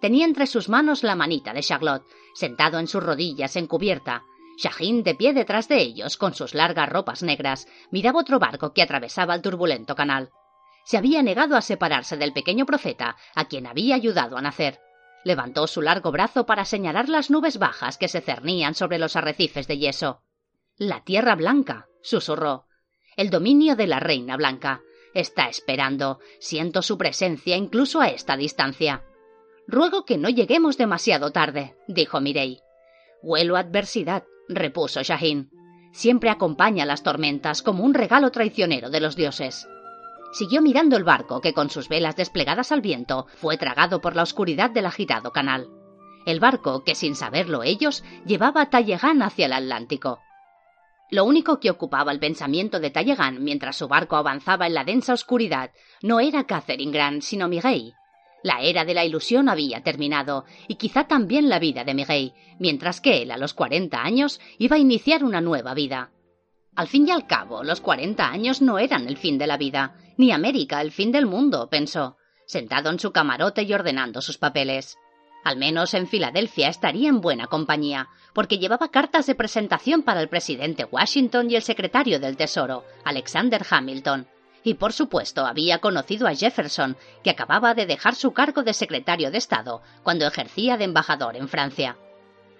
Tenía 0.00 0.24
entre 0.24 0.46
sus 0.46 0.68
manos 0.68 1.02
la 1.02 1.14
manita 1.14 1.52
de 1.52 1.62
Charlotte, 1.62 2.04
sentado 2.34 2.78
en 2.78 2.86
sus 2.86 3.02
rodillas 3.02 3.56
en 3.56 3.66
cubierta, 3.66 4.22
Shahin, 4.60 5.02
de 5.02 5.14
pie 5.14 5.32
detrás 5.32 5.68
de 5.68 5.80
ellos, 5.80 6.18
con 6.18 6.34
sus 6.34 6.54
largas 6.54 6.88
ropas 6.88 7.22
negras, 7.22 7.66
miraba 7.90 8.20
otro 8.20 8.38
barco 8.38 8.74
que 8.74 8.82
atravesaba 8.82 9.34
el 9.34 9.40
turbulento 9.40 9.94
canal. 9.94 10.30
Se 10.84 10.98
había 10.98 11.22
negado 11.22 11.56
a 11.56 11.62
separarse 11.62 12.18
del 12.18 12.34
pequeño 12.34 12.66
profeta, 12.66 13.16
a 13.34 13.46
quien 13.46 13.66
había 13.66 13.94
ayudado 13.94 14.36
a 14.36 14.42
nacer. 14.42 14.78
Levantó 15.24 15.66
su 15.66 15.80
largo 15.80 16.12
brazo 16.12 16.44
para 16.44 16.66
señalar 16.66 17.08
las 17.08 17.30
nubes 17.30 17.58
bajas 17.58 17.96
que 17.96 18.08
se 18.08 18.20
cernían 18.20 18.74
sobre 18.74 18.98
los 18.98 19.16
arrecifes 19.16 19.66
de 19.66 19.78
yeso. 19.78 20.22
La 20.76 21.04
tierra 21.04 21.36
blanca, 21.36 21.86
susurró. 22.02 22.66
El 23.20 23.28
dominio 23.28 23.76
de 23.76 23.86
la 23.86 24.00
reina 24.00 24.34
blanca. 24.38 24.80
Está 25.12 25.50
esperando. 25.50 26.20
Siento 26.38 26.80
su 26.80 26.96
presencia 26.96 27.54
incluso 27.54 28.00
a 28.00 28.08
esta 28.08 28.34
distancia. 28.34 29.04
Ruego 29.68 30.06
que 30.06 30.16
no 30.16 30.30
lleguemos 30.30 30.78
demasiado 30.78 31.30
tarde, 31.30 31.76
dijo 31.86 32.22
Mirei. 32.22 32.60
Huelo 33.22 33.58
adversidad, 33.58 34.24
repuso 34.48 35.02
Shahin. 35.02 35.50
Siempre 35.92 36.30
acompaña 36.30 36.86
las 36.86 37.02
tormentas 37.02 37.60
como 37.60 37.84
un 37.84 37.92
regalo 37.92 38.30
traicionero 38.30 38.88
de 38.88 39.00
los 39.00 39.16
dioses. 39.16 39.68
Siguió 40.32 40.62
mirando 40.62 40.96
el 40.96 41.04
barco 41.04 41.42
que 41.42 41.52
con 41.52 41.68
sus 41.68 41.90
velas 41.90 42.16
desplegadas 42.16 42.72
al 42.72 42.80
viento 42.80 43.26
fue 43.36 43.58
tragado 43.58 44.00
por 44.00 44.16
la 44.16 44.22
oscuridad 44.22 44.70
del 44.70 44.86
agitado 44.86 45.30
canal. 45.30 45.68
El 46.24 46.40
barco 46.40 46.84
que 46.84 46.94
sin 46.94 47.14
saberlo 47.14 47.64
ellos 47.64 48.02
llevaba 48.24 48.62
a 48.62 48.70
Talleyrand 48.70 49.22
hacia 49.22 49.44
el 49.44 49.52
Atlántico. 49.52 50.20
Lo 51.10 51.24
único 51.24 51.58
que 51.58 51.70
ocupaba 51.70 52.12
el 52.12 52.20
pensamiento 52.20 52.78
de 52.80 52.90
Talleyrand 52.90 53.40
mientras 53.40 53.76
su 53.76 53.88
barco 53.88 54.16
avanzaba 54.16 54.66
en 54.66 54.74
la 54.74 54.84
densa 54.84 55.12
oscuridad 55.12 55.70
no 56.02 56.20
era 56.20 56.44
Catherine 56.44 56.92
Grant, 56.92 57.22
sino 57.22 57.48
Miguel, 57.48 57.94
la 58.42 58.60
era 58.62 58.84
de 58.84 58.94
la 58.94 59.04
ilusión 59.04 59.48
había 59.48 59.82
terminado, 59.82 60.44
y 60.66 60.76
quizá 60.76 61.04
también 61.04 61.48
la 61.48 61.58
vida 61.58 61.84
de 61.84 61.94
Miguel, 61.94 62.32
mientras 62.58 63.00
que 63.00 63.22
él, 63.22 63.30
a 63.30 63.36
los 63.36 63.54
cuarenta 63.54 64.02
años, 64.02 64.40
iba 64.58 64.76
a 64.76 64.78
iniciar 64.78 65.24
una 65.24 65.40
nueva 65.40 65.74
vida. 65.74 66.10
Al 66.74 66.88
fin 66.88 67.06
y 67.06 67.10
al 67.10 67.26
cabo, 67.26 67.62
los 67.62 67.80
cuarenta 67.80 68.30
años 68.30 68.62
no 68.62 68.78
eran 68.78 69.08
el 69.08 69.18
fin 69.18 69.36
de 69.36 69.46
la 69.46 69.58
vida, 69.58 69.96
ni 70.16 70.32
América 70.32 70.80
el 70.80 70.92
fin 70.92 71.12
del 71.12 71.26
mundo, 71.26 71.68
pensó, 71.68 72.16
sentado 72.46 72.90
en 72.90 72.98
su 72.98 73.12
camarote 73.12 73.62
y 73.62 73.72
ordenando 73.74 74.22
sus 74.22 74.38
papeles. 74.38 74.96
Al 75.42 75.56
menos 75.56 75.94
en 75.94 76.06
Filadelfia 76.06 76.68
estaría 76.68 77.08
en 77.08 77.20
buena 77.20 77.46
compañía, 77.46 78.08
porque 78.34 78.58
llevaba 78.58 78.90
cartas 78.90 79.26
de 79.26 79.34
presentación 79.34 80.02
para 80.02 80.20
el 80.20 80.28
presidente 80.28 80.84
Washington 80.84 81.50
y 81.50 81.56
el 81.56 81.62
secretario 81.62 82.20
del 82.20 82.36
Tesoro, 82.36 82.84
Alexander 83.04 83.64
Hamilton, 83.68 84.26
y 84.62 84.74
por 84.74 84.92
supuesto 84.92 85.46
había 85.46 85.78
conocido 85.78 86.26
a 86.26 86.34
Jefferson, 86.34 86.96
que 87.24 87.30
acababa 87.30 87.74
de 87.74 87.86
dejar 87.86 88.14
su 88.14 88.32
cargo 88.32 88.62
de 88.62 88.74
secretario 88.74 89.30
de 89.30 89.38
Estado 89.38 89.82
cuando 90.02 90.26
ejercía 90.26 90.76
de 90.76 90.84
embajador 90.84 91.36
en 91.36 91.48
Francia. 91.48 91.96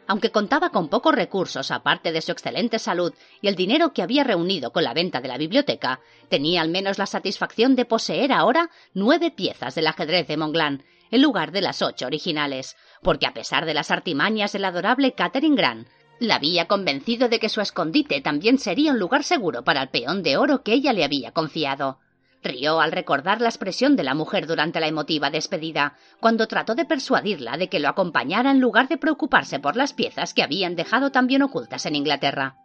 Aunque 0.07 0.33
contaba 0.33 0.71
con 0.71 0.89
pocos 0.89 1.15
recursos 1.15 1.71
aparte 1.71 2.11
de 2.11 2.21
su 2.21 2.33
excelente 2.33 2.81
salud 2.81 3.13
y 3.41 3.47
el 3.47 3.55
dinero 3.55 3.93
que 3.93 4.03
había 4.03 4.25
reunido 4.25 4.73
con 4.73 4.83
la 4.83 4.95
venta 4.95 5.21
de 5.21 5.29
la 5.29 5.39
biblioteca, 5.39 6.01
tenía 6.29 6.63
al 6.63 6.69
menos 6.69 6.99
la 6.99 7.07
satisfacción 7.07 7.77
de 7.77 7.85
poseer 7.85 8.33
ahora 8.33 8.71
nueve 8.93 9.31
piezas 9.31 9.77
del 9.77 9.87
ajedrez 9.87 10.27
de 10.27 10.37
Monglán, 10.37 10.83
en 11.11 11.23
lugar 11.23 11.53
de 11.53 11.61
las 11.61 11.83
ocho 11.83 12.07
originales, 12.07 12.77
porque 13.03 13.27
a 13.27 13.35
pesar 13.35 13.67
de 13.67 13.75
las 13.75 13.91
artimañas 13.91 14.53
del 14.53 14.65
adorable 14.65 15.13
Catherine 15.13 15.57
Grant, 15.57 15.89
la 16.21 16.37
había 16.37 16.67
convencido 16.67 17.29
de 17.29 17.39
que 17.41 17.49
su 17.49 17.61
escondite 17.61 18.21
también 18.21 18.59
sería 18.59 18.93
un 18.93 18.99
lugar 18.99 19.25
seguro 19.25 19.65
para 19.65 19.83
el 19.83 19.89
peón 19.89 20.23
de 20.23 20.37
oro 20.37 20.63
que 20.63 20.75
ella 20.75 20.93
le 20.93 21.05
había 21.05 21.33
confiado. 21.33 21.99
Rió 22.43 22.81
al 22.81 22.93
recordar 22.93 23.41
la 23.41 23.49
expresión 23.49 23.97
de 23.97 24.05
la 24.05 24.15
mujer 24.15 24.47
durante 24.47 24.81
la 24.81 24.87
emotiva 24.87 25.31
despedida, 25.31 25.97
cuando 26.21 26.47
trató 26.47 26.75
de 26.75 26.87
persuadirla 26.87 27.57
de 27.57 27.69
que 27.69 27.81
lo 27.81 27.89
acompañara 27.89 28.51
en 28.51 28.61
lugar 28.61 28.89
de 28.89 28.97
preocuparse 28.97 29.61
por 29.61 29.77
las 29.77 29.93
piezas 29.93 30.33
que 30.33 30.43
habían 30.43 30.77
dejado 30.77 31.11
tan 31.11 31.27
bien 31.27 31.43
ocultas 31.43 31.85
en 31.87 31.97
Inglaterra. 31.97 32.57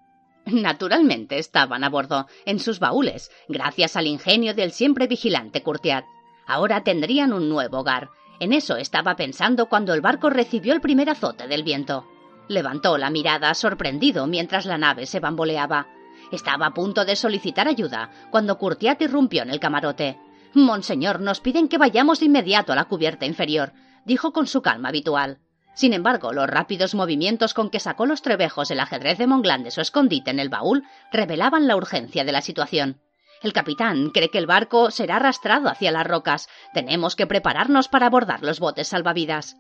Naturalmente 0.45 1.39
estaban 1.39 1.83
a 1.83 1.89
bordo, 1.89 2.27
en 2.45 2.59
sus 2.59 2.79
baúles, 2.79 3.31
gracias 3.47 3.95
al 3.95 4.07
ingenio 4.07 4.53
del 4.53 4.71
siempre 4.71 5.07
vigilante 5.07 5.63
Courtiat. 5.63 6.05
Ahora 6.45 6.83
tendrían 6.83 7.33
un 7.33 7.49
nuevo 7.49 7.79
hogar. 7.79 8.09
En 8.39 8.53
eso 8.53 8.77
estaba 8.77 9.15
pensando 9.15 9.67
cuando 9.67 9.93
el 9.93 10.01
barco 10.01 10.29
recibió 10.29 10.73
el 10.73 10.81
primer 10.81 11.09
azote 11.09 11.47
del 11.47 11.63
viento. 11.63 12.07
Levantó 12.47 12.97
la 12.97 13.09
mirada 13.09 13.53
sorprendido 13.53 14.27
mientras 14.27 14.65
la 14.65 14.77
nave 14.77 15.05
se 15.05 15.19
bamboleaba. 15.19 15.87
Estaba 16.31 16.67
a 16.67 16.73
punto 16.73 17.05
de 17.05 17.15
solicitar 17.15 17.67
ayuda 17.67 18.11
cuando 18.31 18.57
Curtiat 18.57 19.01
irrumpió 19.01 19.43
en 19.43 19.49
el 19.49 19.59
camarote. 19.59 20.19
Monseñor, 20.53 21.19
nos 21.19 21.39
piden 21.39 21.67
que 21.67 21.77
vayamos 21.77 22.19
de 22.19 22.27
inmediato 22.27 22.73
a 22.73 22.75
la 22.75 22.85
cubierta 22.85 23.25
inferior. 23.25 23.73
dijo 24.05 24.31
con 24.31 24.47
su 24.47 24.61
calma 24.61 24.89
habitual. 24.89 25.39
Sin 25.73 25.93
embargo, 25.93 26.31
los 26.31 26.47
rápidos 26.47 26.95
movimientos 26.95 27.53
con 27.53 27.69
que 27.69 27.79
sacó 27.79 28.05
los 28.05 28.21
trebejos 28.21 28.71
el 28.71 28.79
ajedrez 28.79 29.17
de 29.17 29.27
Monglán 29.27 29.63
de 29.63 29.71
su 29.71 29.81
escondite 29.81 30.31
en 30.31 30.39
el 30.39 30.49
baúl 30.49 30.83
revelaban 31.11 31.67
la 31.67 31.75
urgencia 31.75 32.23
de 32.23 32.31
la 32.31 32.41
situación. 32.41 33.01
El 33.41 33.53
capitán 33.53 34.09
cree 34.09 34.29
que 34.29 34.37
el 34.37 34.47
barco 34.47 34.91
será 34.91 35.17
arrastrado 35.17 35.69
hacia 35.69 35.91
las 35.91 36.07
rocas. 36.07 36.49
Tenemos 36.73 37.15
que 37.15 37.27
prepararnos 37.27 37.87
para 37.87 38.07
abordar 38.07 38.41
los 38.43 38.59
botes 38.59 38.87
salvavidas. 38.87 39.57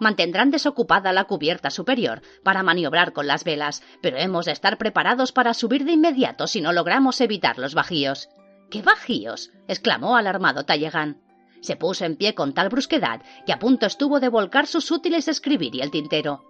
Mantendrán 0.00 0.50
desocupada 0.50 1.12
la 1.12 1.24
cubierta 1.24 1.70
superior 1.70 2.22
para 2.44 2.62
maniobrar 2.62 3.12
con 3.12 3.26
las 3.26 3.44
velas, 3.44 3.82
pero 4.00 4.16
hemos 4.16 4.46
de 4.46 4.52
estar 4.52 4.78
preparados 4.78 5.32
para 5.32 5.54
subir 5.54 5.84
de 5.84 5.92
inmediato 5.92 6.46
si 6.46 6.60
no 6.60 6.72
logramos 6.72 7.20
evitar 7.20 7.58
los 7.58 7.74
bajíos. 7.74 8.28
¿Qué 8.70 8.82
bajíos? 8.82 9.50
exclamó 9.66 10.16
alarmado 10.16 10.64
Tallegan. 10.64 11.20
Se 11.60 11.74
puso 11.74 12.04
en 12.04 12.16
pie 12.16 12.34
con 12.34 12.54
tal 12.54 12.68
brusquedad 12.68 13.22
que 13.44 13.52
a 13.52 13.58
punto 13.58 13.86
estuvo 13.86 14.20
de 14.20 14.28
volcar 14.28 14.66
sus 14.66 14.90
útiles 14.90 15.26
escribir 15.26 15.74
y 15.74 15.80
el 15.80 15.90
tintero. 15.90 16.44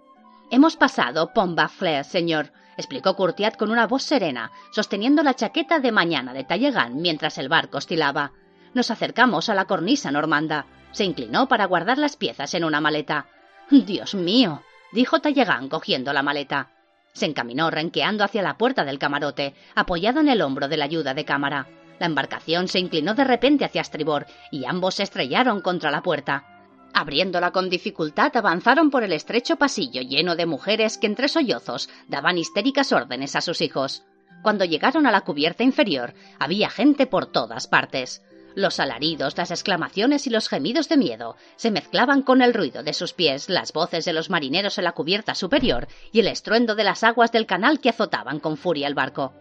Hemos 0.51 0.75
pasado 0.75 1.31
Pont 1.33 1.59
señor, 2.03 2.51
explicó 2.79 3.15
Courtiat 3.15 3.57
con 3.57 3.71
una 3.71 3.87
voz 3.87 4.03
serena, 4.03 4.51
sosteniendo 4.71 5.21
la 5.21 5.35
chaqueta 5.35 5.79
de 5.79 5.91
mañana 5.91 6.33
de 6.33 6.43
Tallegan 6.45 7.01
mientras 7.01 7.37
el 7.37 7.49
barco 7.49 7.77
oscilaba. 7.77 8.31
Nos 8.73 8.89
acercamos 8.89 9.49
a 9.49 9.55
la 9.55 9.65
cornisa 9.65 10.11
normanda. 10.11 10.65
Se 10.91 11.03
inclinó 11.03 11.47
para 11.47 11.65
guardar 11.65 11.97
las 11.97 12.15
piezas 12.15 12.53
en 12.53 12.63
una 12.63 12.81
maleta. 12.81 13.27
Dios 13.69 14.15
mío, 14.15 14.63
dijo 14.93 15.19
Tallegan 15.19 15.69
cogiendo 15.69 16.13
la 16.13 16.23
maleta. 16.23 16.69
Se 17.13 17.25
encaminó 17.25 17.69
renqueando 17.69 18.23
hacia 18.23 18.41
la 18.41 18.57
puerta 18.57 18.85
del 18.85 18.99
camarote, 18.99 19.55
apoyado 19.75 20.21
en 20.21 20.29
el 20.29 20.41
hombro 20.41 20.67
de 20.67 20.77
la 20.77 20.85
ayuda 20.85 21.13
de 21.13 21.25
cámara. 21.25 21.67
La 21.99 22.05
embarcación 22.05 22.69
se 22.69 22.79
inclinó 22.79 23.13
de 23.13 23.25
repente 23.25 23.65
hacia 23.65 23.81
estribor 23.81 24.25
y 24.51 24.65
ambos 24.65 24.95
se 24.95 25.03
estrellaron 25.03 25.59
contra 25.61 25.91
la 25.91 26.01
puerta. 26.01 26.58
Abriéndola 26.93 27.51
con 27.51 27.69
dificultad, 27.69 28.35
avanzaron 28.35 28.89
por 28.89 29.03
el 29.03 29.13
estrecho 29.13 29.57
pasillo 29.57 30.01
lleno 30.01 30.35
de 30.35 30.45
mujeres 30.45 30.97
que 30.97 31.07
entre 31.07 31.27
sollozos 31.27 31.89
daban 32.07 32.37
histéricas 32.37 32.91
órdenes 32.91 33.35
a 33.35 33.41
sus 33.41 33.61
hijos. 33.61 34.03
Cuando 34.41 34.65
llegaron 34.65 35.05
a 35.05 35.11
la 35.11 35.21
cubierta 35.21 35.63
inferior, 35.63 36.13
había 36.39 36.69
gente 36.69 37.05
por 37.07 37.25
todas 37.25 37.67
partes. 37.67 38.23
Los 38.55 38.79
alaridos, 38.79 39.37
las 39.37 39.51
exclamaciones 39.51 40.25
y 40.27 40.29
los 40.29 40.49
gemidos 40.49 40.89
de 40.89 40.97
miedo 40.97 41.35
se 41.55 41.71
mezclaban 41.71 42.23
con 42.23 42.41
el 42.41 42.53
ruido 42.53 42.83
de 42.83 42.93
sus 42.93 43.13
pies, 43.13 43.47
las 43.49 43.73
voces 43.73 44.05
de 44.05 44.13
los 44.13 44.29
marineros 44.29 44.77
en 44.77 44.85
la 44.85 44.93
cubierta 44.93 45.35
superior 45.35 45.87
y 46.11 46.21
el 46.21 46.27
estruendo 46.27 46.75
de 46.75 46.83
las 46.83 47.03
aguas 47.03 47.31
del 47.31 47.45
canal 47.45 47.79
que 47.79 47.89
azotaban 47.89 48.39
con 48.39 48.57
furia 48.57 48.87
el 48.87 48.95
barco. 48.95 49.33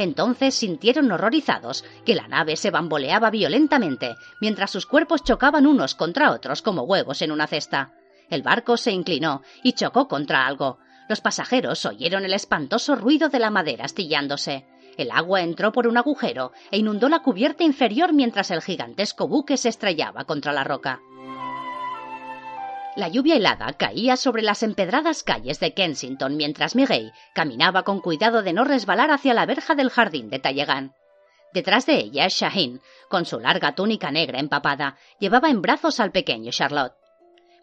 Entonces 0.00 0.54
sintieron 0.54 1.12
horrorizados 1.12 1.84
que 2.06 2.14
la 2.14 2.26
nave 2.26 2.56
se 2.56 2.70
bamboleaba 2.70 3.28
violentamente, 3.28 4.16
mientras 4.40 4.70
sus 4.70 4.86
cuerpos 4.86 5.22
chocaban 5.22 5.66
unos 5.66 5.94
contra 5.94 6.30
otros 6.30 6.62
como 6.62 6.84
huevos 6.84 7.20
en 7.20 7.30
una 7.30 7.46
cesta. 7.46 7.92
El 8.30 8.40
barco 8.42 8.78
se 8.78 8.92
inclinó 8.92 9.42
y 9.62 9.74
chocó 9.74 10.08
contra 10.08 10.46
algo. 10.46 10.78
Los 11.10 11.20
pasajeros 11.20 11.84
oyeron 11.84 12.24
el 12.24 12.32
espantoso 12.32 12.96
ruido 12.96 13.28
de 13.28 13.40
la 13.40 13.50
madera 13.50 13.84
astillándose. 13.84 14.64
El 14.96 15.10
agua 15.10 15.42
entró 15.42 15.70
por 15.70 15.86
un 15.86 15.98
agujero 15.98 16.52
e 16.70 16.78
inundó 16.78 17.10
la 17.10 17.18
cubierta 17.18 17.62
inferior 17.62 18.14
mientras 18.14 18.50
el 18.50 18.62
gigantesco 18.62 19.28
buque 19.28 19.58
se 19.58 19.68
estrellaba 19.68 20.24
contra 20.24 20.54
la 20.54 20.64
roca. 20.64 21.02
La 22.96 23.06
lluvia 23.06 23.36
helada 23.36 23.72
caía 23.74 24.16
sobre 24.16 24.42
las 24.42 24.64
empedradas 24.64 25.22
calles 25.22 25.60
de 25.60 25.74
Kensington 25.74 26.36
mientras 26.36 26.74
Miguel 26.74 27.12
caminaba 27.34 27.84
con 27.84 28.00
cuidado 28.00 28.42
de 28.42 28.52
no 28.52 28.64
resbalar 28.64 29.12
hacia 29.12 29.32
la 29.32 29.46
verja 29.46 29.76
del 29.76 29.90
jardín 29.90 30.28
de 30.28 30.40
Tallegan. 30.40 30.94
Detrás 31.54 31.86
de 31.86 31.98
ella, 31.98 32.26
Shaheen, 32.28 32.80
con 33.08 33.26
su 33.26 33.38
larga 33.38 33.76
túnica 33.76 34.10
negra 34.10 34.40
empapada, 34.40 34.96
llevaba 35.20 35.50
en 35.50 35.62
brazos 35.62 36.00
al 36.00 36.10
pequeño 36.10 36.50
Charlotte. 36.50 36.94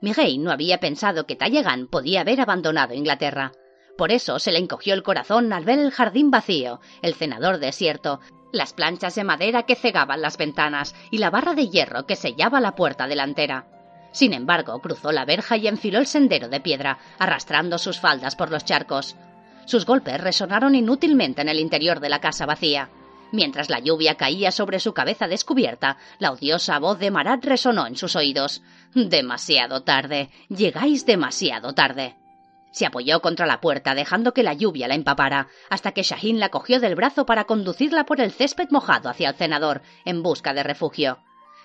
Miguel 0.02 0.42
no 0.42 0.52
había 0.52 0.80
pensado 0.80 1.26
que 1.26 1.36
Tallegan 1.36 1.88
podía 1.88 2.22
haber 2.22 2.40
abandonado 2.40 2.94
Inglaterra. 2.94 3.52
Por 3.98 4.12
eso 4.12 4.40
se 4.40 4.52
le 4.52 4.60
encogió 4.60 4.94
el 4.94 5.04
corazón 5.04 5.52
al 5.52 5.66
ver 5.66 5.80
el 5.80 5.92
jardín 5.92 6.32
vacío, 6.32 6.80
el 7.02 7.16
cenador 7.16 7.60
desierto, 7.60 8.22
las 8.54 8.74
planchas 8.74 9.16
de 9.16 9.26
madera 9.26 9.64
que 9.64 9.76
cegaban 9.76 10.22
las 10.22 10.38
ventanas 10.38 10.96
y 11.12 11.18
la 11.18 11.32
barra 11.32 11.54
de 11.54 11.68
hierro 11.68 12.06
que 12.06 12.16
sellaba 12.16 12.62
la 12.62 12.76
puerta 12.76 13.08
delantera. 13.08 13.77
Sin 14.18 14.34
embargo, 14.34 14.80
cruzó 14.80 15.12
la 15.12 15.26
verja 15.26 15.58
y 15.58 15.68
enfiló 15.68 16.00
el 16.00 16.08
sendero 16.08 16.50
de 16.50 16.60
piedra, 16.60 16.98
arrastrando 17.20 17.78
sus 17.78 18.00
faldas 18.00 18.36
por 18.36 18.50
los 18.50 18.66
charcos. 18.66 19.16
Sus 19.66 19.86
golpes 19.86 20.20
resonaron 20.20 20.74
inútilmente 20.74 21.44
en 21.44 21.50
el 21.50 21.60
interior 21.60 22.00
de 22.00 22.10
la 22.10 22.20
casa 22.20 22.48
vacía. 22.48 22.90
Mientras 23.32 23.70
la 23.70 23.78
lluvia 23.78 24.16
caía 24.16 24.50
sobre 24.50 24.80
su 24.80 24.92
cabeza 24.92 25.28
descubierta, 25.28 25.98
la 26.18 26.32
odiosa 26.32 26.80
voz 26.80 26.98
de 26.98 27.12
Marat 27.12 27.46
resonó 27.46 27.86
en 27.86 27.96
sus 27.96 28.16
oídos. 28.16 28.64
Demasiado 28.96 29.84
tarde. 29.84 30.32
Llegáis 30.50 31.06
demasiado 31.06 31.74
tarde. 31.74 32.16
Se 32.72 32.88
apoyó 32.88 33.22
contra 33.22 33.46
la 33.46 33.62
puerta, 33.62 33.94
dejando 33.94 34.34
que 34.34 34.42
la 34.42 34.56
lluvia 34.56 34.88
la 34.88 34.96
empapara, 34.96 35.48
hasta 35.70 35.92
que 35.92 36.02
Shahin 36.02 36.40
la 36.40 36.50
cogió 36.50 36.80
del 36.80 36.96
brazo 36.96 37.28
para 37.28 37.44
conducirla 37.44 38.08
por 38.08 38.20
el 38.20 38.32
césped 38.32 38.70
mojado 38.72 39.10
hacia 39.10 39.30
el 39.30 39.36
cenador, 39.36 39.84
en 40.06 40.24
busca 40.24 40.56
de 40.56 40.64
refugio. 40.64 41.20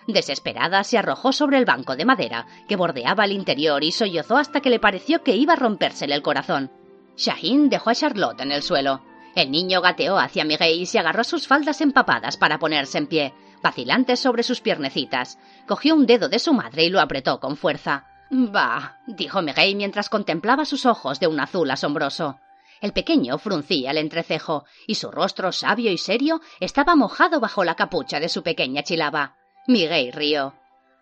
Desesperada, 0.07 0.85
se 0.85 0.99
arrojó 0.99 1.33
sobre 1.33 1.59
el 1.59 1.65
banco 1.65 1.97
de 1.97 2.05
madera 2.05 2.47
que 2.69 2.77
bordeaba 2.77 3.25
el 3.25 3.33
interior 3.33 3.85
y 3.85 3.93
sollozó 3.93 4.37
hasta 4.37 4.61
que 4.61 4.71
le 4.71 4.81
pareció 4.81 5.23
que 5.23 5.37
iba 5.37 5.53
a 5.53 5.57
rompérsele 5.57 6.15
el 6.15 6.23
corazón. 6.23 6.71
Shahin 7.17 7.69
dejó 7.69 7.91
a 7.91 7.95
Charlotte 7.95 8.41
en 8.41 8.53
el 8.53 8.63
suelo. 8.63 9.03
El 9.35 9.51
niño 9.51 9.81
gateó 9.81 10.19
hacia 10.19 10.45
Miguel 10.45 10.81
y 10.81 10.87
se 10.87 10.99
agarró 10.99 11.25
sus 11.25 11.47
faldas 11.47 11.81
empapadas 11.81 12.37
para 12.37 12.59
ponerse 12.59 12.99
en 12.99 13.07
pie, 13.07 13.35
vacilante 13.63 14.17
sobre 14.17 14.43
sus 14.43 14.61
piernecitas. 14.61 15.39
Cogió 15.67 15.95
un 15.95 16.07
dedo 16.07 16.29
de 16.29 16.39
su 16.39 16.53
madre 16.53 16.85
y 16.85 16.91
lo 16.91 17.01
apretó 17.01 17.41
con 17.41 17.57
fuerza. 17.57 18.07
Bah, 18.31 18.99
dijo 19.07 19.41
Miguel 19.41 19.77
mientras 19.77 20.09
contemplaba 20.09 20.65
sus 20.65 20.85
ojos 20.85 21.21
de 21.21 21.29
un 21.29 21.39
azul 21.39 21.71
asombroso. 21.71 22.41
El 22.81 22.93
pequeño 22.93 23.39
fruncía 23.39 23.93
el 23.93 23.99
entrecejo, 23.99 24.65
y 24.89 24.97
su 24.97 25.11
rostro 25.11 25.53
sabio 25.53 25.93
y 25.93 25.99
serio 25.99 26.41
estaba 26.59 26.97
mojado 26.97 27.39
bajo 27.39 27.63
la 27.63 27.77
capucha 27.77 28.19
de 28.19 28.29
su 28.29 28.43
pequeña 28.43 28.83
chilaba. 28.83 29.37
Miguel 29.67 30.13
rió. 30.13 30.55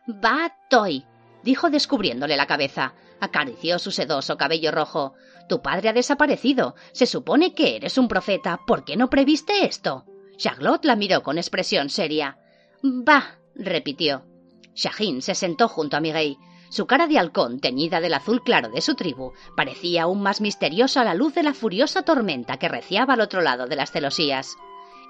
Va, 0.09 0.55
Toy, 0.69 1.05
dijo 1.43 1.71
descubriéndole 1.71 2.37
la 2.37 2.47
cabeza. 2.47 2.95
Acarició 3.21 3.79
su 3.79 3.91
sedoso 3.91 4.37
cabello 4.37 4.71
rojo. 4.73 5.15
Tu 5.49 5.61
padre 5.61 5.91
ha 5.91 5.93
desaparecido. 5.93 6.75
Se 6.93 7.07
supone 7.07 7.55
que 7.55 7.77
eres 7.77 7.99
un 7.99 8.09
profeta. 8.09 8.61
¿Por 8.67 8.85
qué 8.85 8.97
no 8.97 9.11
previste 9.11 9.65
esto? 9.67 10.05
Charlotte 10.37 10.87
la 10.87 10.97
miró 10.97 11.23
con 11.23 11.37
expresión 11.37 11.91
seria. 11.91 12.39
Va, 12.83 13.39
repitió. 13.55 14.25
Shahin 14.75 15.21
se 15.21 15.35
sentó 15.35 15.69
junto 15.69 15.97
a 15.97 16.01
Miguel. 16.01 16.39
Su 16.71 16.87
cara 16.87 17.09
de 17.09 17.19
halcón, 17.19 17.59
teñida 17.61 18.01
del 18.01 18.15
azul 18.15 18.43
claro 18.43 18.69
de 18.71 18.81
su 18.81 18.95
tribu, 18.95 19.33
parecía 19.57 20.05
aún 20.05 20.23
más 20.23 20.41
misteriosa 20.41 21.01
a 21.01 21.05
la 21.05 21.15
luz 21.15 21.35
de 21.35 21.43
la 21.43 21.53
furiosa 21.53 22.03
tormenta 22.03 22.59
que 22.59 22.69
reciaba 22.69 23.15
al 23.15 23.21
otro 23.21 23.41
lado 23.41 23.67
de 23.67 23.75
las 23.77 23.91
celosías. 23.91 24.57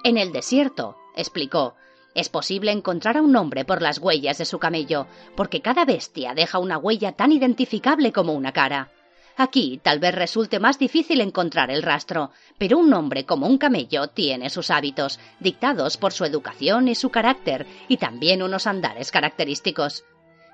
En 0.02 0.16
el 0.16 0.32
desierto, 0.32 0.96
explicó, 1.14 1.74
es 2.14 2.28
posible 2.28 2.72
encontrar 2.72 3.16
a 3.16 3.22
un 3.22 3.36
hombre 3.36 3.64
por 3.64 3.82
las 3.82 3.98
huellas 3.98 4.38
de 4.38 4.44
su 4.44 4.58
camello, 4.58 5.06
porque 5.36 5.60
cada 5.60 5.84
bestia 5.84 6.34
deja 6.34 6.58
una 6.58 6.78
huella 6.78 7.12
tan 7.12 7.32
identificable 7.32 8.12
como 8.12 8.32
una 8.32 8.52
cara. 8.52 8.90
Aquí 9.36 9.80
tal 9.82 10.00
vez 10.00 10.14
resulte 10.14 10.58
más 10.58 10.78
difícil 10.78 11.20
encontrar 11.20 11.70
el 11.70 11.82
rastro, 11.82 12.30
pero 12.58 12.78
un 12.78 12.92
hombre 12.92 13.24
como 13.24 13.46
un 13.46 13.58
camello 13.58 14.08
tiene 14.08 14.50
sus 14.50 14.70
hábitos, 14.70 15.18
dictados 15.38 15.96
por 15.96 16.12
su 16.12 16.24
educación 16.24 16.88
y 16.88 16.94
su 16.94 17.10
carácter, 17.10 17.66
y 17.88 17.96
también 17.96 18.42
unos 18.42 18.66
andares 18.66 19.10
característicos. 19.10 20.04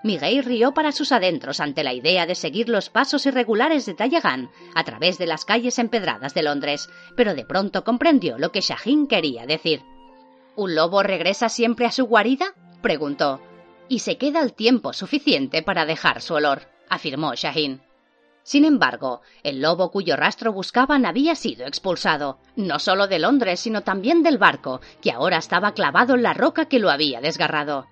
Miguel 0.04 0.44
rió 0.44 0.72
para 0.72 0.92
sus 0.92 1.10
adentros 1.10 1.58
ante 1.58 1.82
la 1.82 1.94
idea 1.94 2.26
de 2.26 2.36
seguir 2.36 2.68
los 2.68 2.90
pasos 2.90 3.26
irregulares 3.26 3.86
de 3.86 3.94
Tallegan 3.94 4.50
a 4.74 4.84
través 4.84 5.18
de 5.18 5.26
las 5.26 5.44
calles 5.44 5.80
empedradas 5.80 6.32
de 6.32 6.44
Londres, 6.44 6.88
pero 7.16 7.34
de 7.34 7.44
pronto 7.44 7.82
comprendió 7.82 8.38
lo 8.38 8.52
que 8.52 8.60
Shahin 8.60 9.08
quería 9.08 9.46
decir. 9.46 9.82
¿Un 10.56 10.74
lobo 10.74 11.02
regresa 11.02 11.50
siempre 11.50 11.84
a 11.84 11.92
su 11.92 12.06
guarida? 12.06 12.54
preguntó. 12.80 13.42
Y 13.88 13.98
se 13.98 14.16
queda 14.16 14.40
el 14.40 14.54
tiempo 14.54 14.94
suficiente 14.94 15.62
para 15.62 15.84
dejar 15.84 16.22
su 16.22 16.32
olor, 16.32 16.62
afirmó 16.88 17.34
Shahin. 17.34 17.82
Sin 18.42 18.64
embargo, 18.64 19.20
el 19.42 19.60
lobo 19.60 19.90
cuyo 19.90 20.16
rastro 20.16 20.54
buscaban 20.54 21.04
había 21.04 21.34
sido 21.34 21.66
expulsado, 21.66 22.38
no 22.56 22.78
solo 22.78 23.06
de 23.06 23.18
Londres, 23.18 23.60
sino 23.60 23.82
también 23.82 24.22
del 24.22 24.38
barco, 24.38 24.80
que 25.02 25.12
ahora 25.12 25.36
estaba 25.36 25.72
clavado 25.72 26.14
en 26.14 26.22
la 26.22 26.32
roca 26.32 26.66
que 26.66 26.78
lo 26.78 26.90
había 26.90 27.20
desgarrado. 27.20 27.86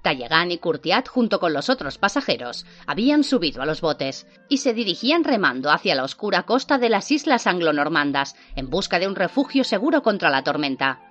Tallegan 0.00 0.50
y 0.50 0.58
Courtiat, 0.58 1.08
junto 1.08 1.40
con 1.40 1.52
los 1.52 1.68
otros 1.68 1.98
pasajeros, 1.98 2.64
habían 2.86 3.22
subido 3.22 3.60
a 3.60 3.66
los 3.66 3.82
botes 3.82 4.26
y 4.48 4.58
se 4.58 4.72
dirigían 4.72 5.24
remando 5.24 5.70
hacia 5.70 5.94
la 5.94 6.04
oscura 6.04 6.44
costa 6.44 6.78
de 6.78 6.88
las 6.88 7.10
islas 7.10 7.46
anglonormandas 7.46 8.34
en 8.56 8.70
busca 8.70 8.98
de 8.98 9.08
un 9.08 9.16
refugio 9.16 9.62
seguro 9.64 10.02
contra 10.02 10.30
la 10.30 10.42
tormenta. 10.42 11.07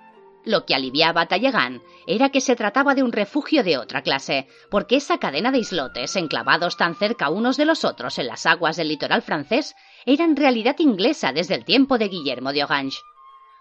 Lo 0.48 0.66
que 0.66 0.76
aliviaba 0.76 1.20
a 1.20 1.26
Tallegan 1.26 1.84
era 2.08 2.30
que 2.30 2.40
se 2.40 2.56
trataba 2.56 2.96
de 2.96 3.04
un 3.04 3.12
refugio 3.12 3.66
de 3.66 3.78
otra 3.78 4.02
clase, 4.02 4.48
porque 4.72 4.96
esa 4.96 5.18
cadena 5.18 5.52
de 5.52 5.58
islotes 5.58 6.16
enclavados 6.16 6.78
tan 6.78 6.96
cerca 6.96 7.30
unos 7.30 7.58
de 7.58 7.66
los 7.66 7.84
otros 7.84 8.18
en 8.18 8.28
las 8.28 8.46
aguas 8.46 8.78
del 8.78 8.88
litoral 8.88 9.22
francés 9.22 9.76
era 10.06 10.24
en 10.24 10.38
realidad 10.38 10.78
inglesa 10.80 11.34
desde 11.34 11.56
el 11.56 11.66
tiempo 11.66 11.98
de 11.98 12.08
Guillermo 12.08 12.54
de 12.54 12.64
Orange. 12.64 13.00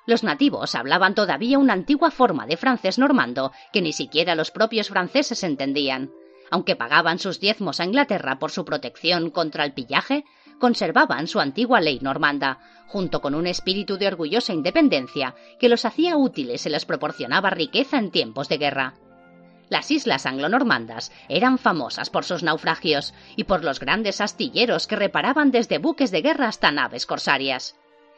Los 0.07 0.23
nativos 0.23 0.77
hablaban 0.77 1.17
todavía 1.17 1.59
una 1.59 1.73
antigua 1.73 2.13
forma 2.13 2.47
de 2.47 2.57
francés 2.57 3.01
normando 3.01 3.51
que 3.73 3.83
ni 3.83 3.93
siquiera 3.93 4.37
los 4.37 4.53
propios 4.53 4.89
franceses 4.89 5.43
entendían. 5.43 6.13
Aunque 6.53 6.77
pagaban 6.77 7.19
sus 7.19 7.41
diezmos 7.41 7.81
a 7.81 7.85
Inglaterra 7.85 8.39
por 8.39 8.53
su 8.53 8.65
protección 8.65 9.31
contra 9.31 9.65
el 9.65 9.75
pillaje, 9.75 10.25
conservaban 10.59 11.27
su 11.27 11.41
antigua 11.41 11.81
ley 11.81 11.99
normanda, 12.01 12.59
junto 12.87 13.21
con 13.21 13.35
un 13.35 13.47
espíritu 13.47 13.97
de 13.99 14.07
orgullosa 14.07 14.53
independencia 14.53 15.35
que 15.59 15.69
los 15.69 15.85
hacía 15.85 16.17
útiles 16.17 16.65
y 16.67 16.71
les 16.71 16.85
proporcionaba 16.85 17.51
riqueza 17.51 17.99
en 17.99 18.11
tiempos 18.11 18.49
de 18.49 18.59
guerra. 18.59 18.95
Las 19.69 19.91
islas 19.91 20.27
anglo-normandas 20.27 21.11
eran 21.29 21.59
famosas 21.59 22.09
por 22.09 22.25
sus 22.25 22.43
naufragios 22.43 23.15
y 23.35 23.45
por 23.45 23.65
los 23.65 23.81
grandes 23.81 24.21
astilleros 24.21 24.87
que 24.87 24.95
reparaban 24.95 25.51
desde 25.51 25.79
buques 25.79 26.13
de 26.13 26.23
guerra 26.23 26.47
hasta 26.47 26.71
naves 26.71 27.05
corsarias. 27.05 27.75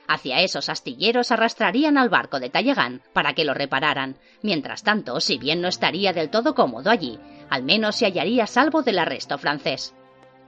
Hacia 0.06 0.40
esos 0.40 0.68
astilleros 0.68 1.32
arrastrarían 1.32 1.98
al 1.98 2.08
barco 2.08 2.40
de 2.40 2.48
Talleyrand 2.48 3.02
para 3.12 3.34
que 3.34 3.44
lo 3.44 3.52
repararan. 3.52 4.16
Mientras 4.42 4.82
tanto, 4.82 5.20
si 5.20 5.38
bien 5.38 5.60
no 5.60 5.68
estaría 5.68 6.14
del 6.14 6.30
todo 6.30 6.54
cómodo 6.54 6.90
allí, 6.90 7.18
al 7.50 7.62
menos 7.62 7.96
se 7.96 8.06
hallaría 8.06 8.46
salvo 8.46 8.82
del 8.82 8.98
arresto 8.98 9.36
francés. 9.36 9.94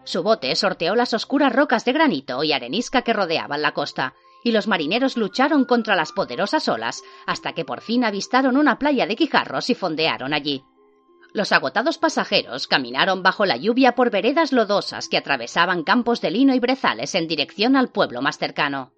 Su 0.04 0.22
bote 0.22 0.54
sorteó 0.56 0.94
las 0.94 1.14
oscuras 1.14 1.52
rocas 1.52 1.84
de 1.84 1.92
granito 1.92 2.42
y 2.42 2.52
arenisca 2.52 3.02
que 3.02 3.12
rodeaban 3.12 3.62
la 3.62 3.72
costa, 3.72 4.14
y 4.42 4.52
los 4.52 4.66
marineros 4.66 5.16
lucharon 5.16 5.64
contra 5.64 5.96
las 5.96 6.12
poderosas 6.12 6.68
olas 6.68 7.02
hasta 7.26 7.52
que 7.52 7.64
por 7.64 7.80
fin 7.80 8.04
avistaron 8.04 8.56
una 8.56 8.78
playa 8.78 9.06
de 9.06 9.16
quijarros 9.16 9.70
y 9.70 9.74
fondearon 9.74 10.32
allí. 10.32 10.64
Los 11.32 11.52
agotados 11.52 11.98
pasajeros 11.98 12.66
caminaron 12.66 13.22
bajo 13.22 13.46
la 13.46 13.56
lluvia 13.56 13.94
por 13.94 14.10
veredas 14.10 14.52
lodosas 14.52 15.08
que 15.08 15.18
atravesaban 15.18 15.84
campos 15.84 16.20
de 16.20 16.32
lino 16.32 16.54
y 16.54 16.58
brezales 16.58 17.14
en 17.14 17.28
dirección 17.28 17.76
al 17.76 17.88
pueblo 17.88 18.20
más 18.20 18.38
cercano. 18.38 18.92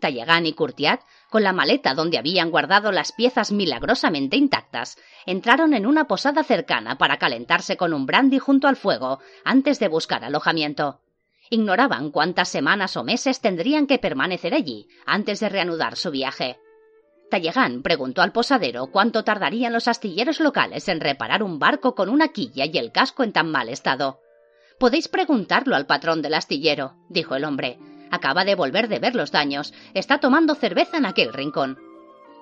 Tallegan 0.00 0.46
y 0.46 0.54
Courtiat, 0.54 1.02
con 1.28 1.44
la 1.44 1.52
maleta 1.52 1.94
donde 1.94 2.18
habían 2.18 2.50
guardado 2.50 2.90
las 2.90 3.12
piezas 3.12 3.52
milagrosamente 3.52 4.36
intactas, 4.36 4.98
entraron 5.26 5.74
en 5.74 5.86
una 5.86 6.06
posada 6.08 6.42
cercana 6.42 6.98
para 6.98 7.18
calentarse 7.18 7.76
con 7.76 7.94
un 7.94 8.06
brandy 8.06 8.38
junto 8.38 8.66
al 8.66 8.76
fuego 8.76 9.20
antes 9.44 9.78
de 9.78 9.88
buscar 9.88 10.24
alojamiento. 10.24 11.00
Ignoraban 11.50 12.10
cuántas 12.10 12.48
semanas 12.48 12.96
o 12.96 13.04
meses 13.04 13.40
tendrían 13.40 13.86
que 13.86 13.98
permanecer 13.98 14.54
allí 14.54 14.88
antes 15.06 15.40
de 15.40 15.48
reanudar 15.48 15.96
su 15.96 16.10
viaje. 16.10 16.58
Tallegan 17.30 17.82
preguntó 17.82 18.22
al 18.22 18.32
posadero 18.32 18.88
cuánto 18.88 19.22
tardarían 19.22 19.72
los 19.72 19.86
astilleros 19.86 20.40
locales 20.40 20.88
en 20.88 21.00
reparar 21.00 21.42
un 21.42 21.58
barco 21.58 21.94
con 21.94 22.08
una 22.08 22.28
quilla 22.28 22.64
y 22.66 22.76
el 22.76 22.90
casco 22.90 23.22
en 23.22 23.32
tan 23.32 23.50
mal 23.50 23.68
estado. 23.68 24.20
Podéis 24.78 25.08
preguntarlo 25.08 25.76
al 25.76 25.86
patrón 25.86 26.22
del 26.22 26.34
astillero, 26.34 26.94
dijo 27.08 27.36
el 27.36 27.44
hombre. 27.44 27.78
Acaba 28.10 28.44
de 28.44 28.54
volver 28.54 28.88
de 28.88 28.98
ver 28.98 29.14
los 29.14 29.30
daños. 29.30 29.72
Está 29.94 30.18
tomando 30.18 30.54
cerveza 30.54 30.96
en 30.96 31.06
aquel 31.06 31.32
rincón. 31.32 31.78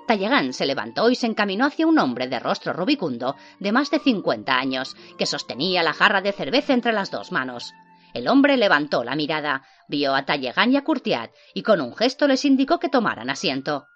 Tallegan 0.06 0.54
se 0.54 0.64
levantó 0.64 1.10
y 1.10 1.14
se 1.14 1.26
encaminó 1.26 1.66
hacia 1.66 1.86
un 1.86 1.98
hombre 1.98 2.28
de 2.28 2.38
rostro 2.38 2.72
rubicundo, 2.72 3.36
de 3.60 3.72
más 3.72 3.90
de 3.90 3.98
cincuenta 3.98 4.56
años, 4.58 4.96
que 5.18 5.26
sostenía 5.26 5.82
la 5.82 5.92
jarra 5.92 6.22
de 6.22 6.32
cerveza 6.32 6.72
entre 6.72 6.92
las 6.92 7.10
dos 7.10 7.30
manos. 7.30 7.74
El 8.14 8.26
hombre 8.26 8.56
levantó 8.56 9.04
la 9.04 9.14
mirada, 9.14 9.64
vio 9.86 10.14
a 10.14 10.24
Tallegan 10.24 10.72
y 10.72 10.76
a 10.76 10.84
Courtiat, 10.84 11.30
y 11.52 11.62
con 11.62 11.82
un 11.82 11.94
gesto 11.94 12.26
les 12.26 12.46
indicó 12.46 12.78
que 12.78 12.88
tomaran 12.88 13.28
asiento. 13.28 13.86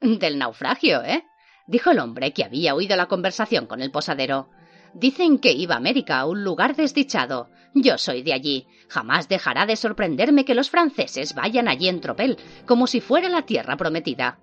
Del 0.00 0.38
naufragio, 0.38 1.02
¿eh? 1.04 1.24
dijo 1.68 1.92
el 1.92 2.00
hombre 2.00 2.32
que 2.32 2.42
había 2.42 2.74
oído 2.74 2.96
la 2.96 3.06
conversación 3.06 3.66
con 3.66 3.80
el 3.80 3.92
posadero. 3.92 4.50
Dicen 4.94 5.38
que 5.38 5.52
iba 5.52 5.74
a 5.74 5.78
América, 5.78 6.24
un 6.26 6.44
lugar 6.44 6.74
desdichado. 6.76 7.48
Yo 7.74 7.98
soy 7.98 8.22
de 8.22 8.32
allí. 8.32 8.66
Jamás 8.88 9.28
dejará 9.28 9.66
de 9.66 9.76
sorprenderme 9.76 10.44
que 10.44 10.54
los 10.54 10.70
franceses 10.70 11.34
vayan 11.34 11.68
allí 11.68 11.88
en 11.88 12.00
tropel, 12.00 12.38
como 12.66 12.86
si 12.86 13.00
fuera 13.00 13.28
la 13.28 13.42
tierra 13.42 13.76
prometida. 13.76 14.40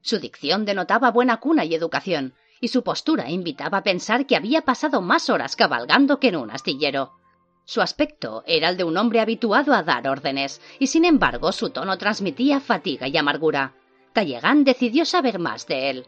Su 0.00 0.18
dicción 0.18 0.64
denotaba 0.64 1.10
buena 1.10 1.38
cuna 1.38 1.64
y 1.64 1.74
educación, 1.74 2.34
y 2.60 2.68
su 2.68 2.82
postura 2.82 3.30
invitaba 3.30 3.78
a 3.78 3.82
pensar 3.82 4.26
que 4.26 4.36
había 4.36 4.62
pasado 4.62 5.02
más 5.02 5.28
horas 5.28 5.54
cabalgando 5.54 6.18
que 6.18 6.28
en 6.28 6.36
un 6.36 6.50
astillero. 6.50 7.12
Su 7.64 7.82
aspecto 7.82 8.42
era 8.46 8.70
el 8.70 8.78
de 8.78 8.84
un 8.84 8.96
hombre 8.96 9.20
habituado 9.20 9.74
a 9.74 9.82
dar 9.82 10.08
órdenes, 10.08 10.62
y 10.78 10.86
sin 10.86 11.04
embargo 11.04 11.52
su 11.52 11.68
tono 11.68 11.98
transmitía 11.98 12.60
fatiga 12.60 13.06
y 13.06 13.16
amargura. 13.18 13.74
Tallegan 14.14 14.64
decidió 14.64 15.04
saber 15.04 15.38
más 15.38 15.66
de 15.66 15.90
él. 15.90 16.06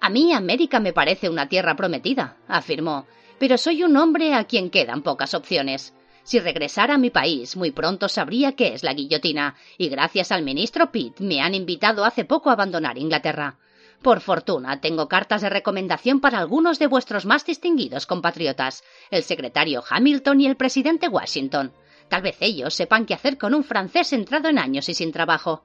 A 0.00 0.08
mí 0.08 0.32
América 0.32 0.80
me 0.80 0.94
parece 0.94 1.28
una 1.28 1.48
tierra 1.48 1.76
prometida, 1.76 2.38
afirmó, 2.48 3.06
pero 3.38 3.58
soy 3.58 3.82
un 3.82 3.96
hombre 3.98 4.34
a 4.34 4.44
quien 4.44 4.70
quedan 4.70 5.02
pocas 5.02 5.34
opciones. 5.34 5.94
Si 6.22 6.38
regresara 6.38 6.94
a 6.94 6.98
mi 6.98 7.10
país, 7.10 7.56
muy 7.56 7.70
pronto 7.70 8.08
sabría 8.08 8.52
qué 8.52 8.74
es 8.74 8.82
la 8.82 8.94
guillotina, 8.94 9.56
y 9.76 9.88
gracias 9.88 10.32
al 10.32 10.42
ministro 10.42 10.90
Pitt 10.90 11.20
me 11.20 11.42
han 11.42 11.54
invitado 11.54 12.04
hace 12.04 12.24
poco 12.24 12.48
a 12.48 12.54
abandonar 12.54 12.96
Inglaterra. 12.96 13.58
Por 14.00 14.20
fortuna, 14.20 14.80
tengo 14.80 15.08
cartas 15.08 15.42
de 15.42 15.50
recomendación 15.50 16.20
para 16.20 16.38
algunos 16.38 16.78
de 16.78 16.86
vuestros 16.86 17.26
más 17.26 17.44
distinguidos 17.44 18.06
compatriotas, 18.06 18.82
el 19.10 19.22
secretario 19.22 19.84
Hamilton 19.86 20.40
y 20.40 20.46
el 20.46 20.56
presidente 20.56 21.08
Washington. 21.08 21.72
Tal 22.08 22.22
vez 22.22 22.36
ellos 22.40 22.74
sepan 22.74 23.04
qué 23.04 23.12
hacer 23.12 23.36
con 23.36 23.54
un 23.54 23.64
francés 23.64 24.14
entrado 24.14 24.48
en 24.48 24.58
años 24.58 24.88
y 24.88 24.94
sin 24.94 25.12
trabajo. 25.12 25.64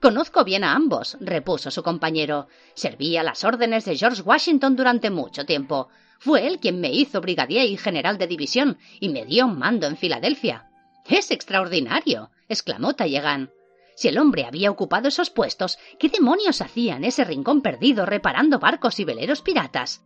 Conozco 0.00 0.44
bien 0.44 0.64
a 0.64 0.74
ambos, 0.74 1.16
repuso 1.20 1.70
su 1.70 1.82
compañero. 1.82 2.48
Serví 2.74 3.16
a 3.16 3.22
las 3.22 3.44
órdenes 3.44 3.84
de 3.84 3.96
George 3.96 4.22
Washington 4.22 4.76
durante 4.76 5.10
mucho 5.10 5.46
tiempo. 5.46 5.88
Fue 6.18 6.46
él 6.46 6.58
quien 6.58 6.80
me 6.80 6.92
hizo 6.92 7.20
brigadier 7.20 7.66
y 7.66 7.76
general 7.76 8.18
de 8.18 8.26
división 8.26 8.78
y 9.00 9.08
me 9.08 9.24
dio 9.24 9.48
mando 9.48 9.86
en 9.86 9.96
Filadelfia. 9.96 10.70
Es 11.06 11.30
extraordinario, 11.30 12.30
exclamó 12.48 12.94
Tallegan. 12.94 13.50
Si 13.96 14.08
el 14.08 14.18
hombre 14.18 14.44
había 14.44 14.70
ocupado 14.70 15.08
esos 15.08 15.30
puestos, 15.30 15.78
¿qué 15.98 16.08
demonios 16.08 16.60
hacía 16.60 16.96
en 16.96 17.04
ese 17.04 17.24
rincón 17.24 17.62
perdido 17.62 18.06
reparando 18.06 18.58
barcos 18.58 18.98
y 19.00 19.04
veleros 19.04 19.42
piratas? 19.42 20.02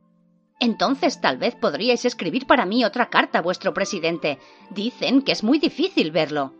Entonces 0.61 1.21
tal 1.21 1.39
vez 1.39 1.55
podríais 1.55 2.05
escribir 2.05 2.47
para 2.47 2.67
mí 2.67 2.85
otra 2.85 3.09
carta, 3.11 3.41
vuestro 3.41 3.73
presidente. 3.73 4.39
Dicen 4.71 5.23
que 5.23 5.33
es 5.33 5.43
muy 5.43 5.59
difícil 5.59 6.11
verlo. 6.11 6.53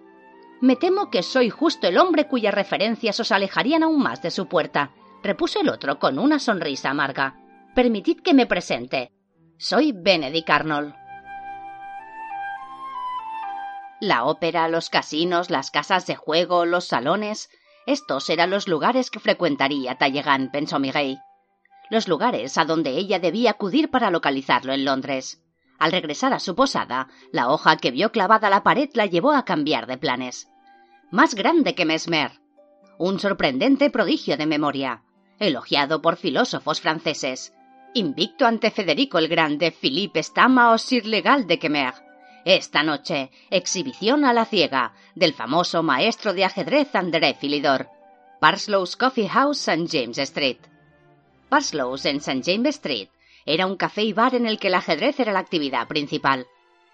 Me 0.61 0.75
temo 0.75 1.11
que 1.11 1.23
soy 1.23 1.51
justo 1.51 1.87
el 1.87 1.99
hombre 1.99 2.27
cuyas 2.27 2.53
referencias 2.53 3.21
os 3.21 3.31
alejarían 3.31 3.85
aún 3.85 4.03
más 4.03 4.23
de 4.23 4.33
su 4.33 4.49
puerta, 4.49 4.91
repuso 5.23 5.61
el 5.61 5.69
otro 5.69 5.99
con 6.01 6.19
una 6.19 6.41
sonrisa 6.41 6.91
amarga. 6.91 7.37
Permitid 7.75 8.21
que 8.23 8.35
me 8.35 8.47
presente. 8.47 9.13
Soy 9.57 9.93
Benedict 9.93 10.51
Arnold. 10.51 10.95
La 14.01 14.25
ópera, 14.25 14.69
los 14.69 14.91
casinos, 14.91 15.51
las 15.51 15.71
casas 15.71 16.07
de 16.07 16.17
juego, 16.17 16.65
los 16.65 16.87
salones. 16.87 17.51
Estos 17.87 18.29
eran 18.31 18.51
los 18.51 18.69
lugares 18.69 19.11
que 19.11 19.21
frecuentaría 19.21 19.97
Tallegan, 19.97 20.51
pensó 20.51 20.79
Miguel. 20.79 21.19
Los 21.91 22.07
lugares 22.09 22.59
a 22.59 22.65
donde 22.65 22.91
ella 22.91 23.19
debía 23.19 23.53
acudir 23.53 23.91
para 23.91 24.11
localizarlo 24.11 24.73
en 24.73 24.85
Londres. 24.85 25.43
Al 25.79 25.93
regresar 25.93 26.33
a 26.33 26.41
su 26.41 26.55
posada, 26.57 27.09
la 27.33 27.49
hoja 27.49 27.77
que 27.77 27.93
vio 27.93 28.11
clavada 28.11 28.49
a 28.49 28.51
la 28.51 28.65
pared 28.65 28.91
la 28.95 29.07
llevó 29.07 29.33
a 29.33 29.45
cambiar 29.45 29.87
de 29.87 29.97
planes. 29.97 30.51
Más 31.11 31.35
grande 31.35 31.75
que 31.75 31.85
Mesmer. 31.85 32.33
Un 32.99 33.21
sorprendente 33.21 33.89
prodigio 33.89 34.37
de 34.37 34.47
memoria, 34.47 35.03
elogiado 35.39 36.03
por 36.03 36.17
filósofos 36.17 36.81
franceses. 36.81 37.55
Invicto 37.95 38.45
ante 38.45 38.73
Federico 38.73 39.19
el 39.19 39.29
Grande, 39.29 39.71
Philippe 39.71 40.23
Stama 40.23 40.73
o 40.73 40.79
Sir 40.79 41.07
Legal 41.07 41.47
de 41.47 41.59
Quemer. 41.61 41.95
Esta 42.45 42.83
noche, 42.83 43.31
exhibición 43.51 44.25
a 44.25 44.33
la 44.33 44.45
ciega 44.45 44.95
del 45.15 45.33
famoso 45.33 45.83
maestro 45.83 46.35
de 46.35 46.45
ajedrez 46.45 46.95
André 46.95 47.37
Philidor. 47.41 47.89
Parslow's 48.41 48.97
Coffee 48.97 49.29
House, 49.29 49.69
St. 49.69 49.87
James 49.91 50.19
Street. 50.19 50.59
Parslow's 51.49 52.05
en 52.05 52.17
St. 52.17 52.43
James 52.45 52.77
Street 52.77 53.11
era 53.49 53.67
un 53.67 53.77
café 53.77 54.03
y 54.03 54.13
bar 54.13 54.35
en 54.35 54.47
el 54.47 54.59
que 54.59 54.69
el 54.69 54.75
ajedrez 54.75 55.19
era 55.21 55.33
la 55.33 55.39
actividad 55.39 55.89
principal. 55.89 56.47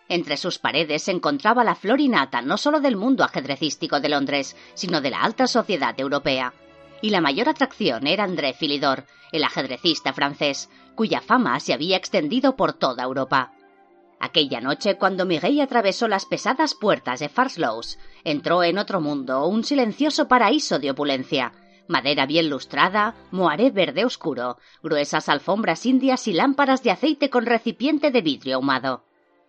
Entre 0.08 0.36
sus 0.36 0.60
paredes 0.60 1.02
se 1.02 1.10
encontraba 1.10 1.64
la 1.64 1.74
flor 1.74 2.00
innata 2.00 2.42
no 2.42 2.56
solo 2.58 2.78
del 2.78 2.96
mundo 2.96 3.24
ajedrecístico 3.24 3.98
de 3.98 4.08
Londres, 4.08 4.56
sino 4.74 5.00
de 5.00 5.10
la 5.10 5.22
alta 5.22 5.48
sociedad 5.48 5.98
europea. 5.98 6.54
Y 7.02 7.10
la 7.10 7.20
mayor 7.20 7.48
atracción 7.48 8.06
era 8.06 8.22
André 8.22 8.54
Philidor, 8.54 9.04
el 9.32 9.42
ajedrecista 9.42 10.12
francés, 10.12 10.70
cuya 10.94 11.20
fama 11.20 11.58
se 11.58 11.72
había 11.72 11.96
extendido 11.96 12.54
por 12.54 12.74
toda 12.74 13.02
Europa. 13.02 13.52
Aquella 14.20 14.60
noche, 14.60 14.96
cuando 14.96 15.26
Miguel 15.26 15.60
atravesó 15.60 16.06
las 16.06 16.24
pesadas 16.24 16.74
puertas 16.74 17.18
de 17.18 17.28
Farslows, 17.28 17.98
entró 18.22 18.62
en 18.62 18.78
otro 18.78 19.00
mundo, 19.00 19.46
un 19.48 19.64
silencioso 19.64 20.28
paraíso 20.28 20.78
de 20.78 20.92
opulencia, 20.92 21.52
madera 21.88 22.26
bien 22.26 22.48
lustrada, 22.50 23.14
moaré 23.30 23.70
verde 23.70 24.04
oscuro, 24.04 24.58
gruesas 24.82 25.28
alfombras 25.28 25.86
indias 25.86 26.26
y 26.28 26.32
lámparas 26.32 26.82
de 26.82 26.90
aceite 26.90 27.30
con 27.30 27.46
recipiente 27.46 28.10
de 28.10 28.22
vidrio 28.22 28.56
ahumado. 28.56 29.04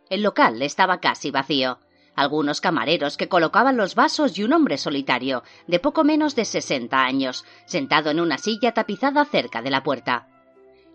El 0.09 0.21
local 0.21 0.61
estaba 0.61 0.99
casi 0.99 1.31
vacío. 1.31 1.79
Algunos 2.15 2.61
camareros 2.61 3.17
que 3.17 3.27
colocaban 3.27 3.75
los 3.75 3.95
vasos 3.95 4.37
y 4.37 4.43
un 4.43 4.53
hombre 4.53 4.77
solitario, 4.77 5.43
de 5.67 5.79
poco 5.79 6.03
menos 6.03 6.35
de 6.35 6.45
sesenta 6.45 7.03
años, 7.03 7.43
sentado 7.65 8.09
en 8.09 8.19
una 8.19 8.37
silla 8.37 8.73
tapizada 8.73 9.25
cerca 9.25 9.61
de 9.61 9.69
la 9.69 9.83
puerta. 9.83 10.27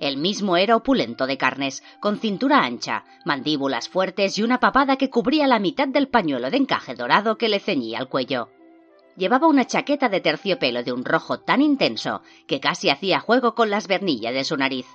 El 0.01 0.17
mismo 0.17 0.57
era 0.57 0.77
opulento 0.77 1.27
de 1.27 1.37
carnes, 1.37 1.83
con 2.01 2.19
cintura 2.19 2.65
ancha, 2.65 3.05
mandíbulas 3.27 3.91
fuertes 3.91 4.39
y 4.39 4.43
una 4.43 4.59
papada 4.59 4.97
que 4.97 5.11
cubría 5.11 5.47
la 5.47 5.59
mitad 5.59 5.89
del 5.89 6.09
pañuelo 6.09 6.51
de 6.51 6.57
encaje 6.57 6.95
dorado 6.95 7.37
que 7.37 7.51
le 7.51 7.61
ceñía 7.61 7.99
al 7.99 8.09
cuello. 8.09 8.49
Llevaba 9.21 9.49
una 9.49 9.67
chaqueta 9.67 10.09
de 10.09 10.23
terciopelo 10.23 10.83
de 10.83 10.95
un 10.95 11.05
rojo 11.05 11.41
tan 11.41 11.61
intenso 11.61 12.23
que 12.47 12.59
casi 12.59 12.89
hacía 12.89 13.21
juego 13.21 13.55
con 13.55 13.69
las 13.69 13.87
vernillas 13.87 14.33
de 14.33 14.45
su 14.45 14.57
nariz. 14.57 14.87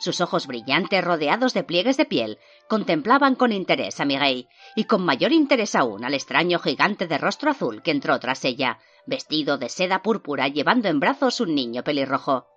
Sus 0.00 0.20
ojos 0.20 0.48
brillantes, 0.48 1.04
rodeados 1.04 1.54
de 1.54 1.62
pliegues 1.62 1.96
de 1.96 2.04
piel, 2.04 2.38
contemplaban 2.68 3.36
con 3.36 3.52
interés 3.52 4.00
a 4.00 4.04
Miguel, 4.04 4.48
y 4.74 4.86
con 4.86 5.04
mayor 5.04 5.30
interés 5.30 5.76
aún 5.76 6.04
al 6.04 6.14
extraño 6.14 6.58
gigante 6.58 7.06
de 7.06 7.18
rostro 7.18 7.52
azul 7.52 7.82
que 7.84 7.92
entró 7.92 8.18
tras 8.18 8.44
ella, 8.44 8.80
vestido 9.06 9.58
de 9.58 9.68
seda 9.68 10.02
púrpura, 10.02 10.48
llevando 10.48 10.88
en 10.88 10.98
brazos 10.98 11.40
un 11.40 11.54
niño 11.54 11.84
pelirrojo. 11.84 12.48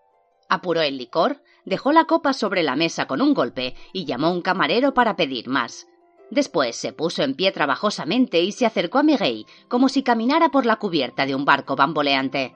Apuró 0.50 0.82
el 0.82 0.98
licor, 0.98 1.44
dejó 1.66 1.92
la 1.92 2.06
copa 2.06 2.34
sobre 2.34 2.64
la 2.64 2.76
mesa 2.76 3.06
con 3.06 3.22
un 3.22 3.36
golpe 3.36 3.76
y 3.94 4.06
llamó 4.06 4.28
a 4.28 4.32
un 4.32 4.42
camarero 4.42 4.96
para 4.96 5.16
pedir 5.16 5.50
más. 5.50 5.86
Después 6.32 6.76
se 6.76 6.92
puso 6.92 7.24
en 7.24 7.36
pie 7.36 7.52
trabajosamente 7.52 8.42
y 8.42 8.52
se 8.52 8.66
acercó 8.66 9.00
a 9.00 9.04
Miguel 9.04 9.46
como 9.68 9.90
si 9.90 10.04
caminara 10.04 10.50
por 10.50 10.66
la 10.66 10.78
cubierta 10.78 11.26
de 11.26 11.36
un 11.36 11.46
barco 11.46 11.76
bamboleante. 11.76 12.56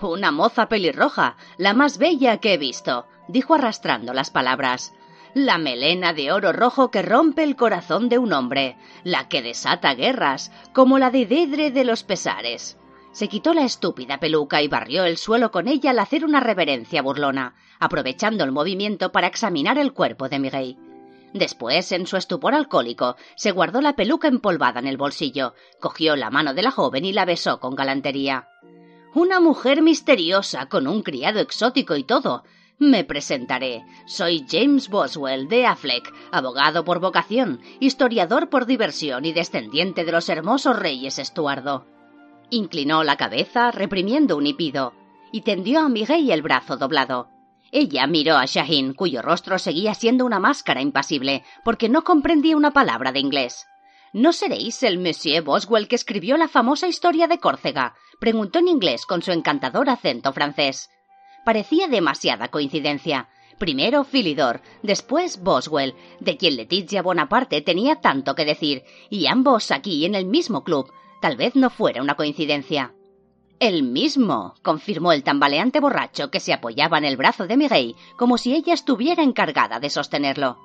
Una 0.00 0.30
moza 0.30 0.68
pelirroja, 0.68 1.36
la 1.58 1.74
más 1.74 1.98
bella 1.98 2.38
que 2.38 2.54
he 2.54 2.58
visto, 2.58 3.06
dijo 3.28 3.54
arrastrando 3.54 4.14
las 4.14 4.30
palabras. 4.30 4.94
La 5.34 5.58
melena 5.58 6.12
de 6.12 6.32
oro 6.32 6.52
rojo 6.52 6.90
que 6.90 7.02
rompe 7.02 7.44
el 7.44 7.54
corazón 7.54 8.08
de 8.08 8.18
un 8.18 8.32
hombre, 8.32 8.76
la 9.04 9.28
que 9.28 9.42
desata 9.42 9.94
guerras, 9.94 10.50
como 10.72 10.98
la 10.98 11.10
de 11.10 11.26
Dedre 11.26 11.70
de 11.70 11.84
los 11.84 12.02
Pesares. 12.02 12.78
Se 13.12 13.28
quitó 13.28 13.54
la 13.54 13.64
estúpida 13.64 14.18
peluca 14.18 14.62
y 14.62 14.68
barrió 14.68 15.04
el 15.04 15.18
suelo 15.18 15.50
con 15.50 15.68
ella 15.68 15.90
al 15.90 15.98
hacer 15.98 16.24
una 16.24 16.40
reverencia 16.40 17.02
burlona, 17.02 17.54
aprovechando 17.78 18.42
el 18.42 18.52
movimiento 18.52 19.12
para 19.12 19.26
examinar 19.26 19.78
el 19.78 19.92
cuerpo 19.92 20.28
de 20.28 20.38
Miguel. 20.38 20.76
Después, 21.32 21.92
en 21.92 22.06
su 22.06 22.16
estupor 22.16 22.54
alcohólico, 22.54 23.16
se 23.36 23.52
guardó 23.52 23.80
la 23.80 23.94
peluca 23.94 24.28
empolvada 24.28 24.80
en 24.80 24.86
el 24.86 24.96
bolsillo, 24.96 25.54
cogió 25.78 26.16
la 26.16 26.30
mano 26.30 26.54
de 26.54 26.62
la 26.62 26.70
joven 26.70 27.04
y 27.04 27.12
la 27.12 27.24
besó 27.24 27.60
con 27.60 27.74
galantería. 27.76 28.48
Una 29.14 29.40
mujer 29.40 29.82
misteriosa, 29.82 30.66
con 30.66 30.86
un 30.86 31.02
criado 31.02 31.40
exótico 31.40 31.96
y 31.96 32.04
todo. 32.04 32.44
Me 32.78 33.04
presentaré. 33.04 33.84
Soy 34.06 34.46
James 34.48 34.88
Boswell 34.88 35.48
de 35.48 35.66
Affleck, 35.66 36.12
abogado 36.32 36.84
por 36.84 36.98
vocación, 36.98 37.60
historiador 37.78 38.48
por 38.48 38.66
diversión 38.66 39.24
y 39.24 39.32
descendiente 39.32 40.04
de 40.04 40.12
los 40.12 40.28
hermosos 40.28 40.78
reyes 40.78 41.18
Estuardo. 41.18 41.86
Inclinó 42.50 43.04
la 43.04 43.16
cabeza, 43.16 43.70
reprimiendo 43.70 44.36
un 44.36 44.46
hipido, 44.46 44.94
y 45.30 45.42
tendió 45.42 45.80
a 45.80 45.88
Miguel 45.88 46.30
el 46.30 46.42
brazo 46.42 46.76
doblado. 46.76 47.28
Ella 47.72 48.06
miró 48.06 48.36
a 48.36 48.46
Shahin, 48.46 48.94
cuyo 48.94 49.22
rostro 49.22 49.58
seguía 49.58 49.94
siendo 49.94 50.24
una 50.26 50.40
máscara 50.40 50.80
impasible, 50.80 51.44
porque 51.64 51.88
no 51.88 52.02
comprendía 52.02 52.56
una 52.56 52.72
palabra 52.72 53.12
de 53.12 53.20
inglés. 53.20 53.66
¿No 54.12 54.32
seréis 54.32 54.82
el 54.82 54.98
Monsieur 54.98 55.44
Boswell 55.44 55.86
que 55.86 55.94
escribió 55.94 56.36
la 56.36 56.48
famosa 56.48 56.88
historia 56.88 57.28
de 57.28 57.38
Córcega? 57.38 57.94
preguntó 58.18 58.58
en 58.58 58.66
inglés 58.66 59.06
con 59.06 59.22
su 59.22 59.30
encantador 59.30 59.88
acento 59.88 60.32
francés. 60.32 60.90
Parecía 61.44 61.86
demasiada 61.86 62.48
coincidencia. 62.48 63.28
Primero 63.58 64.04
Philidor, 64.04 64.62
después 64.82 65.40
Boswell, 65.40 65.94
de 66.18 66.36
quien 66.36 66.56
Leticia 66.56 67.02
Bonaparte 67.02 67.60
tenía 67.60 68.00
tanto 68.00 68.34
que 68.34 68.44
decir, 68.44 68.82
y 69.10 69.26
ambos 69.26 69.70
aquí 69.70 70.04
en 70.06 70.16
el 70.16 70.24
mismo 70.24 70.64
club. 70.64 70.90
Tal 71.20 71.36
vez 71.36 71.54
no 71.54 71.70
fuera 71.70 72.02
una 72.02 72.16
coincidencia. 72.16 72.94
El 73.60 73.82
mismo, 73.82 74.54
confirmó 74.62 75.12
el 75.12 75.22
tambaleante 75.22 75.80
borracho 75.80 76.30
que 76.30 76.40
se 76.40 76.54
apoyaba 76.54 76.96
en 76.96 77.04
el 77.04 77.18
brazo 77.18 77.46
de 77.46 77.58
Miguel 77.58 77.94
como 78.16 78.38
si 78.38 78.54
ella 78.54 78.72
estuviera 78.72 79.22
encargada 79.22 79.78
de 79.78 79.90
sostenerlo. 79.90 80.58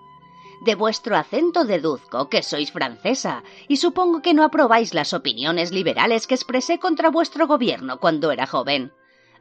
De 0.62 0.76
vuestro 0.76 1.18
acento 1.18 1.66
deduzco 1.66 2.30
que 2.30 2.42
sois 2.42 2.72
francesa 2.72 3.44
y 3.68 3.76
supongo 3.78 4.22
que 4.22 4.34
no 4.34 4.46
aprobáis 4.46 4.94
las 4.94 5.14
opiniones 5.14 5.74
liberales 5.74 6.26
que 6.26 6.36
expresé 6.36 6.80
contra 6.80 7.10
vuestro 7.10 7.48
gobierno 7.48 8.00
cuando 8.00 8.32
era 8.32 8.48
joven. 8.48 8.94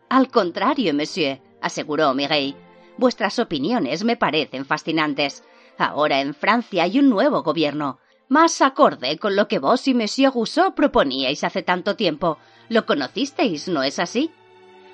Al 0.08 0.32
contrario, 0.32 0.92
monsieur, 0.92 1.40
aseguró 1.62 2.12
Miguel. 2.12 2.56
Vuestras 2.98 3.38
opiniones 3.38 4.02
me 4.02 4.16
parecen 4.16 4.64
fascinantes. 4.64 5.44
Ahora 5.78 6.20
en 6.20 6.34
Francia 6.34 6.82
hay 6.82 6.98
un 6.98 7.08
nuevo 7.08 7.44
gobierno, 7.44 8.00
más 8.28 8.62
acorde 8.62 9.18
con 9.18 9.36
lo 9.36 9.48
que 9.48 9.58
vos 9.58 9.86
y 9.86 9.94
Monsieur 9.94 10.32
Rousseau 10.32 10.74
proponíais 10.74 11.44
hace 11.44 11.62
tanto 11.62 11.94
tiempo. 11.94 12.38
Lo 12.68 12.86
conocisteis, 12.86 13.68
¿no 13.68 13.82
es 13.82 13.98
así? 13.98 14.30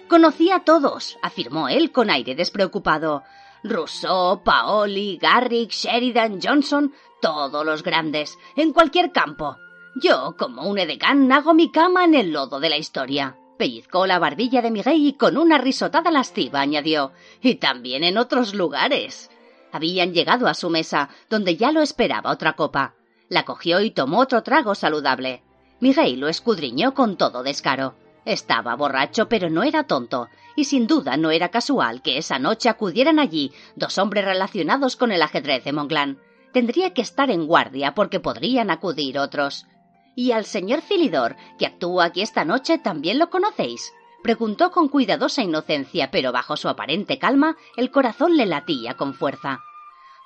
Conocí 0.08 0.50
a 0.50 0.64
todos, 0.64 1.18
afirmó 1.22 1.68
él 1.68 1.92
con 1.92 2.10
aire 2.10 2.34
despreocupado. 2.34 3.22
Rousseau, 3.62 4.42
Paoli, 4.42 5.18
Garrick, 5.18 5.70
Sheridan, 5.70 6.40
Johnson, 6.42 6.92
todos 7.20 7.64
los 7.64 7.82
grandes, 7.82 8.38
en 8.56 8.72
cualquier 8.72 9.12
campo. 9.12 9.56
Yo, 9.94 10.34
como 10.38 10.68
un 10.68 10.78
edecán, 10.78 11.30
hago 11.30 11.54
mi 11.54 11.70
cama 11.70 12.04
en 12.04 12.14
el 12.14 12.32
lodo 12.32 12.58
de 12.58 12.70
la 12.70 12.76
historia. 12.76 13.36
Pellizcó 13.58 14.06
la 14.06 14.18
barbilla 14.18 14.62
de 14.62 14.70
Miguel 14.70 15.06
y 15.06 15.12
con 15.12 15.36
una 15.36 15.58
risotada 15.58 16.10
lasciva 16.10 16.60
añadió, 16.60 17.12
y 17.42 17.56
también 17.56 18.02
en 18.04 18.16
otros 18.16 18.54
lugares. 18.54 19.30
Habían 19.72 20.12
llegado 20.12 20.48
a 20.48 20.54
su 20.54 20.70
mesa, 20.70 21.10
donde 21.28 21.56
ya 21.56 21.70
lo 21.70 21.82
esperaba 21.82 22.32
otra 22.32 22.54
copa. 22.54 22.94
La 23.28 23.44
cogió 23.44 23.80
y 23.80 23.90
tomó 23.90 24.20
otro 24.20 24.42
trago 24.42 24.74
saludable. 24.74 25.44
Miguel 25.80 26.20
lo 26.20 26.28
escudriñó 26.28 26.94
con 26.94 27.16
todo 27.16 27.42
descaro. 27.42 27.94
Estaba 28.26 28.76
borracho, 28.76 29.28
pero 29.28 29.48
no 29.48 29.62
era 29.62 29.84
tonto, 29.84 30.28
y 30.54 30.64
sin 30.64 30.86
duda 30.86 31.16
no 31.16 31.30
era 31.30 31.48
casual 31.48 32.02
que 32.02 32.18
esa 32.18 32.38
noche 32.38 32.68
acudieran 32.68 33.18
allí 33.18 33.52
dos 33.76 33.96
hombres 33.96 34.26
relacionados 34.26 34.96
con 34.96 35.10
el 35.10 35.22
ajedrez 35.22 35.64
de 35.64 35.72
Monglán. 35.72 36.18
Tendría 36.52 36.92
que 36.92 37.00
estar 37.00 37.30
en 37.30 37.46
guardia 37.46 37.94
porque 37.94 38.20
podrían 38.20 38.70
acudir 38.70 39.18
otros. 39.18 39.66
¿Y 40.14 40.32
al 40.32 40.44
señor 40.44 40.82
Filidor, 40.82 41.36
que 41.58 41.66
actúa 41.66 42.06
aquí 42.06 42.20
esta 42.20 42.44
noche, 42.44 42.78
también 42.78 43.18
lo 43.18 43.30
conocéis? 43.30 43.92
preguntó 44.22 44.70
con 44.70 44.88
cuidadosa 44.88 45.42
inocencia, 45.42 46.10
pero 46.10 46.30
bajo 46.30 46.58
su 46.58 46.68
aparente 46.68 47.18
calma 47.18 47.56
el 47.76 47.90
corazón 47.90 48.36
le 48.36 48.44
latía 48.44 48.98
con 48.98 49.14
fuerza. 49.14 49.60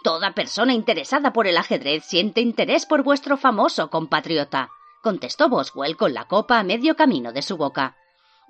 Toda 0.02 0.34
persona 0.34 0.74
interesada 0.74 1.32
por 1.32 1.46
el 1.46 1.56
ajedrez 1.56 2.04
siente 2.04 2.40
interés 2.40 2.86
por 2.86 3.04
vuestro 3.04 3.36
famoso 3.36 3.88
compatriota, 3.88 4.70
contestó 5.04 5.50
Boswell 5.50 5.98
con 5.98 6.14
la 6.14 6.26
copa 6.26 6.58
a 6.58 6.64
medio 6.64 6.96
camino 6.96 7.30
de 7.30 7.42
su 7.42 7.58
boca. 7.58 7.96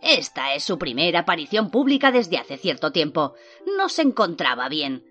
Esta 0.00 0.54
es 0.54 0.62
su 0.62 0.78
primera 0.78 1.20
aparición 1.20 1.68
pública 1.68 2.12
desde 2.12 2.38
hace 2.38 2.56
cierto 2.58 2.92
tiempo. 2.92 3.34
No 3.76 3.88
se 3.88 4.02
encontraba 4.02 4.68
bien. 4.68 5.04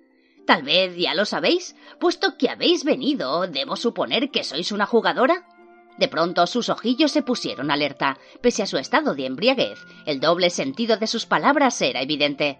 Tal 0.47 0.63
vez 0.63 0.95
ya 0.95 1.13
lo 1.13 1.25
sabéis, 1.25 1.75
puesto 1.99 2.37
que 2.37 2.49
habéis 2.49 2.85
venido, 2.85 3.45
debo 3.47 3.75
suponer 3.75 4.31
que 4.31 4.45
sois 4.45 4.71
una 4.71 4.85
jugadora. 4.85 5.45
De 5.97 6.07
pronto 6.07 6.47
sus 6.47 6.69
ojillos 6.69 7.11
se 7.11 7.23
pusieron 7.23 7.71
alerta. 7.71 8.17
Pese 8.41 8.63
a 8.63 8.65
su 8.65 8.77
estado 8.77 9.13
de 9.13 9.25
embriaguez, 9.25 9.79
el 10.05 10.21
doble 10.21 10.49
sentido 10.49 10.95
de 10.95 11.07
sus 11.07 11.25
palabras 11.25 11.79
era 11.81 12.01
evidente. 12.01 12.59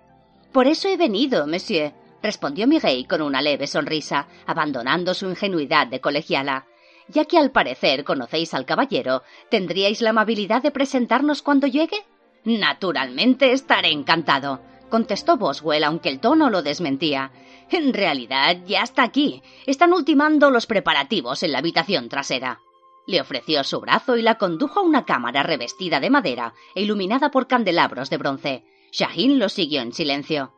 Por 0.52 0.68
eso 0.68 0.90
he 0.90 0.98
venido, 0.98 1.48
monsieur, 1.48 1.94
respondió 2.22 2.68
Miguel 2.68 3.08
con 3.08 3.22
una 3.22 3.42
leve 3.42 3.66
sonrisa, 3.66 4.28
abandonando 4.46 5.14
su 5.14 5.30
ingenuidad 5.30 5.88
de 5.88 6.02
colegiala. 6.02 6.68
Ya 7.08 7.26
que 7.26 7.38
al 7.38 7.52
parecer 7.52 8.04
conocéis 8.04 8.54
al 8.54 8.66
caballero, 8.66 9.24
¿tendríais 9.50 10.02
la 10.02 10.12
amabilidad 10.12 10.62
de 10.62 10.72
presentarnos 10.72 11.42
cuando 11.42 11.68
llegue? 11.68 12.06
Naturalmente 12.46 13.52
estaré 13.52 13.92
encantado, 13.92 14.62
contestó 14.90 15.38
Boswell, 15.38 15.84
aunque 15.84 16.10
el 16.10 16.20
tono 16.20 16.50
lo 16.50 16.62
desmentía. 16.62 17.32
En 17.72 17.94
realidad 17.94 18.58
ya 18.68 18.84
está 18.84 19.04
aquí. 19.04 19.42
Están 19.66 19.94
ultimando 19.94 20.50
los 20.50 20.68
preparativos 20.68 21.44
en 21.44 21.52
la 21.52 21.60
habitación 21.60 22.10
trasera. 22.10 22.60
Le 23.08 23.20
ofreció 23.20 23.64
su 23.64 23.82
brazo 23.82 24.18
y 24.18 24.22
la 24.22 24.38
condujo 24.38 24.80
a 24.80 24.84
una 24.84 25.06
cámara 25.06 25.44
revestida 25.44 26.00
de 26.00 26.10
madera 26.10 26.54
e 26.76 26.84
iluminada 26.84 27.32
por 27.32 27.48
candelabros 27.48 28.10
de 28.10 28.18
bronce. 28.18 28.66
Shahin 28.92 29.40
lo 29.40 29.50
siguió 29.50 29.82
en 29.82 29.94
silencio. 29.94 30.54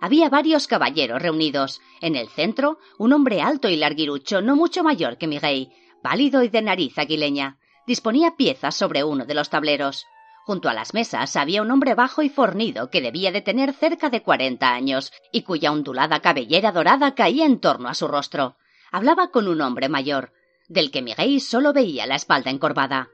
Había 0.00 0.28
varios 0.28 0.66
caballeros 0.66 1.22
reunidos. 1.22 1.80
En 2.00 2.16
el 2.16 2.28
centro, 2.28 2.78
un 2.98 3.12
hombre 3.12 3.40
alto 3.40 3.68
y 3.70 3.76
larguirucho, 3.76 4.42
no 4.42 4.56
mucho 4.56 4.82
mayor 4.82 5.16
que 5.16 5.26
Miguel, 5.26 5.70
pálido 6.02 6.42
y 6.42 6.48
de 6.48 6.62
nariz 6.62 6.98
aguileña. 6.98 7.58
Disponía 7.86 8.36
piezas 8.36 8.74
sobre 8.74 9.04
uno 9.04 9.24
de 9.24 9.34
los 9.34 9.50
tableros. 9.50 10.06
Junto 10.44 10.68
a 10.68 10.74
las 10.74 10.94
mesas 10.94 11.34
había 11.34 11.62
un 11.62 11.70
hombre 11.72 11.94
bajo 11.94 12.22
y 12.22 12.28
fornido 12.28 12.88
que 12.88 13.00
debía 13.00 13.32
de 13.32 13.40
tener 13.40 13.72
cerca 13.72 14.10
de 14.10 14.22
cuarenta 14.22 14.72
años 14.72 15.12
y 15.32 15.42
cuya 15.42 15.72
ondulada 15.72 16.20
cabellera 16.20 16.70
dorada 16.70 17.16
caía 17.16 17.46
en 17.46 17.58
torno 17.58 17.88
a 17.88 17.94
su 17.94 18.06
rostro. 18.06 18.56
Hablaba 18.92 19.32
con 19.32 19.48
un 19.48 19.60
hombre 19.60 19.88
mayor, 19.88 20.32
del 20.68 20.92
que 20.92 21.02
Miguel 21.02 21.40
solo 21.40 21.72
veía 21.72 22.06
la 22.06 22.14
espalda 22.14 22.50
encorvada. 22.50 23.08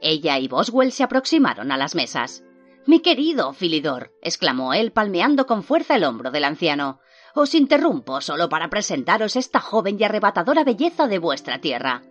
Ella 0.00 0.38
y 0.38 0.46
Boswell 0.46 0.92
se 0.92 1.02
aproximaron 1.02 1.72
a 1.72 1.76
las 1.76 1.96
mesas. 1.96 2.44
Mi 2.86 3.00
querido 3.00 3.52
Filidor, 3.52 4.12
exclamó 4.22 4.72
él 4.72 4.92
palmeando 4.92 5.46
con 5.46 5.64
fuerza 5.64 5.96
el 5.96 6.04
hombro 6.04 6.30
del 6.30 6.44
anciano. 6.44 7.00
Os 7.34 7.54
interrumpo 7.54 8.20
solo 8.20 8.48
para 8.48 8.70
presentaros 8.70 9.34
esta 9.34 9.58
joven 9.58 9.96
y 9.98 10.04
arrebatadora 10.04 10.62
belleza 10.62 11.08
de 11.08 11.18
vuestra 11.18 11.60
tierra. 11.60 12.02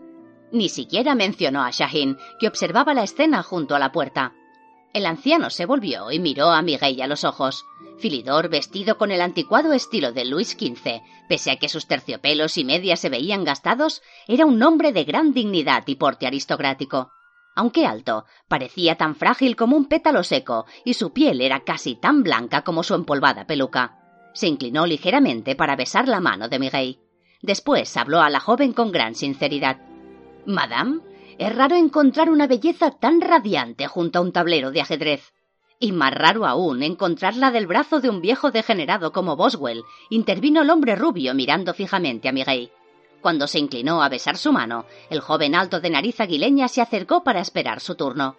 Ni 0.56 0.70
siquiera 0.70 1.16
mencionó 1.16 1.66
a 1.66 1.72
Shahin, 1.72 2.18
que 2.40 2.48
observaba 2.48 2.94
la 2.94 3.04
escena 3.04 3.44
junto 3.44 3.76
a 3.76 3.80
la 3.80 3.92
puerta. 3.92 4.34
El 4.94 5.06
anciano 5.06 5.50
se 5.50 5.66
volvió 5.66 6.12
y 6.12 6.20
miró 6.20 6.50
a 6.50 6.62
Miguel 6.62 7.02
a 7.02 7.08
los 7.08 7.26
ojos. 7.26 7.66
Filidor, 7.98 8.48
vestido 8.48 8.98
con 8.98 9.12
el 9.12 9.20
anticuado 9.20 9.74
estilo 9.74 10.14
de 10.14 10.24
Luis 10.24 10.52
XV, 10.52 11.02
pese 11.28 11.52
a 11.52 11.58
que 11.58 11.68
sus 11.68 11.88
terciopelos 11.88 12.58
y 12.58 12.64
medias 12.64 13.02
se 13.02 13.10
veían 13.10 13.44
gastados, 13.44 14.02
era 14.30 14.46
un 14.46 14.64
hombre 14.64 14.94
de 14.94 15.04
gran 15.04 15.34
dignidad 15.34 15.84
y 15.88 15.96
porte 15.96 16.26
aristocrático 16.26 17.12
aunque 17.58 17.86
alto, 17.86 18.26
parecía 18.50 18.96
tan 18.96 19.16
frágil 19.16 19.56
como 19.56 19.78
un 19.78 19.86
pétalo 19.86 20.24
seco, 20.24 20.66
y 20.84 20.94
su 20.94 21.14
piel 21.14 21.40
era 21.40 21.62
casi 21.62 21.96
tan 21.96 22.22
blanca 22.22 22.64
como 22.64 22.84
su 22.84 22.96
empolvada 22.96 23.48
peluca. 23.48 23.98
Se 24.34 24.48
inclinó 24.48 24.86
ligeramente 24.86 25.56
para 25.56 25.78
besar 25.78 26.10
la 26.10 26.20
mano 26.20 26.50
de 26.50 26.60
Miguel. 26.60 27.00
Después 27.42 27.96
habló 27.96 28.20
a 28.20 28.30
la 28.30 28.42
joven 28.42 28.74
con 28.74 28.92
gran 28.92 29.16
sinceridad. 29.16 29.95
Madame, 30.46 31.02
es 31.38 31.56
raro 31.56 31.76
encontrar 31.76 32.30
una 32.30 32.48
belleza 32.48 32.92
tan 32.92 33.20
radiante 33.20 33.88
junto 33.88 34.20
a 34.20 34.22
un 34.22 34.32
tablero 34.32 34.72
de 34.72 34.82
ajedrez. 34.82 35.34
Y 35.80 35.92
más 35.92 36.14
raro 36.14 36.46
aún 36.46 36.84
encontrarla 36.84 37.52
del 37.52 37.68
brazo 37.68 38.00
de 38.00 38.10
un 38.10 38.22
viejo 38.22 38.52
degenerado 38.52 39.12
como 39.12 39.36
Boswell, 39.36 39.84
intervino 40.10 40.62
el 40.62 40.70
hombre 40.70 40.96
rubio 40.96 41.34
mirando 41.34 41.74
fijamente 41.74 42.30
a 42.30 42.32
Miguel. 42.32 42.72
Cuando 43.22 43.48
se 43.48 43.60
inclinó 43.60 44.04
a 44.04 44.10
besar 44.10 44.38
su 44.38 44.52
mano, 44.52 44.86
el 45.10 45.20
joven 45.20 45.56
alto 45.56 45.82
de 45.82 45.90
nariz 45.90 46.22
aguileña 46.22 46.68
se 46.68 46.82
acercó 46.82 47.24
para 47.24 47.42
esperar 47.42 47.82
su 47.82 47.96
turno. 47.96 48.38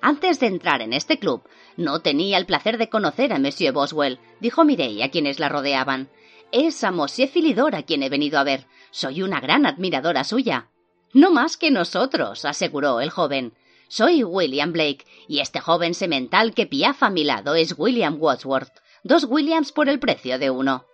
Antes 0.00 0.40
de 0.40 0.46
entrar 0.46 0.82
en 0.82 0.92
este 0.92 1.18
club, 1.18 1.42
no 1.76 2.00
tenía 2.00 2.38
el 2.38 2.46
placer 2.46 2.78
de 2.78 2.88
conocer 2.88 3.32
a 3.32 3.38
Monsieur 3.38 3.72
Boswell, 3.72 4.18
dijo 4.40 4.64
Mireille 4.64 5.04
a 5.04 5.10
quienes 5.10 5.38
la 5.38 5.48
rodeaban. 5.48 6.08
Es 6.50 6.82
a 6.82 6.90
Monsieur 6.90 7.30
Philidor 7.30 7.76
a 7.76 7.84
quien 7.84 8.02
he 8.02 8.08
venido 8.08 8.40
a 8.40 8.44
ver. 8.44 8.66
Soy 8.90 9.22
una 9.22 9.38
gran 9.38 9.64
admiradora 9.64 10.24
suya. 10.24 10.71
No 11.12 11.30
más 11.30 11.56
que 11.56 11.70
nosotros, 11.70 12.44
aseguró 12.44 13.00
el 13.00 13.10
joven. 13.10 13.52
Soy 13.88 14.24
William 14.24 14.72
Blake, 14.72 15.04
y 15.28 15.40
este 15.40 15.60
joven 15.60 15.92
semental 15.92 16.54
que 16.54 16.66
piafa 16.66 17.06
a 17.06 17.10
mi 17.10 17.24
lado 17.24 17.54
es 17.54 17.74
William 17.76 18.16
Wadsworth. 18.18 18.72
Dos 19.04 19.24
Williams 19.24 19.72
por 19.72 19.88
el 19.90 19.98
precio 19.98 20.38
de 20.38 20.48
uno. 20.50 20.86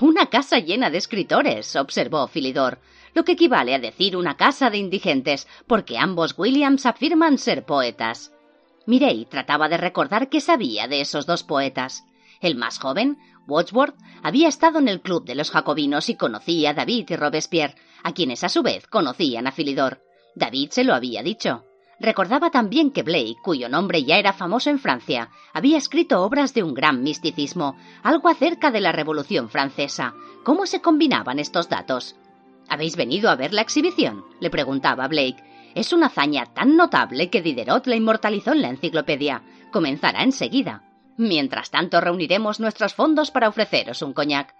Una 0.00 0.26
casa 0.26 0.58
llena 0.58 0.88
de 0.88 0.98
escritores, 0.98 1.76
observó 1.76 2.26
Philidor, 2.28 2.78
lo 3.12 3.24
que 3.24 3.32
equivale 3.32 3.74
a 3.74 3.78
decir 3.78 4.16
una 4.16 4.36
casa 4.36 4.70
de 4.70 4.78
indigentes, 4.78 5.46
porque 5.66 5.98
ambos 5.98 6.34
Williams 6.38 6.86
afirman 6.86 7.38
ser 7.38 7.64
poetas. 7.64 8.32
Mirey 8.86 9.26
trataba 9.26 9.68
de 9.68 9.76
recordar 9.76 10.28
qué 10.28 10.40
sabía 10.40 10.86
de 10.86 11.00
esos 11.00 11.26
dos 11.26 11.42
poetas. 11.42 12.04
El 12.40 12.56
más 12.56 12.78
joven, 12.78 13.18
Wadsworth, 13.46 13.96
había 14.22 14.48
estado 14.48 14.78
en 14.78 14.88
el 14.88 15.00
club 15.00 15.24
de 15.24 15.34
los 15.34 15.50
jacobinos 15.50 16.08
y 16.08 16.16
conocía 16.16 16.70
a 16.70 16.74
David 16.74 17.06
y 17.10 17.16
Robespierre, 17.16 17.74
a 18.02 18.12
quienes 18.12 18.44
a 18.44 18.48
su 18.48 18.62
vez 18.62 18.86
conocían 18.86 19.46
a 19.46 19.52
Philidor. 19.52 20.00
David 20.34 20.70
se 20.70 20.84
lo 20.84 20.94
había 20.94 21.22
dicho. 21.22 21.64
Recordaba 21.98 22.50
también 22.50 22.90
que 22.90 23.02
Blake, 23.02 23.36
cuyo 23.42 23.68
nombre 23.68 24.04
ya 24.04 24.18
era 24.18 24.32
famoso 24.32 24.68
en 24.68 24.78
Francia, 24.78 25.30
había 25.54 25.78
escrito 25.78 26.22
obras 26.22 26.52
de 26.52 26.62
un 26.62 26.74
gran 26.74 27.02
misticismo, 27.02 27.76
algo 28.02 28.28
acerca 28.28 28.70
de 28.70 28.80
la 28.80 28.92
Revolución 28.92 29.48
Francesa. 29.48 30.14
¿Cómo 30.44 30.66
se 30.66 30.82
combinaban 30.82 31.38
estos 31.38 31.68
datos? 31.68 32.16
¿Habéis 32.68 32.96
venido 32.96 33.30
a 33.30 33.36
ver 33.36 33.54
la 33.54 33.62
exhibición? 33.62 34.24
le 34.40 34.50
preguntaba 34.50 35.08
Blake, 35.08 35.42
es 35.76 35.92
una 35.92 36.06
hazaña 36.06 36.46
tan 36.46 36.74
notable 36.74 37.28
que 37.28 37.42
Diderot 37.42 37.86
la 37.86 37.96
inmortalizó 37.96 38.52
en 38.52 38.62
la 38.62 38.70
enciclopedia. 38.70 39.42
Comenzará 39.70 40.22
enseguida. 40.22 40.85
Mientras 41.16 41.70
tanto 41.70 42.00
reuniremos 42.00 42.60
nuestros 42.60 42.94
fondos 42.94 43.30
para 43.30 43.48
ofreceros 43.48 44.02
un 44.02 44.12
coñac. 44.12 44.54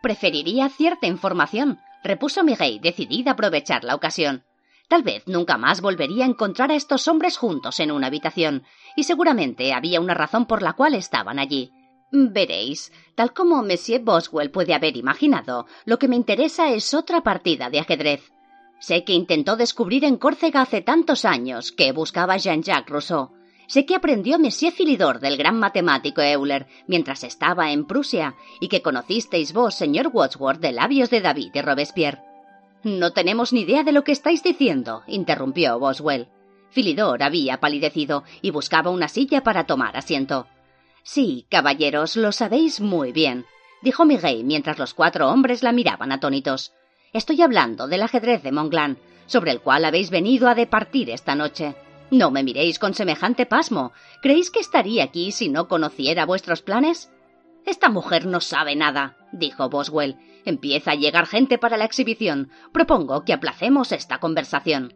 Preferiría 0.00 0.68
cierta 0.68 1.06
información, 1.06 1.80
repuso 2.02 2.44
Miguel, 2.44 2.80
decidida 2.80 3.32
a 3.32 3.34
aprovechar 3.34 3.84
la 3.84 3.94
ocasión. 3.94 4.44
Tal 4.88 5.02
vez 5.02 5.24
nunca 5.26 5.58
más 5.58 5.82
volvería 5.82 6.24
a 6.24 6.28
encontrar 6.28 6.70
a 6.70 6.74
estos 6.74 7.08
hombres 7.08 7.36
juntos 7.36 7.78
en 7.78 7.90
una 7.90 8.06
habitación, 8.06 8.64
y 8.96 9.04
seguramente 9.04 9.74
había 9.74 10.00
una 10.00 10.14
razón 10.14 10.46
por 10.46 10.62
la 10.62 10.72
cual 10.72 10.94
estaban 10.94 11.38
allí. 11.38 11.72
Veréis, 12.10 12.90
tal 13.14 13.34
como 13.34 13.62
Monsieur 13.62 14.02
Boswell 14.02 14.50
puede 14.50 14.72
haber 14.72 14.96
imaginado, 14.96 15.66
lo 15.84 15.98
que 15.98 16.08
me 16.08 16.16
interesa 16.16 16.70
es 16.70 16.94
otra 16.94 17.22
partida 17.22 17.68
de 17.68 17.80
ajedrez. 17.80 18.32
Sé 18.78 19.04
que 19.04 19.12
intentó 19.12 19.56
descubrir 19.56 20.04
en 20.04 20.16
Córcega 20.16 20.62
hace 20.62 20.80
tantos 20.80 21.26
años 21.26 21.70
que 21.70 21.92
buscaba 21.92 22.38
Jean-Jacques 22.38 22.88
Rousseau. 22.88 23.37
Sé 23.68 23.84
que 23.84 23.94
aprendió 23.94 24.38
Monsieur 24.38 24.72
Philidor 24.72 25.20
del 25.20 25.36
gran 25.36 25.58
matemático 25.60 26.22
Euler 26.22 26.66
mientras 26.86 27.22
estaba 27.22 27.70
en 27.70 27.86
Prusia 27.86 28.34
y 28.60 28.68
que 28.68 28.80
conocisteis 28.80 29.52
vos, 29.52 29.74
señor 29.74 30.08
Wadsworth, 30.10 30.58
de 30.58 30.72
labios 30.72 31.10
de 31.10 31.20
David 31.20 31.50
y 31.52 31.60
Robespierre. 31.60 32.22
No 32.82 33.12
tenemos 33.12 33.52
ni 33.52 33.60
idea 33.60 33.82
de 33.82 33.92
lo 33.92 34.04
que 34.04 34.12
estáis 34.12 34.42
diciendo, 34.42 35.02
interrumpió 35.06 35.78
Boswell. 35.78 36.28
Philidor 36.70 37.22
había 37.22 37.60
palidecido 37.60 38.24
y 38.40 38.50
buscaba 38.52 38.90
una 38.90 39.08
silla 39.08 39.42
para 39.42 39.64
tomar 39.64 39.98
asiento. 39.98 40.46
Sí, 41.02 41.44
caballeros, 41.50 42.16
lo 42.16 42.32
sabéis 42.32 42.80
muy 42.80 43.12
bien, 43.12 43.44
dijo 43.82 44.06
Miguel 44.06 44.44
mientras 44.44 44.78
los 44.78 44.94
cuatro 44.94 45.28
hombres 45.28 45.62
la 45.62 45.72
miraban 45.72 46.10
atónitos. 46.10 46.72
Estoy 47.12 47.42
hablando 47.42 47.86
del 47.86 48.02
ajedrez 48.02 48.42
de 48.42 48.52
Montglan, 48.52 48.96
sobre 49.26 49.50
el 49.50 49.60
cual 49.60 49.84
habéis 49.84 50.08
venido 50.08 50.48
a 50.48 50.54
departir 50.54 51.10
esta 51.10 51.34
noche. 51.34 51.74
No 52.10 52.30
me 52.30 52.42
miréis 52.42 52.78
con 52.78 52.94
semejante 52.94 53.46
pasmo. 53.46 53.92
¿Creéis 54.22 54.50
que 54.50 54.60
estaría 54.60 55.04
aquí 55.04 55.30
si 55.32 55.48
no 55.48 55.68
conociera 55.68 56.26
vuestros 56.26 56.62
planes? 56.62 57.10
Esta 57.66 57.90
mujer 57.90 58.26
no 58.26 58.40
sabe 58.40 58.76
nada, 58.76 59.16
dijo 59.32 59.68
Boswell. 59.68 60.16
Empieza 60.44 60.92
a 60.92 60.94
llegar 60.94 61.26
gente 61.26 61.58
para 61.58 61.76
la 61.76 61.84
exhibición. 61.84 62.50
Propongo 62.72 63.24
que 63.24 63.34
aplacemos 63.34 63.92
esta 63.92 64.18
conversación. 64.18 64.94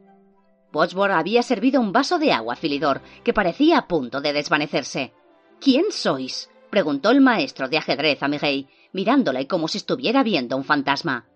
Bosworth 0.72 1.12
había 1.12 1.42
servido 1.42 1.80
un 1.82 1.92
vaso 1.92 2.18
de 2.18 2.32
agua 2.32 2.56
Filidor, 2.56 3.02
que 3.24 3.34
parecía 3.34 3.78
a 3.78 3.88
punto 3.88 4.22
de 4.22 4.32
desvanecerse. 4.32 5.12
¿Quién 5.60 5.86
sois? 5.90 6.48
preguntó 6.70 7.10
el 7.10 7.20
maestro 7.20 7.68
de 7.68 7.76
ajedrez 7.76 8.22
a 8.22 8.28
Miguel, 8.28 8.68
mirándole 8.92 9.46
como 9.46 9.68
si 9.68 9.76
estuviera 9.76 10.22
viendo 10.22 10.56
un 10.56 10.64
fantasma. 10.64 11.26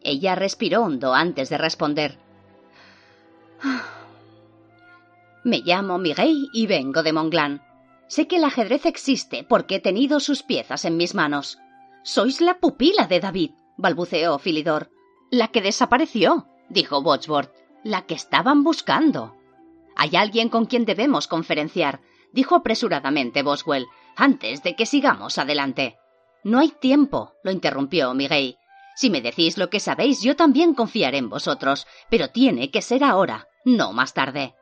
Ella 0.00 0.34
respiró 0.34 0.82
hondo 0.82 1.12
antes 1.12 1.50
de 1.50 1.58
responder. 1.58 2.18
Me 5.46 5.58
llamo 5.58 5.96
Miguel 5.98 6.48
y 6.52 6.66
vengo 6.66 7.04
de 7.04 7.12
Montglan. 7.12 7.62
Sé 8.08 8.26
que 8.26 8.38
el 8.38 8.42
ajedrez 8.42 8.84
existe 8.84 9.44
porque 9.44 9.76
he 9.76 9.80
tenido 9.80 10.18
sus 10.18 10.42
piezas 10.42 10.84
en 10.84 10.96
mis 10.96 11.14
manos. 11.14 11.60
Sois 12.02 12.40
la 12.40 12.58
pupila 12.58 13.06
de 13.06 13.20
David, 13.20 13.52
balbuceó 13.76 14.40
Filidor. 14.40 14.90
La 15.30 15.46
que 15.46 15.62
desapareció, 15.62 16.48
dijo 16.68 17.00
Botsworth. 17.00 17.52
La 17.84 18.06
que 18.06 18.14
estaban 18.14 18.64
buscando. 18.64 19.36
Hay 19.94 20.16
alguien 20.16 20.48
con 20.48 20.66
quien 20.66 20.84
debemos 20.84 21.28
conferenciar, 21.28 22.00
dijo 22.32 22.56
apresuradamente 22.56 23.44
Boswell, 23.44 23.86
antes 24.16 24.64
de 24.64 24.74
que 24.74 24.84
sigamos 24.84 25.38
adelante. 25.38 25.96
No 26.42 26.58
hay 26.58 26.70
tiempo, 26.70 27.34
lo 27.44 27.52
interrumpió 27.52 28.12
Miguel. 28.14 28.56
Si 28.96 29.10
me 29.10 29.20
decís 29.20 29.58
lo 29.58 29.70
que 29.70 29.78
sabéis, 29.78 30.22
yo 30.22 30.34
también 30.34 30.74
confiaré 30.74 31.18
en 31.18 31.28
vosotros, 31.28 31.86
pero 32.10 32.30
tiene 32.30 32.72
que 32.72 32.82
ser 32.82 33.04
ahora, 33.04 33.46
no 33.64 33.92
más 33.92 34.12
tarde. 34.12 34.56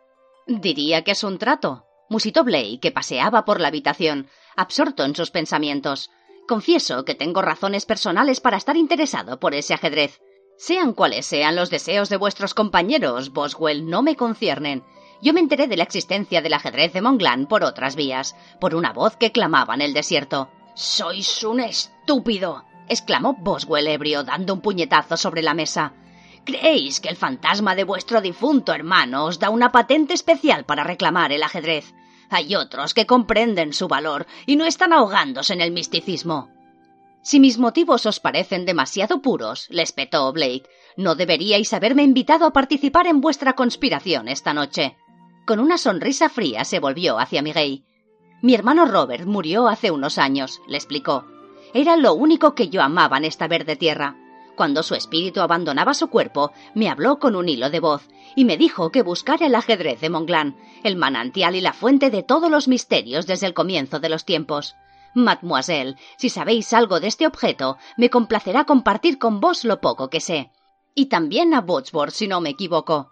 Diría 0.47 1.03
que 1.03 1.13
es 1.13 1.25
un 1.25 1.39
trato, 1.39 1.87
musitó 2.09 2.45
Blake, 2.45 2.81
que 2.81 2.93
paseaba 2.93 3.45
por 3.45 3.61
la 3.61 3.69
habitación, 3.69 4.29
absorto 4.57 5.05
en 5.05 5.15
sus 5.15 5.31
pensamientos. 5.31 6.11
Confieso 6.47 7.05
que 7.05 7.15
tengo 7.15 7.41
razones 7.43 7.87
personales 7.87 8.41
para 8.41 8.57
estar 8.57 8.77
interesado 8.77 9.41
por 9.41 9.55
ese 9.55 9.75
ajedrez. 9.75 10.21
Sean 10.59 10.93
cuales 10.93 11.27
sean 11.27 11.57
los 11.57 11.71
deseos 11.71 12.09
de 12.09 12.17
vuestros 12.17 12.55
compañeros, 12.55 13.33
Boswell, 13.33 13.89
no 13.89 14.03
me 14.03 14.17
conciernen. 14.17 14.85
Yo 15.23 15.33
me 15.33 15.41
enteré 15.41 15.67
de 15.67 15.77
la 15.77 15.85
existencia 15.85 16.43
del 16.43 16.53
ajedrez 16.53 16.93
de 16.93 17.01
Montglan 17.01 17.47
por 17.47 17.65
otras 17.65 17.97
vías, 17.97 18.37
por 18.61 18.75
una 18.75 18.93
voz 18.93 19.17
que 19.17 19.33
clamaba 19.33 19.75
en 19.75 19.81
el 19.81 19.95
desierto. 19.95 20.51
Sois 20.75 21.43
un 21.45 21.61
estúpido 21.61 22.65
exclamó 22.89 23.35
Boswell 23.35 23.89
ebrio, 23.89 24.25
dando 24.25 24.55
un 24.55 24.61
puñetazo 24.61 25.17
sobre 25.17 25.43
la 25.43 25.55
mesa. 25.55 25.95
¿Creéis 26.45 27.01
que 27.01 27.09
el 27.09 27.17
fantasma 27.17 27.75
de 27.75 27.85
vuestro 27.85 28.21
difunto 28.21 28.75
hermano 28.75 29.25
os 29.25 29.39
da 29.39 29.49
una 29.49 29.73
patente 29.73 30.13
especial 30.13 30.65
para 30.65 30.85
reclamar 30.85 31.33
el 31.33 31.43
ajedrez? 31.43 31.95
Hay 32.29 32.55
otros 32.55 32.93
que 32.93 33.07
comprenden 33.07 33.73
su 33.73 33.89
valor 33.89 34.27
y 34.47 34.57
no 34.57 34.67
están 34.67 34.93
ahogándose 34.93 35.55
en 35.55 35.63
el 35.63 35.73
misticismo. 35.73 36.51
Si 37.23 37.41
mis 37.41 37.59
motivos 37.59 38.05
os 38.05 38.21
parecen 38.21 38.67
demasiado 38.67 39.23
puros, 39.23 39.67
le 39.71 39.83
espetó 39.83 40.31
Blake, 40.33 40.69
no 40.99 41.15
deberíais 41.15 41.73
haberme 41.73 42.03
invitado 42.03 42.45
a 42.45 42.53
participar 42.53 43.07
en 43.07 43.23
vuestra 43.23 43.55
conspiración 43.55 44.29
esta 44.29 44.53
noche. 44.53 44.99
Con 45.47 45.61
una 45.61 45.79
sonrisa 45.79 46.29
fría 46.29 46.65
se 46.65 46.81
volvió 46.81 47.19
hacia 47.19 47.41
Miguel. 47.41 47.85
Mi 48.43 48.55
hermano 48.55 48.85
Robert 48.85 49.25
murió 49.25 49.69
hace 49.69 49.91
unos 49.91 50.19
años, 50.19 50.61
le 50.69 50.77
explicó. 50.77 51.25
Era 51.73 51.97
lo 51.97 52.13
único 52.13 52.55
que 52.55 52.69
yo 52.69 52.83
amaba 52.83 53.17
en 53.17 53.25
esta 53.25 53.49
verde 53.49 53.77
tierra. 53.77 54.17
Cuando 54.57 54.83
su 54.83 54.95
espíritu 54.95 55.41
abandonaba 55.41 55.95
su 55.95 56.09
cuerpo, 56.09 56.53
me 56.75 56.89
habló 56.89 57.19
con 57.19 57.35
un 57.35 57.49
hilo 57.49 57.71
de 57.71 57.81
voz 57.81 58.09
y 58.37 58.45
me 58.45 58.57
dijo 58.57 58.91
que 58.91 59.03
buscara 59.03 59.47
el 59.47 59.55
ajedrez 59.55 60.01
de 60.01 60.11
Montglan, 60.11 60.57
el 60.83 60.97
manantial 60.97 61.57
y 61.57 61.61
la 61.61 61.73
fuente 61.73 62.11
de 62.11 62.23
todos 62.23 62.51
los 62.51 62.69
misterios 62.69 63.27
desde 63.27 63.47
el 63.47 63.55
comienzo 63.55 64.01
de 64.01 64.09
los 64.09 64.25
tiempos. 64.25 64.75
Mademoiselle, 65.15 65.97
si 66.19 66.29
sabéis 66.29 66.73
algo 66.73 67.01
de 67.01 67.09
este 67.09 67.27
objeto, 67.27 67.79
me 67.97 68.11
complacerá 68.11 68.65
compartir 68.65 69.19
con 69.19 69.41
vos 69.41 69.65
lo 69.65 69.81
poco 69.81 70.11
que 70.11 70.21
sé. 70.21 70.51
Y 70.95 71.07
también 71.07 71.55
a 71.55 71.61
Botsworth, 71.61 72.13
si 72.13 72.29
no 72.29 72.41
me 72.41 72.51
equivoco. 72.51 73.11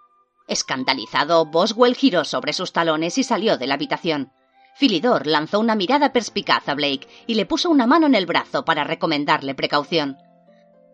Escandalizado, 0.49 1.47
Boswell 1.47 1.97
giró 1.97 2.25
sobre 2.25 2.53
sus 2.53 2.73
talones 2.73 3.19
y 3.19 3.23
salió 3.23 3.57
de 3.57 3.67
la 3.67 3.75
habitación. 3.75 4.33
Philidor 4.79 5.27
lanzó 5.27 5.61
una 5.61 5.75
mirada 5.75 6.13
perspicaz 6.13 6.69
a 6.69 6.75
Blake 6.75 7.07
y 7.27 7.35
le 7.35 7.47
puso 7.47 7.71
una 7.71 7.87
mano 7.87 8.07
en 8.07 8.15
el 8.15 8.27
brazo 8.27 8.65
para 8.65 8.85
recomendarle 8.85 9.55
precaución. 9.55 10.19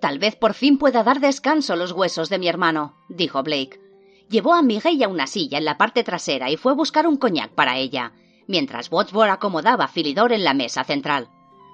Tal 0.01 0.19
vez 0.19 0.37
por 0.37 0.55
fin 0.55 0.79
pueda 0.79 1.03
dar 1.03 1.21
descanso 1.21 1.75
los 1.75 1.93
huesos 1.93 2.29
de 2.29 2.39
mi 2.39 2.49
hermano, 2.49 2.95
dijo 3.09 3.43
Blake. 3.43 3.81
Llevó 4.29 4.55
a 4.55 4.63
Miguel 4.63 5.03
a 5.03 5.09
una 5.09 5.27
silla 5.27 5.59
en 5.59 5.65
la 5.65 5.79
parte 5.79 6.05
trasera 6.05 6.51
y 6.51 6.57
fue 6.57 6.73
a 6.73 6.77
buscar 6.77 7.07
un 7.07 7.17
coñac 7.17 7.51
para 7.53 7.79
ella, 7.79 8.13
mientras 8.47 8.93
Wadsworth 8.93 9.31
acomodaba 9.31 9.85
a 9.85 9.89
Philidor 9.89 10.33
en 10.33 10.45
la 10.45 10.55
mesa 10.55 10.85
central. 10.85 11.29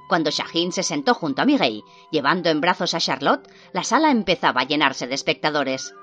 Cuando 0.08 0.30
Shaheen 0.30 0.72
se 0.72 0.82
sentó 0.82 1.14
junto 1.14 1.42
a 1.42 1.44
Miguel, 1.44 1.82
llevando 2.10 2.50
en 2.50 2.60
brazos 2.60 2.94
a 2.94 3.00
Charlotte, 3.00 3.48
la 3.72 3.84
sala 3.84 4.10
empezaba 4.10 4.62
a 4.62 4.64
llenarse 4.64 5.06
de 5.06 5.14
espectadores. 5.14 5.94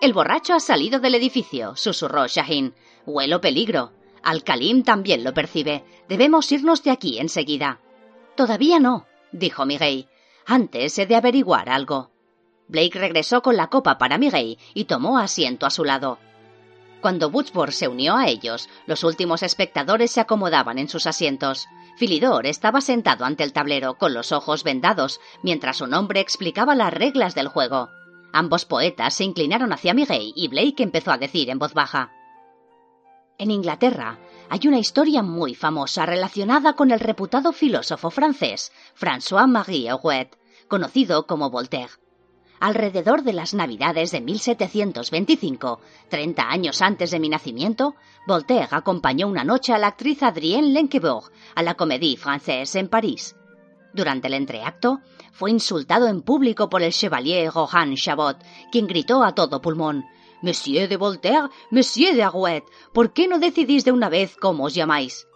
El 0.00 0.12
borracho 0.12 0.54
ha 0.54 0.60
salido 0.60 1.00
del 1.00 1.14
edificio, 1.14 1.76
susurró 1.76 2.26
Shaheen. 2.26 2.74
Huelo 3.06 3.40
peligro. 3.40 3.92
Al-Kalim 4.22 4.82
también 4.82 5.22
lo 5.22 5.34
percibe. 5.34 5.84
Debemos 6.08 6.50
irnos 6.50 6.82
de 6.82 6.90
aquí 6.90 7.18
enseguida. 7.18 7.80
Todavía 8.36 8.80
no, 8.80 9.06
dijo 9.32 9.64
Miguel. 9.66 10.08
Antes 10.46 10.98
he 10.98 11.06
de 11.06 11.16
averiguar 11.16 11.68
algo. 11.68 12.10
Blake 12.68 12.98
regresó 12.98 13.42
con 13.42 13.56
la 13.56 13.68
copa 13.68 13.98
para 13.98 14.18
Miguel 14.18 14.58
y 14.74 14.84
tomó 14.84 15.18
asiento 15.18 15.66
a 15.66 15.70
su 15.70 15.84
lado. 15.84 16.18
Cuando 17.00 17.28
Woodsboro 17.28 17.72
se 17.72 17.88
unió 17.88 18.16
a 18.16 18.28
ellos, 18.28 18.68
los 18.86 19.02
últimos 19.02 19.42
espectadores 19.42 20.12
se 20.12 20.20
acomodaban 20.20 20.78
en 20.78 20.88
sus 20.88 21.06
asientos. 21.06 21.66
Philidor 21.98 22.46
estaba 22.46 22.80
sentado 22.80 23.24
ante 23.24 23.42
el 23.42 23.52
tablero 23.52 23.98
con 23.98 24.14
los 24.14 24.30
ojos 24.30 24.62
vendados 24.62 25.20
mientras 25.42 25.80
un 25.80 25.94
hombre 25.94 26.20
explicaba 26.20 26.74
las 26.76 26.94
reglas 26.94 27.34
del 27.34 27.48
juego. 27.48 27.90
Ambos 28.32 28.64
poetas 28.64 29.14
se 29.14 29.24
inclinaron 29.24 29.72
hacia 29.72 29.94
Miguel 29.94 30.32
y 30.34 30.48
Blake 30.48 30.82
empezó 30.82 31.10
a 31.10 31.18
decir 31.18 31.50
en 31.50 31.58
voz 31.58 31.74
baja. 31.74 32.12
En 33.36 33.50
Inglaterra 33.50 34.18
hay 34.52 34.68
una 34.68 34.78
historia 34.78 35.22
muy 35.22 35.54
famosa 35.54 36.04
relacionada 36.04 36.74
con 36.74 36.90
el 36.90 37.00
reputado 37.00 37.52
filósofo 37.52 38.10
francés 38.10 38.70
François-Marie 39.00 39.88
Arouet, 39.88 40.36
conocido 40.68 41.26
como 41.26 41.48
Voltaire. 41.48 41.94
Alrededor 42.60 43.22
de 43.22 43.32
las 43.32 43.54
Navidades 43.54 44.10
de 44.10 44.20
1725, 44.20 45.80
30 46.10 46.42
años 46.50 46.82
antes 46.82 47.12
de 47.12 47.18
mi 47.18 47.30
nacimiento, 47.30 47.94
Voltaire 48.26 48.68
acompañó 48.72 49.26
una 49.26 49.42
noche 49.42 49.72
a 49.72 49.78
la 49.78 49.86
actriz 49.86 50.22
Adrienne 50.22 50.74
Lenquebourg 50.74 51.32
a 51.54 51.62
la 51.62 51.72
Comédie 51.72 52.18
Française 52.18 52.78
en 52.78 52.88
París. 52.88 53.34
Durante 53.94 54.28
el 54.28 54.34
entreacto, 54.34 55.00
fue 55.32 55.50
insultado 55.50 56.08
en 56.08 56.20
público 56.20 56.68
por 56.68 56.82
el 56.82 56.92
chevalier 56.92 57.50
Rohan 57.50 57.94
Chabot, 57.96 58.36
quien 58.70 58.86
gritó 58.86 59.24
a 59.24 59.34
todo 59.34 59.62
pulmón 59.62 60.04
Monsieur 60.42 60.88
de 60.88 60.96
Voltaire, 60.96 61.48
Monsieur 61.70 62.14
de 62.14 62.22
Arouet, 62.22 62.64
¿por 62.92 63.12
qué 63.12 63.28
no 63.28 63.38
decidís 63.38 63.84
de 63.84 63.92
una 63.92 64.08
vez 64.08 64.36
cómo 64.36 64.64
os 64.64 64.74
llamáis? 64.74 65.26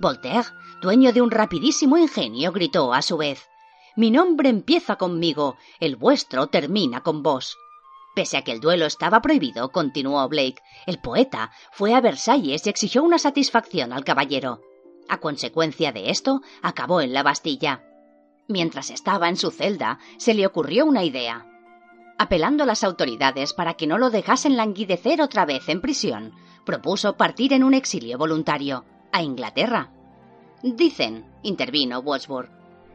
Voltaire, 0.00 0.48
dueño 0.80 1.12
de 1.12 1.20
un 1.20 1.30
rapidísimo 1.30 1.98
ingenio, 1.98 2.52
gritó 2.52 2.94
a 2.94 3.02
su 3.02 3.16
vez 3.16 3.48
mi 3.96 4.10
nombre 4.10 4.48
empieza 4.48 4.96
conmigo, 4.96 5.56
el 5.78 5.94
vuestro 5.94 6.48
termina 6.48 7.02
con 7.02 7.22
vos. 7.22 7.56
Pese 8.16 8.36
a 8.36 8.42
que 8.42 8.50
el 8.50 8.60
duelo 8.60 8.86
estaba 8.86 9.22
prohibido, 9.22 9.70
continuó 9.70 10.28
Blake, 10.28 10.62
el 10.86 11.00
poeta 11.00 11.52
fue 11.70 11.94
a 11.94 12.00
Versalles 12.00 12.66
y 12.66 12.70
exigió 12.70 13.04
una 13.04 13.18
satisfacción 13.18 13.92
al 13.92 14.04
caballero. 14.04 14.62
A 15.08 15.18
consecuencia 15.18 15.92
de 15.92 16.10
esto, 16.10 16.40
acabó 16.60 17.00
en 17.00 17.12
la 17.12 17.22
Bastilla. 17.22 17.84
Mientras 18.48 18.90
estaba 18.90 19.28
en 19.28 19.36
su 19.36 19.50
celda, 19.50 20.00
se 20.18 20.34
le 20.34 20.46
ocurrió 20.46 20.86
una 20.86 21.04
idea. 21.04 21.46
Apelando 22.16 22.62
a 22.62 22.66
las 22.66 22.84
autoridades 22.84 23.52
para 23.52 23.74
que 23.74 23.86
no 23.86 23.98
lo 23.98 24.10
dejasen 24.10 24.56
languidecer 24.56 25.20
otra 25.20 25.44
vez 25.44 25.68
en 25.68 25.80
prisión, 25.80 26.32
propuso 26.64 27.16
partir 27.16 27.52
en 27.52 27.64
un 27.64 27.74
exilio 27.74 28.18
voluntario, 28.18 28.84
a 29.12 29.22
Inglaterra. 29.22 29.90
Dicen, 30.62 31.26
intervino 31.42 31.98
Wordsworth, 31.98 32.50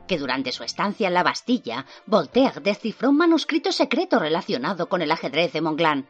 que 0.08 0.18
durante 0.18 0.52
su 0.52 0.64
estancia 0.64 1.08
en 1.08 1.14
la 1.14 1.24
Bastilla, 1.24 1.86
Voltaire 2.08 2.62
descifró 2.62 3.10
un 3.10 3.18
manuscrito 3.18 3.72
secreto 3.72 4.20
relacionado 4.20 4.90
con 4.90 5.02
el 5.02 5.12
ajedrez 5.12 5.54
de 5.54 5.62
Montglan. 5.62 6.08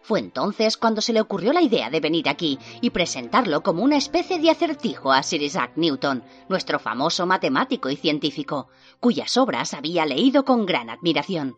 Fue 0.00 0.20
entonces 0.20 0.76
cuando 0.76 1.00
se 1.00 1.12
le 1.12 1.20
ocurrió 1.20 1.52
la 1.52 1.62
idea 1.62 1.90
de 1.90 2.00
venir 2.00 2.28
aquí 2.28 2.58
y 2.80 2.90
presentarlo 2.90 3.62
como 3.62 3.82
una 3.82 3.96
especie 3.96 4.38
de 4.38 4.50
acertijo 4.50 5.12
a 5.12 5.22
Sir 5.22 5.42
Isaac 5.42 5.72
Newton, 5.76 6.24
nuestro 6.48 6.78
famoso 6.78 7.26
matemático 7.26 7.90
y 7.90 7.96
científico, 7.96 8.68
cuyas 9.00 9.36
obras 9.36 9.74
había 9.74 10.06
leído 10.06 10.44
con 10.44 10.64
gran 10.64 10.90
admiración. 10.90 11.56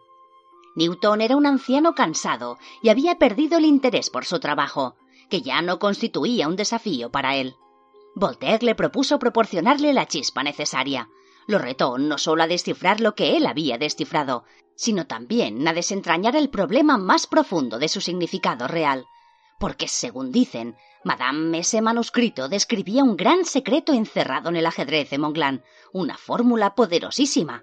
Newton 0.75 1.20
era 1.20 1.37
un 1.37 1.47
anciano 1.47 1.95
cansado 1.95 2.59
y 2.83 2.89
había 2.89 3.18
perdido 3.18 3.59
el 3.59 3.64
interés 3.64 4.11
por 4.11 4.25
su 4.25 4.41
trabajo, 4.41 4.97
que 5.29 5.43
ya 5.43 5.62
no 5.62 5.79
constituía 5.79 6.49
un 6.49 6.57
desafío 6.57 7.11
para 7.11 7.37
él. 7.37 7.55
Voltaire 8.14 8.64
le 8.64 8.75
propuso 8.75 9.18
proporcionarle 9.18 9.93
la 9.93 10.07
chispa 10.07 10.43
necesaria, 10.43 11.09
lo 11.47 11.59
retó 11.59 11.99
no 11.99 12.18
solo 12.18 12.43
a 12.43 12.47
descifrar 12.47 13.01
lo 13.01 13.14
que 13.14 13.37
él 13.37 13.47
había 13.47 13.79
descifrado, 13.79 14.45
sino 14.77 15.07
también 15.07 15.66
a 15.68 15.72
desentrañar 15.72 16.37
el 16.37 16.51
problema 16.51 16.97
más 16.99 17.27
profundo 17.27 17.79
de 17.79 17.89
su 17.89 18.01
significado 18.01 18.66
real. 18.66 19.07
Porque, 19.59 19.87
según 19.89 20.33
dicen, 20.33 20.77
Madame 21.05 21.59
ese 21.59 21.83
manuscrito 21.83 22.49
describía 22.49 23.05
un 23.05 23.16
gran 23.16 23.45
secreto 23.45 23.93
encerrado 23.93 24.49
en 24.49 24.57
el 24.57 24.66
ajedrez 24.66 25.11
de 25.11 25.18
Montglan, 25.18 25.62
una 25.93 26.16
fórmula 26.16 26.75
poderosísima. 26.75 27.62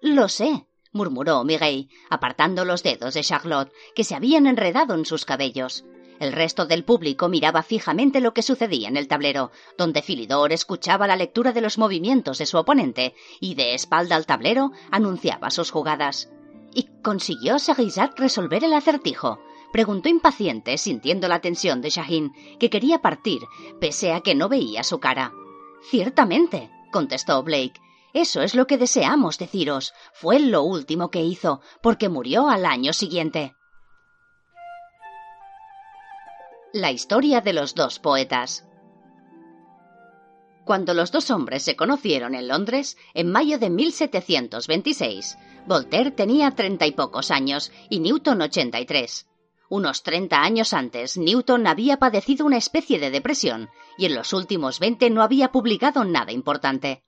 Lo 0.00 0.28
sé, 0.28 0.67
murmuró 0.92 1.44
Miguel, 1.44 1.88
apartando 2.10 2.64
los 2.64 2.82
dedos 2.82 3.14
de 3.14 3.22
Charlotte, 3.22 3.72
que 3.94 4.04
se 4.04 4.14
habían 4.14 4.46
enredado 4.46 4.94
en 4.94 5.04
sus 5.04 5.24
cabellos. 5.24 5.84
El 6.20 6.32
resto 6.32 6.66
del 6.66 6.84
público 6.84 7.28
miraba 7.28 7.62
fijamente 7.62 8.20
lo 8.20 8.34
que 8.34 8.42
sucedía 8.42 8.88
en 8.88 8.96
el 8.96 9.06
tablero, 9.06 9.52
donde 9.76 10.02
Filidor 10.02 10.52
escuchaba 10.52 11.06
la 11.06 11.16
lectura 11.16 11.52
de 11.52 11.60
los 11.60 11.78
movimientos 11.78 12.38
de 12.38 12.46
su 12.46 12.58
oponente 12.58 13.14
y 13.40 13.54
de 13.54 13.74
espalda 13.74 14.16
al 14.16 14.26
tablero 14.26 14.72
anunciaba 14.90 15.50
sus 15.50 15.70
jugadas. 15.70 16.28
¿Y 16.74 16.88
consiguió 17.02 17.58
Sagisat 17.58 18.18
resolver 18.18 18.64
el 18.64 18.72
acertijo? 18.72 19.38
Preguntó 19.72 20.08
impaciente, 20.08 20.76
sintiendo 20.78 21.28
la 21.28 21.40
tensión 21.40 21.80
de 21.82 21.90
Shahin, 21.90 22.32
que 22.58 22.70
quería 22.70 23.00
partir, 23.00 23.42
pese 23.80 24.12
a 24.12 24.20
que 24.20 24.34
no 24.34 24.48
veía 24.48 24.82
su 24.82 24.98
cara. 24.98 25.32
Ciertamente, 25.90 26.70
contestó 26.90 27.42
Blake. 27.42 27.80
Eso 28.14 28.42
es 28.42 28.54
lo 28.54 28.66
que 28.66 28.78
deseamos 28.78 29.38
deciros. 29.38 29.94
Fue 30.12 30.38
lo 30.40 30.62
último 30.62 31.10
que 31.10 31.22
hizo, 31.22 31.60
porque 31.82 32.08
murió 32.08 32.48
al 32.48 32.64
año 32.64 32.92
siguiente. 32.92 33.54
La 36.72 36.90
historia 36.90 37.40
de 37.40 37.52
los 37.52 37.74
dos 37.74 37.98
poetas. 37.98 38.64
Cuando 40.64 40.92
los 40.92 41.10
dos 41.12 41.30
hombres 41.30 41.62
se 41.62 41.76
conocieron 41.76 42.34
en 42.34 42.46
Londres, 42.46 42.98
en 43.14 43.32
mayo 43.32 43.58
de 43.58 43.70
1726, 43.70 45.38
Voltaire 45.66 46.10
tenía 46.10 46.50
treinta 46.50 46.86
y 46.86 46.92
pocos 46.92 47.30
años 47.30 47.72
y 47.88 48.00
Newton 48.00 48.42
ochenta 48.42 48.78
y 48.78 48.84
tres. 48.84 49.26
Unos 49.70 50.02
treinta 50.02 50.42
años 50.42 50.72
antes, 50.74 51.16
Newton 51.16 51.66
había 51.66 51.98
padecido 51.98 52.44
una 52.44 52.58
especie 52.58 52.98
de 52.98 53.10
depresión 53.10 53.70
y 53.96 54.06
en 54.06 54.14
los 54.14 54.32
últimos 54.32 54.78
veinte 54.78 55.08
no 55.08 55.22
había 55.22 55.52
publicado 55.52 56.04
nada 56.04 56.32
importante. 56.32 57.02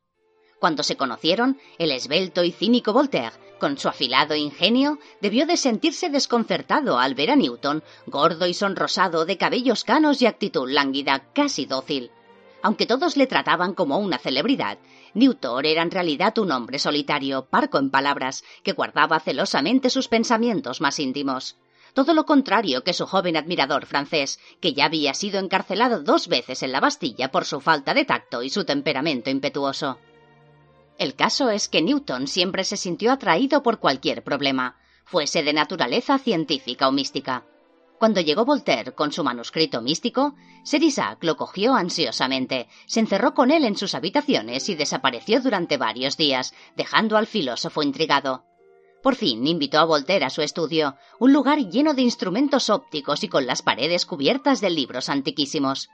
Cuando 0.61 0.83
se 0.83 0.97
conocieron, 0.97 1.59
el 1.79 1.91
esbelto 1.91 2.45
y 2.45 2.53
cínico 2.53 2.93
Voltaire, 2.93 3.33
con 3.59 3.79
su 3.79 3.89
afilado 3.89 4.35
ingenio, 4.35 4.99
debió 5.23 5.47
de 5.47 5.57
sentirse 5.57 6.11
desconcertado 6.11 6.99
al 6.99 7.15
ver 7.15 7.31
a 7.31 7.37
Newton, 7.37 7.83
gordo 8.07 8.47
y 8.47 8.53
sonrosado, 8.53 9.25
de 9.25 9.39
cabellos 9.39 9.85
canos 9.85 10.21
y 10.21 10.27
actitud 10.27 10.71
lánguida, 10.71 11.33
casi 11.33 11.65
dócil. 11.65 12.11
Aunque 12.63 12.85
todos 12.85 13.17
le 13.17 13.27
trataban 13.27 13.73
como 13.73 13.99
una 13.99 14.19
celebridad, 14.19 14.79
Newton 15.15 15.65
era 15.65 15.81
en 15.81 15.91
realidad 15.91 16.37
un 16.39 16.53
hombre 16.53 16.79
solitario, 16.79 17.47
parco 17.47 17.79
en 17.79 17.91
palabras, 17.91 18.45
que 18.63 18.75
guardaba 18.75 19.19
celosamente 19.19 19.89
sus 19.89 20.09
pensamientos 20.09 20.83
más 20.83 20.99
íntimos. 20.99 21.57
Todo 21.95 22.13
lo 22.13 22.27
contrario 22.27 22.85
que 22.85 22.93
su 22.93 23.07
joven 23.07 23.39
admirador 23.39 23.87
francés, 23.87 24.39
que 24.61 24.75
ya 24.75 24.85
había 24.85 25.15
sido 25.15 25.41
encarcelado 25.41 26.03
dos 26.03 26.29
veces 26.29 26.63
en 26.63 26.73
la 26.73 26.81
Bastilla 26.81 27.31
por 27.31 27.47
su 27.47 27.61
falta 27.61 27.95
de 27.95 28.05
tacto 28.05 28.43
y 28.43 28.51
su 28.51 28.65
temperamento 28.65 29.31
impetuoso. 29.31 29.99
El 31.01 31.15
caso 31.15 31.49
es 31.49 31.71
que 31.71 31.81
Newton 31.81 32.27
siempre 32.27 32.63
se 32.63 32.77
sintió 32.77 33.11
atraído 33.11 33.63
por 33.63 33.79
cualquier 33.79 34.23
problema, 34.23 34.77
fuese 35.07 35.43
de 35.43 35.55
naturaleza 35.55 36.19
científica 36.19 36.87
o 36.89 36.93
mística. 36.93 37.47
Cuando 37.99 38.21
llegó 38.21 38.45
Voltaire 38.45 38.93
con 38.93 39.11
su 39.11 39.25
manuscrito 39.25 39.81
místico, 39.81 40.35
Sir 40.63 40.83
Isaac 40.83 41.25
lo 41.25 41.39
cogió 41.39 41.75
ansiosamente, 41.75 42.69
se 42.85 43.01
encerró 43.01 43.33
con 43.33 43.51
él 43.51 43.65
en 43.65 43.79
sus 43.79 43.95
habitaciones 43.95 44.69
y 44.69 44.75
desapareció 44.75 45.41
durante 45.41 45.79
varios 45.79 46.19
días, 46.19 46.53
dejando 46.77 47.17
al 47.17 47.27
filósofo 47.27 47.83
intrigado. 47.83 48.45
Por 49.03 49.15
fin 49.15 49.47
invitó 49.47 49.79
a 49.79 49.85
Voltaire 49.85 50.27
a 50.27 50.31
su 50.31 50.43
estudio, 50.43 50.97
un 51.19 51.33
lugar 51.33 51.61
lleno 51.61 51.95
de 51.95 52.03
instrumentos 52.03 52.69
ópticos 52.69 53.25
y 53.25 53.29
con 53.29 53.47
las 53.47 53.63
paredes 53.63 54.05
cubiertas 54.05 54.61
de 54.61 54.69
libros 54.69 55.09
antiquísimos. 55.09 55.89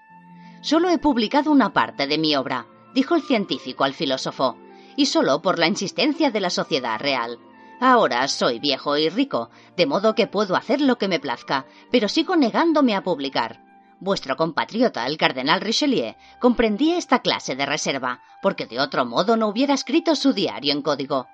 Solo 0.62 0.90
he 0.90 0.98
publicado 0.98 1.52
una 1.52 1.72
parte 1.72 2.09
de 2.09 2.18
mi 2.18 2.34
obra, 2.34 2.66
dijo 2.92 3.14
el 3.14 3.22
científico 3.22 3.84
al 3.84 3.94
filósofo, 3.94 4.59
y 4.97 5.07
solo 5.07 5.42
por 5.42 5.59
la 5.59 5.66
insistencia 5.66 6.30
de 6.30 6.40
la 6.40 6.51
sociedad 6.51 6.99
real. 6.99 7.38
Ahora 7.80 8.26
soy 8.28 8.59
viejo 8.59 8.97
y 8.97 9.09
rico, 9.11 9.51
de 9.76 9.86
modo 9.86 10.14
que 10.14 10.26
puedo 10.26 10.57
hacer 10.57 10.80
lo 10.80 10.97
que 10.97 11.09
me 11.09 11.20
plazca, 11.20 11.66
pero 11.90 12.09
sigo 12.09 12.34
negándome 12.34 12.94
a 12.94 13.03
publicar. 13.03 13.62
Vuestro 14.01 14.36
compatriota, 14.36 15.07
el 15.07 15.16
cardenal 15.16 15.61
Richelieu, 15.61 16.14
comprendía 16.40 16.99
esta 16.99 17.20
clase 17.20 17.57
de 17.57 17.66
reserva, 17.66 18.22
porque 18.42 18.66
de 18.66 18.80
otro 18.80 19.05
modo 19.05 19.36
no 19.36 19.49
hubiera 19.49 19.74
escrito 19.74 20.14
su 20.16 20.32
diario 20.32 20.72
en 20.72 20.82
código. 20.82 21.26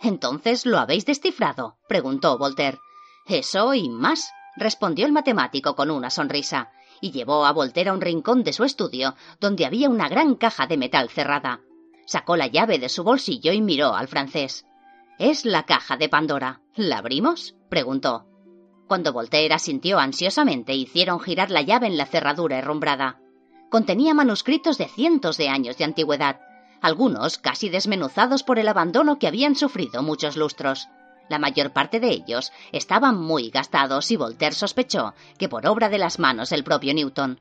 Entonces 0.00 0.66
lo 0.66 0.78
habéis 0.78 1.06
descifrado, 1.06 1.78
preguntó 1.88 2.38
Voltaire. 2.38 2.78
Eso 3.26 3.74
y 3.74 3.88
más, 3.88 4.30
respondió 4.56 5.06
el 5.06 5.12
matemático 5.12 5.74
con 5.74 5.90
una 5.90 6.10
sonrisa, 6.10 6.70
y 7.00 7.10
llevó 7.10 7.44
a 7.44 7.52
Voltaire 7.52 7.90
a 7.90 7.92
un 7.92 8.00
rincón 8.00 8.42
de 8.44 8.52
su 8.52 8.64
estudio, 8.64 9.14
donde 9.40 9.66
había 9.66 9.88
una 9.88 10.08
gran 10.08 10.34
caja 10.34 10.66
de 10.66 10.76
metal 10.76 11.10
cerrada. 11.10 11.60
Sacó 12.06 12.36
la 12.36 12.46
llave 12.46 12.78
de 12.78 12.88
su 12.88 13.04
bolsillo 13.04 13.52
y 13.52 13.60
miró 13.60 13.94
al 13.94 14.08
francés. 14.08 14.64
Es 15.18 15.44
la 15.44 15.64
caja 15.64 15.96
de 15.96 16.08
Pandora. 16.08 16.60
¿La 16.74 16.98
abrimos? 16.98 17.56
preguntó. 17.68 18.26
Cuando 18.86 19.12
Voltaire 19.12 19.54
asintió 19.54 19.98
ansiosamente, 19.98 20.74
hicieron 20.74 21.18
girar 21.20 21.50
la 21.50 21.62
llave 21.62 21.88
en 21.88 21.96
la 21.96 22.06
cerradura 22.06 22.58
herrumbrada. 22.58 23.20
Contenía 23.70 24.14
manuscritos 24.14 24.78
de 24.78 24.86
cientos 24.86 25.36
de 25.36 25.48
años 25.48 25.76
de 25.76 25.84
antigüedad, 25.84 26.40
algunos 26.80 27.38
casi 27.38 27.68
desmenuzados 27.68 28.44
por 28.44 28.60
el 28.60 28.68
abandono 28.68 29.18
que 29.18 29.26
habían 29.26 29.56
sufrido 29.56 30.02
muchos 30.02 30.36
lustros. 30.36 30.88
La 31.28 31.40
mayor 31.40 31.72
parte 31.72 31.98
de 31.98 32.10
ellos 32.10 32.52
estaban 32.70 33.20
muy 33.20 33.50
gastados 33.50 34.10
y 34.12 34.16
Voltaire 34.16 34.54
sospechó 34.54 35.14
que 35.38 35.48
por 35.48 35.66
obra 35.66 35.88
de 35.88 35.98
las 35.98 36.20
manos 36.20 36.50
del 36.50 36.62
propio 36.62 36.94
Newton. 36.94 37.40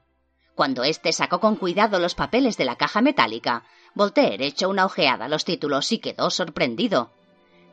Cuando 0.55 0.85
éste 0.85 1.11
sacó 1.11 1.41
con 1.41 1.57
cuidado 1.57 1.99
los 1.99 2.15
papeles 2.15 2.55
de 2.55 2.63
la 2.63 2.77
caja 2.77 3.01
metálica, 3.01 3.65
Voltaire 3.93 4.45
echó 4.45 4.69
una 4.69 4.85
ojeada 4.85 5.25
a 5.25 5.29
los 5.29 5.43
títulos 5.43 5.91
y 5.91 5.99
quedó 5.99 6.29
sorprendido. 6.29 7.11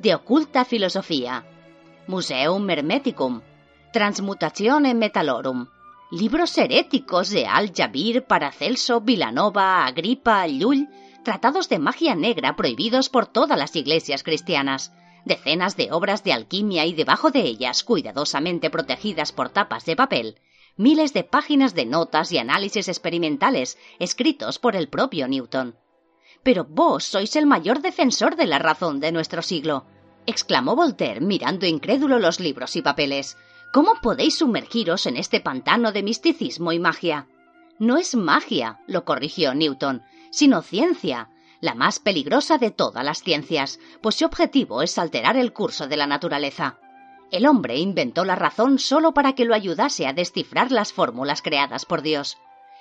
De 0.01 0.15
oculta 0.17 0.65
filosofía, 0.65 1.47
Museum 2.09 2.69
Hermeticum, 2.69 3.41
Transmutatione 3.93 4.95
Metallorum, 4.95 5.69
libros 6.11 6.59
heréticos 6.59 7.31
de 7.31 7.47
Al-Jabir, 7.47 8.25
Paracelso, 8.25 9.01
Vilanova, 9.01 9.87
Agripa, 9.87 10.47
Llull, 10.49 10.89
tratados 11.23 11.69
de 11.69 11.79
magia 11.79 12.17
negra 12.17 12.57
prohibidos 12.57 13.09
por 13.09 13.27
todas 13.27 13.57
las 13.57 13.77
iglesias 13.77 14.25
cristianas, 14.25 14.93
decenas 15.25 15.77
de 15.77 15.93
obras 15.93 16.25
de 16.25 16.33
alquimia 16.33 16.85
y 16.85 16.95
debajo 16.95 17.31
de 17.31 17.43
ellas, 17.43 17.85
cuidadosamente 17.85 18.71
protegidas 18.71 19.31
por 19.31 19.51
tapas 19.51 19.85
de 19.85 19.95
papel, 19.95 20.37
miles 20.77 21.13
de 21.13 21.25
páginas 21.25 21.75
de 21.75 21.87
notas 21.87 22.33
y 22.33 22.39
análisis 22.39 22.89
experimentales 22.89 23.79
escritos 23.99 24.59
por 24.59 24.77
el 24.77 24.89
propio 24.89 25.29
Newton. 25.29 25.77
Pero 26.43 26.65
vos 26.65 27.05
sois 27.05 27.37
el 27.37 27.47
mayor 27.47 27.83
defensor 27.83 28.37
de 28.37 28.47
la 28.47 28.59
razón 28.59 29.01
de 29.01 29.13
nuestro 29.13 29.43
siglo, 29.43 29.87
exclamó 30.27 30.75
Voltaire 30.75 31.21
mirando 31.21 31.67
incrédulo 31.67 32.19
los 32.19 32.41
libros 32.41 32.77
y 32.77 32.83
papeles. 32.83 33.37
¿Cómo 33.73 33.95
podéis 34.03 34.39
sumergiros 34.39 35.07
en 35.07 35.17
este 35.17 35.41
pantano 35.41 35.93
de 35.93 36.03
misticismo 36.03 36.73
y 36.73 36.79
magia? 36.79 37.29
No 37.79 37.97
es 37.97 38.15
magia, 38.15 38.81
lo 38.87 39.05
corrigió 39.05 39.55
Newton, 39.55 40.03
sino 40.31 40.63
ciencia, 40.63 41.31
la 41.61 41.75
más 41.75 41.99
peligrosa 41.99 42.59
de 42.59 42.71
todas 42.71 43.05
las 43.05 43.23
ciencias, 43.23 43.79
pues 44.03 44.17
su 44.17 44.25
objetivo 44.25 44.83
es 44.83 44.99
alterar 44.99 45.37
el 45.37 45.53
curso 45.53 45.87
de 45.87 45.97
la 45.97 46.07
naturaleza. 46.07 46.81
El 47.33 47.47
hombre 47.47 47.79
inventó 47.79 48.27
la 48.27 48.37
razón 48.37 48.79
solo 48.79 49.15
para 49.15 49.33
que 49.33 49.47
lo 49.47 49.55
ayudase 49.55 50.07
a 50.07 50.13
descifrar 50.13 50.71
las 50.71 50.93
fórmulas 50.93 51.41
creadas 51.41 51.87
por 51.87 52.03
Dios. 52.03 52.37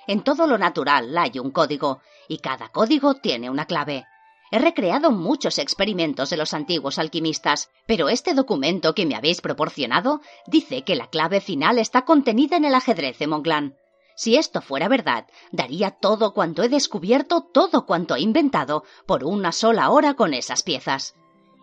En 0.08 0.24
todo 0.24 0.46
lo 0.46 0.58
natural 0.58 1.18
hay 1.18 1.40
un 1.40 1.52
código, 1.52 2.02
y 2.28 2.40
cada 2.40 2.68
código 2.68 3.16
tiene 3.16 3.50
una 3.50 3.66
clave. 3.66 4.06
He 4.52 4.60
recreado 4.60 5.12
muchos 5.12 5.58
experimentos 5.58 6.30
de 6.30 6.36
los 6.36 6.54
antiguos 6.54 7.00
alquimistas, 7.00 7.70
pero 7.86 8.10
este 8.10 8.34
documento 8.34 8.94
que 8.94 9.06
me 9.06 9.16
habéis 9.16 9.40
proporcionado 9.40 10.20
dice 10.48 10.82
que 10.82 10.98
la 10.98 11.08
clave 11.08 11.40
final 11.40 11.80
está 11.80 12.02
contenida 12.04 12.58
en 12.58 12.66
el 12.66 12.76
ajedrez 12.76 13.20
de 13.20 13.28
Monglan. 13.28 13.78
Si 14.18 14.36
esto 14.36 14.62
fuera 14.62 14.90
verdad, 14.90 15.28
daría 15.54 15.92
todo 15.92 16.34
cuanto 16.34 16.62
he 16.62 16.68
descubierto, 16.68 17.48
todo 17.54 17.86
cuanto 17.86 18.18
he 18.18 18.20
inventado, 18.20 18.84
por 19.06 19.24
una 19.24 19.54
sola 19.54 19.90
hora 19.92 20.16
con 20.16 20.34
esas 20.34 20.62
piezas. 20.62 21.16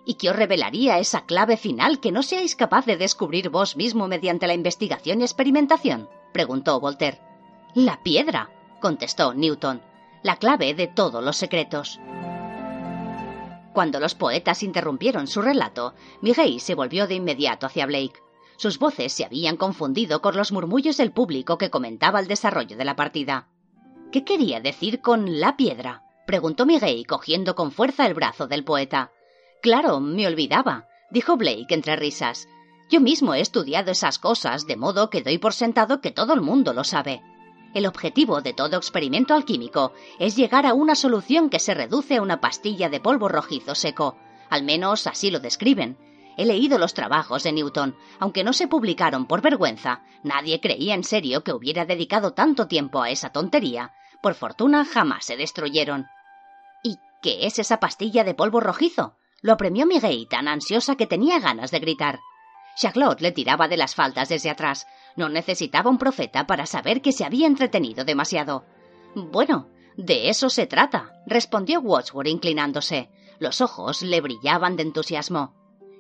¿Y 0.09 0.15
qué 0.15 0.31
os 0.31 0.37
revelaría 0.37 0.99
esa 0.99 1.27
clave 1.27 1.59
final 1.59 2.01
que 2.01 2.13
no 2.13 2.23
seáis 2.23 2.57
capaz 2.57 2.87
de 2.87 2.97
descubrir 2.97 3.51
vos 3.51 3.77
mismo 3.77 4.09
mediante 4.09 4.47
la 4.47 4.55
investigación 4.55 5.21
y 5.21 5.25
experimentación? 5.25 6.09
preguntó 6.33 6.81
Voltaire. 6.81 7.21
La 7.75 8.03
piedra, 8.03 8.49
contestó 8.81 9.35
Newton, 9.35 9.83
la 10.23 10.37
clave 10.37 10.73
de 10.73 10.87
todos 10.87 11.23
los 11.23 11.37
secretos. 11.37 12.01
Cuando 13.75 14.01
los 14.01 14.15
poetas 14.15 14.63
interrumpieron 14.63 15.27
su 15.27 15.43
relato, 15.43 15.93
Miguel 16.23 16.59
se 16.59 16.75
volvió 16.75 17.07
de 17.07 17.17
inmediato 17.17 17.67
hacia 17.67 17.85
Blake. 17.85 18.23
Sus 18.57 18.79
voces 18.79 19.13
se 19.13 19.27
habían 19.27 19.59
confundido 19.59 20.23
con 20.23 20.39
los 20.39 20.53
murmullos 20.53 20.97
del 20.97 21.13
público 21.13 21.59
que 21.59 21.69
comentaba 21.69 22.19
el 22.19 22.29
desarrollo 22.29 22.79
de 22.79 22.85
la 22.87 22.97
partida. 22.97 23.49
¿Qué 24.11 24.25
quería 24.25 24.61
decir 24.61 25.03
con 25.03 25.39
la 25.39 25.59
piedra? 25.59 26.05
preguntó 26.27 26.65
Miguel 26.65 27.07
cogiendo 27.07 27.55
con 27.55 27.73
fuerza 27.73 28.07
el 28.07 28.15
brazo 28.15 28.47
del 28.47 28.65
poeta. 28.65 29.13
Claro, 29.63 30.01
me 30.01 30.27
olvidaba, 30.27 30.89
dijo 31.11 31.37
Blake 31.37 31.67
entre 31.71 31.97
risas. 31.97 32.49
Yo 32.91 33.01
mismo 33.01 33.35
he 33.35 33.41
estudiado 33.41 33.91
esas 33.91 34.19
cosas, 34.19 34.67
de 34.67 34.77
modo 34.77 35.11
que 35.11 35.23
doy 35.23 35.39
por 35.39 35.53
sentado 35.53 36.01
que 36.01 36.11
todo 36.11 36.33
el 36.33 36.41
mundo 36.41 36.73
lo 36.73 36.85
sabe. 36.85 37.23
El 37.75 37.87
objetivo 37.87 38.41
de 38.41 38.55
todo 38.55 38.77
experimento 38.77 39.35
alquímico 39.35 39.93
es 40.19 40.37
llegar 40.37 40.65
a 40.65 40.75
una 40.75 40.95
solución 40.95 41.51
que 41.51 41.59
se 41.59 41.75
reduce 41.75 42.17
a 42.17 42.23
una 42.23 42.41
pastilla 42.41 42.89
de 42.89 43.01
polvo 43.01 43.29
rojizo 43.29 43.75
seco. 43.75 44.17
Al 44.49 44.63
menos 44.63 45.07
así 45.07 45.31
lo 45.31 45.41
describen, 45.41 45.99
He 46.39 46.47
leído 46.47 46.79
los 46.79 46.95
trabajos 46.95 47.43
de 47.43 47.51
Newton. 47.51 47.97
Aunque 48.21 48.45
no 48.45 48.53
se 48.53 48.69
publicaron 48.69 49.27
por 49.27 49.43
vergüenza, 49.43 50.03
nadie 50.23 50.61
creía 50.61 50.95
en 50.95 51.03
serio 51.03 51.43
que 51.43 51.53
hubiera 51.53 51.85
dedicado 51.85 52.33
tanto 52.33 52.69
tiempo 52.69 53.03
a 53.03 53.11
esa 53.11 53.31
tontería. 53.31 53.93
Por 54.23 54.35
fortuna 54.35 54.85
jamás 54.85 55.25
se 55.25 55.37
destruyeron. 55.37 56.07
¿Y 56.85 56.99
qué 57.23 57.47
es 57.47 57.59
esa 57.59 57.81
pastilla 57.81 58.23
de 58.23 58.35
polvo 58.35 58.61
rojizo? 58.61 59.18
Lo 59.41 59.53
apremió 59.53 59.87
Miguel 59.87 60.27
tan 60.29 60.49
ansiosa 60.49 60.97
que 60.97 61.07
tenía 61.07 61.39
ganas 61.39 61.71
de 61.71 61.79
gritar. 61.79 62.21
Charlotte 62.77 63.21
le 63.21 63.33
tiraba 63.33 63.69
de 63.69 63.77
las 63.77 63.95
faldas 63.95 64.29
desde 64.29 64.51
atrás. 64.51 64.87
No 65.17 65.29
necesitaba 65.29 65.91
un 65.91 65.99
profeta 65.99 66.47
para 66.47 66.67
saber 66.67 67.03
que 67.03 67.13
se 67.13 67.25
había 67.25 67.47
entretenido 67.47 68.05
demasiado. 68.05 68.65
Bueno, 69.15 69.69
de 69.97 70.29
eso 70.29 70.49
se 70.49 70.67
trata, 70.67 71.13
respondió 71.27 71.81
Wadsworth 71.81 72.29
inclinándose. 72.29 73.11
Los 73.39 73.61
ojos 73.61 74.03
le 74.03 74.21
brillaban 74.21 74.77
de 74.77 74.85
entusiasmo. 74.85 75.55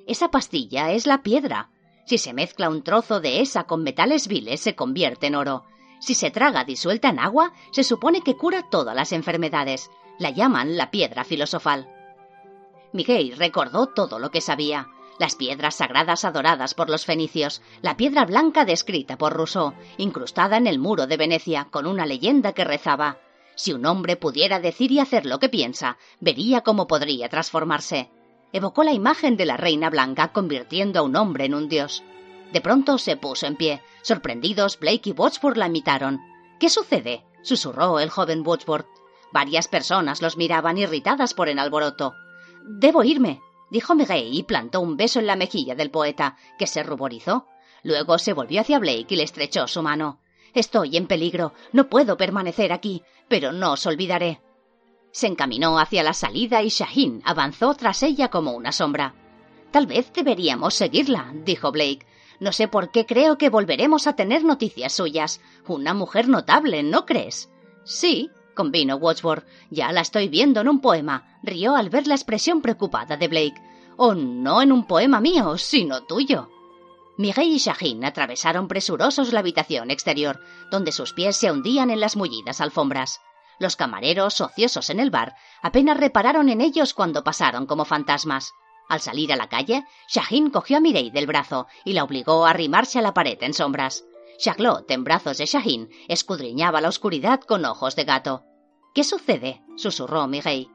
Esa 0.06 0.30
pastilla 0.30 0.92
es 0.92 1.06
la 1.06 1.22
piedra. 1.22 1.70
Si 2.06 2.18
se 2.18 2.32
mezcla 2.32 2.70
un 2.70 2.82
trozo 2.82 3.20
de 3.20 3.40
esa 3.40 3.64
con 3.64 3.82
metales 3.82 4.28
viles, 4.28 4.60
se 4.60 4.74
convierte 4.74 5.26
en 5.26 5.34
oro. 5.34 5.64
Si 6.00 6.14
se 6.14 6.30
traga 6.30 6.64
disuelta 6.64 7.08
en 7.08 7.18
agua, 7.18 7.52
se 7.72 7.84
supone 7.84 8.22
que 8.22 8.36
cura 8.36 8.68
todas 8.70 8.94
las 8.94 9.12
enfermedades. 9.12 9.90
La 10.18 10.30
llaman 10.30 10.76
la 10.76 10.90
piedra 10.90 11.24
filosofal. 11.24 11.92
Miguel 12.92 13.36
recordó 13.36 13.86
todo 13.86 14.18
lo 14.18 14.30
que 14.30 14.40
sabía. 14.40 14.88
Las 15.18 15.34
piedras 15.34 15.76
sagradas 15.76 16.24
adoradas 16.24 16.74
por 16.74 16.90
los 16.90 17.04
fenicios, 17.04 17.60
la 17.82 17.96
piedra 17.96 18.24
blanca 18.24 18.64
descrita 18.64 19.18
por 19.18 19.32
Rousseau, 19.32 19.74
incrustada 19.96 20.56
en 20.56 20.66
el 20.66 20.78
muro 20.78 21.06
de 21.06 21.16
Venecia, 21.16 21.68
con 21.70 21.86
una 21.86 22.06
leyenda 22.06 22.52
que 22.52 22.64
rezaba 22.64 23.18
Si 23.56 23.72
un 23.72 23.84
hombre 23.86 24.16
pudiera 24.16 24.60
decir 24.60 24.92
y 24.92 25.00
hacer 25.00 25.26
lo 25.26 25.40
que 25.40 25.48
piensa, 25.48 25.98
vería 26.20 26.60
cómo 26.60 26.86
podría 26.86 27.28
transformarse 27.28 28.10
evocó 28.52 28.82
la 28.82 28.92
imagen 28.92 29.36
de 29.36 29.46
la 29.46 29.56
reina 29.56 29.90
blanca 29.90 30.32
convirtiendo 30.32 31.00
a 31.00 31.02
un 31.02 31.16
hombre 31.16 31.44
en 31.44 31.54
un 31.54 31.68
dios. 31.68 32.02
De 32.52 32.60
pronto 32.60 32.98
se 32.98 33.16
puso 33.16 33.46
en 33.46 33.56
pie. 33.56 33.82
Sorprendidos, 34.02 34.78
Blake 34.78 35.10
y 35.10 35.12
Wadsworth 35.12 35.56
la 35.56 35.66
imitaron. 35.66 36.20
¿Qué 36.58 36.68
sucede? 36.68 37.24
susurró 37.42 38.00
el 38.00 38.10
joven 38.10 38.42
Wadsworth. 38.44 38.88
Varias 39.32 39.68
personas 39.68 40.22
los 40.22 40.36
miraban 40.36 40.78
irritadas 40.78 41.34
por 41.34 41.48
el 41.48 41.58
alboroto. 41.58 42.14
Debo 42.70 43.02
irme, 43.02 43.40
dijo 43.70 43.94
Miguel 43.94 44.28
y 44.30 44.42
plantó 44.42 44.82
un 44.82 44.98
beso 44.98 45.20
en 45.20 45.26
la 45.26 45.36
mejilla 45.36 45.74
del 45.74 45.90
poeta, 45.90 46.36
que 46.58 46.66
se 46.66 46.82
ruborizó. 46.82 47.46
Luego 47.82 48.18
se 48.18 48.34
volvió 48.34 48.60
hacia 48.60 48.78
Blake 48.78 49.06
y 49.08 49.16
le 49.16 49.22
estrechó 49.22 49.66
su 49.66 49.82
mano. 49.82 50.20
Estoy 50.52 50.98
en 50.98 51.06
peligro. 51.06 51.54
No 51.72 51.88
puedo 51.88 52.18
permanecer 52.18 52.72
aquí, 52.72 53.02
pero 53.26 53.52
no 53.52 53.72
os 53.72 53.86
olvidaré. 53.86 54.42
Se 55.12 55.26
encaminó 55.26 55.78
hacia 55.78 56.02
la 56.02 56.12
salida 56.12 56.62
y 56.62 56.68
Shahin 56.68 57.22
avanzó 57.24 57.72
tras 57.74 58.02
ella 58.02 58.28
como 58.28 58.52
una 58.52 58.70
sombra. 58.70 59.14
Tal 59.70 59.86
vez 59.86 60.12
deberíamos 60.12 60.74
seguirla, 60.74 61.32
dijo 61.44 61.72
Blake. 61.72 62.06
No 62.40 62.52
sé 62.52 62.68
por 62.68 62.90
qué 62.90 63.06
creo 63.06 63.38
que 63.38 63.48
volveremos 63.48 64.06
a 64.06 64.14
tener 64.14 64.44
noticias 64.44 64.92
suyas. 64.92 65.40
Una 65.66 65.94
mujer 65.94 66.28
notable, 66.28 66.82
¿no 66.82 67.06
crees? 67.06 67.50
Sí, 67.84 68.30
convino 68.58 68.96
Wadsworth. 68.96 69.46
Ya 69.70 69.92
la 69.92 70.00
estoy 70.00 70.28
viendo 70.28 70.60
en 70.60 70.68
un 70.68 70.80
poema. 70.80 71.38
Rió 71.44 71.76
al 71.76 71.90
ver 71.90 72.08
la 72.08 72.16
expresión 72.16 72.60
preocupada 72.60 73.16
de 73.16 73.28
Blake. 73.28 73.62
O 73.96 74.14
no 74.14 74.60
en 74.62 74.72
un 74.72 74.84
poema 74.84 75.20
mío, 75.20 75.56
sino 75.58 76.02
tuyo. 76.02 76.50
Miguel 77.16 77.52
y 77.52 77.58
Shahin 77.58 78.04
atravesaron 78.04 78.66
presurosos 78.66 79.32
la 79.32 79.40
habitación 79.40 79.92
exterior, 79.92 80.40
donde 80.72 80.90
sus 80.90 81.12
pies 81.12 81.36
se 81.36 81.52
hundían 81.52 81.90
en 81.90 82.00
las 82.00 82.16
mullidas 82.16 82.60
alfombras. 82.60 83.20
Los 83.60 83.76
camareros, 83.76 84.40
ociosos 84.40 84.90
en 84.90 84.98
el 84.98 85.10
bar, 85.10 85.36
apenas 85.62 85.96
repararon 85.96 86.48
en 86.48 86.60
ellos 86.60 86.94
cuando 86.94 87.22
pasaron 87.22 87.66
como 87.66 87.84
fantasmas. 87.84 88.54
Al 88.88 89.00
salir 89.00 89.32
a 89.32 89.36
la 89.36 89.48
calle, 89.48 89.84
Shahin 90.08 90.50
cogió 90.50 90.78
a 90.78 90.80
Mireille 90.80 91.12
del 91.12 91.26
brazo 91.26 91.68
y 91.84 91.92
la 91.92 92.02
obligó 92.02 92.44
a 92.44 92.50
arrimarse 92.50 92.98
a 92.98 93.02
la 93.02 93.14
pared 93.14 93.38
en 93.40 93.54
sombras. 93.54 94.04
Charlotte, 94.38 94.90
en 94.92 95.02
brazos 95.02 95.38
de 95.38 95.46
Shahin, 95.46 95.90
escudriñaba 96.06 96.80
la 96.80 96.88
oscuridad 96.88 97.40
con 97.40 97.64
ojos 97.64 97.96
de 97.96 98.04
gato. 98.04 98.44
¿Qué 98.98 99.04
sucede? 99.04 99.62
susurró 99.76 100.26
Mireille. 100.26 100.72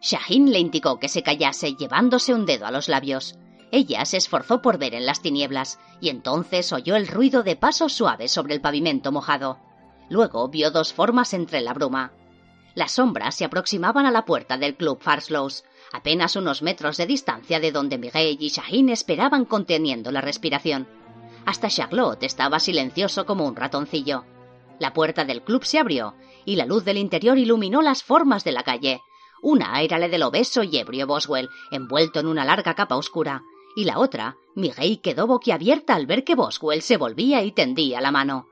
Shahin 0.00 0.52
le 0.52 0.60
indicó 0.60 1.00
que 1.00 1.08
se 1.08 1.24
callase, 1.24 1.74
llevándose 1.74 2.32
un 2.32 2.46
dedo 2.46 2.64
a 2.64 2.70
los 2.70 2.88
labios. 2.88 3.34
Ella 3.72 4.04
se 4.04 4.18
esforzó 4.18 4.62
por 4.62 4.78
ver 4.78 4.94
en 4.94 5.04
las 5.04 5.20
tinieblas, 5.20 5.80
y 6.00 6.10
entonces 6.10 6.72
oyó 6.72 6.94
el 6.94 7.08
ruido 7.08 7.42
de 7.42 7.56
pasos 7.56 7.92
suaves 7.92 8.30
sobre 8.30 8.54
el 8.54 8.60
pavimento 8.60 9.10
mojado. 9.10 9.58
Luego 10.08 10.46
vio 10.46 10.70
dos 10.70 10.92
formas 10.92 11.34
entre 11.34 11.60
la 11.60 11.74
bruma. 11.74 12.12
Las 12.76 12.92
sombras 12.92 13.34
se 13.34 13.44
aproximaban 13.44 14.06
a 14.06 14.12
la 14.12 14.24
puerta 14.24 14.56
del 14.58 14.76
club 14.76 15.00
Farslows, 15.00 15.64
apenas 15.92 16.36
unos 16.36 16.62
metros 16.62 16.96
de 16.98 17.06
distancia 17.06 17.58
de 17.58 17.72
donde 17.72 17.98
Miguel 17.98 18.36
y 18.38 18.48
Shahin 18.48 18.90
esperaban 18.90 19.44
conteniendo 19.44 20.12
la 20.12 20.20
respiración. 20.20 20.86
Hasta 21.44 21.66
Charlotte 21.66 22.22
estaba 22.22 22.60
silencioso 22.60 23.26
como 23.26 23.44
un 23.44 23.56
ratoncillo. 23.56 24.24
La 24.78 24.92
puerta 24.92 25.24
del 25.24 25.42
club 25.42 25.64
se 25.64 25.78
abrió 25.78 26.14
y 26.44 26.56
la 26.56 26.66
luz 26.66 26.84
del 26.84 26.98
interior 26.98 27.38
iluminó 27.38 27.82
las 27.82 28.02
formas 28.02 28.44
de 28.44 28.52
la 28.52 28.62
calle. 28.62 29.02
Una 29.42 29.80
era 29.82 29.98
la 29.98 30.08
del 30.08 30.22
obeso 30.22 30.62
y 30.62 30.76
ebrio 30.78 31.06
Boswell, 31.06 31.50
envuelto 31.70 32.20
en 32.20 32.26
una 32.26 32.44
larga 32.44 32.74
capa 32.74 32.96
oscura, 32.96 33.42
y 33.74 33.84
la 33.84 33.98
otra, 33.98 34.36
Miguel 34.54 35.00
quedó 35.02 35.26
boquiabierta 35.26 35.94
al 35.94 36.06
ver 36.06 36.24
que 36.24 36.34
Boswell 36.34 36.80
se 36.80 36.96
volvía 36.96 37.42
y 37.42 37.52
tendía 37.52 38.00
la 38.00 38.10
mano. 38.10 38.46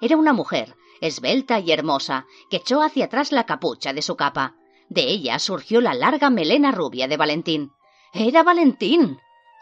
Era 0.00 0.16
una 0.16 0.32
mujer, 0.32 0.76
esbelta 1.00 1.58
y 1.58 1.72
hermosa, 1.72 2.26
que 2.50 2.58
echó 2.58 2.82
hacia 2.82 3.06
atrás 3.06 3.32
la 3.32 3.46
capucha 3.46 3.92
de 3.92 4.02
su 4.02 4.14
capa. 4.16 4.54
De 4.88 5.02
ella 5.02 5.38
surgió 5.38 5.80
la 5.80 5.94
larga 5.94 6.30
melena 6.30 6.70
rubia 6.70 7.08
de 7.08 7.16
Valentín. 7.16 7.72
¡Era 8.12 8.42
Valentín! 8.42 9.18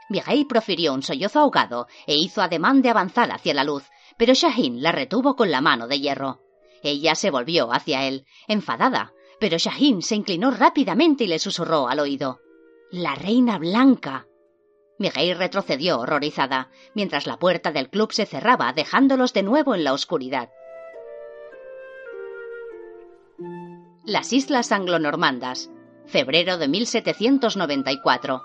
Miguel 0.09 0.47
profirió 0.47 0.93
un 0.93 1.03
sollozo 1.03 1.41
ahogado 1.41 1.87
e 2.07 2.15
hizo 2.15 2.43
ademán 2.43 2.83
de 2.83 2.91
avanzar 2.91 3.33
hacia 3.33 3.55
la 3.55 3.65
luz, 3.65 3.85
pero 4.17 4.35
Shahin 4.35 4.83
la 4.83 4.93
retuvo 4.93 5.37
con 5.37 5.51
la 5.51 5.61
mano 5.61 5.89
de 5.89 6.01
hierro. 6.01 6.41
Ella 6.83 7.15
se 7.15 7.31
volvió 7.31 7.73
hacia 7.73 8.05
él, 8.05 8.27
enfadada, 8.49 9.13
pero 9.41 9.59
Shahin 9.59 10.03
se 10.03 10.15
inclinó 10.15 10.51
rápidamente 10.51 11.25
y 11.25 11.27
le 11.27 11.39
susurró 11.39 11.89
al 11.89 12.01
oído. 12.01 12.41
La 12.91 13.15
reina 13.15 13.59
blanca. 13.59 14.27
Miguel 14.99 15.37
retrocedió 15.37 16.01
horrorizada, 16.01 16.71
mientras 16.95 17.27
la 17.27 17.39
puerta 17.39 17.71
del 17.71 17.91
club 17.91 18.13
se 18.13 18.25
cerraba, 18.25 18.73
dejándolos 18.73 19.33
de 19.35 19.43
nuevo 19.43 19.75
en 19.75 19.85
la 19.85 19.93
oscuridad. 19.93 20.51
Las 24.05 24.33
Islas 24.33 24.73
Anglonormandas, 24.73 25.71
febrero 26.07 26.57
de 26.57 26.69
1794. 26.69 28.43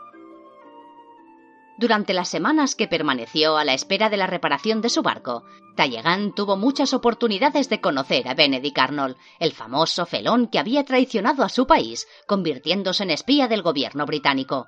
Durante 1.81 2.13
las 2.13 2.29
semanas 2.29 2.75
que 2.75 2.87
permaneció 2.87 3.57
a 3.57 3.65
la 3.65 3.73
espera 3.73 4.11
de 4.11 4.17
la 4.17 4.27
reparación 4.27 4.81
de 4.81 4.89
su 4.89 5.01
barco, 5.01 5.45
Talleyrand 5.75 6.35
tuvo 6.35 6.55
muchas 6.55 6.93
oportunidades 6.93 7.69
de 7.69 7.81
conocer 7.81 8.27
a 8.27 8.35
Benedict 8.35 8.77
Arnold, 8.77 9.15
el 9.39 9.51
famoso 9.51 10.05
felón 10.05 10.45
que 10.45 10.59
había 10.59 10.85
traicionado 10.85 11.43
a 11.43 11.49
su 11.49 11.65
país, 11.65 12.07
convirtiéndose 12.27 13.01
en 13.01 13.09
espía 13.09 13.47
del 13.47 13.63
gobierno 13.63 14.05
británico. 14.05 14.67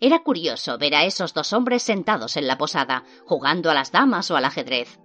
Era 0.00 0.20
curioso 0.20 0.78
ver 0.78 0.94
a 0.94 1.04
esos 1.04 1.34
dos 1.34 1.52
hombres 1.52 1.82
sentados 1.82 2.38
en 2.38 2.46
la 2.46 2.56
posada, 2.56 3.04
jugando 3.26 3.70
a 3.70 3.74
las 3.74 3.92
damas 3.92 4.30
o 4.30 4.36
al 4.38 4.46
ajedrez. 4.46 4.98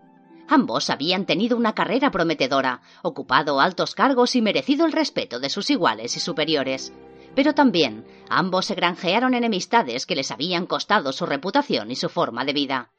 Ambos 0.47 0.89
habían 0.89 1.25
tenido 1.25 1.57
una 1.57 1.75
carrera 1.75 2.11
prometedora, 2.11 2.79
ocupado 3.03 3.59
altos 3.59 3.93
cargos 3.93 4.37
y 4.37 4.41
merecido 4.41 4.85
el 4.85 4.93
respeto 4.93 5.41
de 5.41 5.49
sus 5.49 5.69
iguales 5.69 6.15
y 6.15 6.21
superiores. 6.21 6.93
Pero 7.35 7.53
también 7.53 8.05
ambos 8.29 8.65
se 8.65 8.75
granjearon 8.75 9.33
enemistades 9.33 10.05
que 10.05 10.15
les 10.15 10.31
habían 10.31 10.65
costado 10.65 11.13
su 11.13 11.25
reputación 11.25 11.91
y 11.91 11.95
su 11.95 12.09
forma 12.09 12.45
de 12.45 12.53
vida. 12.53 12.91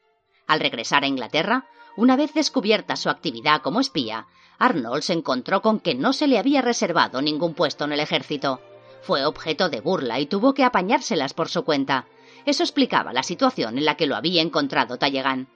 Al 0.47 0.59
regresar 0.59 1.03
a 1.03 1.07
Inglaterra, 1.07 1.67
una 1.95 2.15
vez 2.15 2.33
descubierta 2.33 2.95
su 2.95 3.09
actividad 3.09 3.61
como 3.61 3.79
espía, 3.79 4.27
Arnold 4.57 5.03
se 5.03 5.13
encontró 5.13 5.61
con 5.61 5.79
que 5.79 5.95
no 5.95 6.13
se 6.13 6.27
le 6.27 6.39
había 6.39 6.61
reservado 6.61 7.21
ningún 7.21 7.53
puesto 7.53 7.85
en 7.85 7.91
el 7.91 7.99
ejército. 7.99 8.61
Fue 9.01 9.25
objeto 9.25 9.69
de 9.69 9.81
burla 9.81 10.19
y 10.19 10.25
tuvo 10.25 10.53
que 10.53 10.63
apañárselas 10.63 11.33
por 11.33 11.49
su 11.49 11.63
cuenta. 11.63 12.07
Eso 12.45 12.63
explicaba 12.63 13.13
la 13.13 13.23
situación 13.23 13.77
en 13.77 13.85
la 13.85 13.95
que 13.95 14.07
lo 14.07 14.15
había 14.15 14.41
encontrado 14.41 14.97
Talleyrand. 14.97 15.47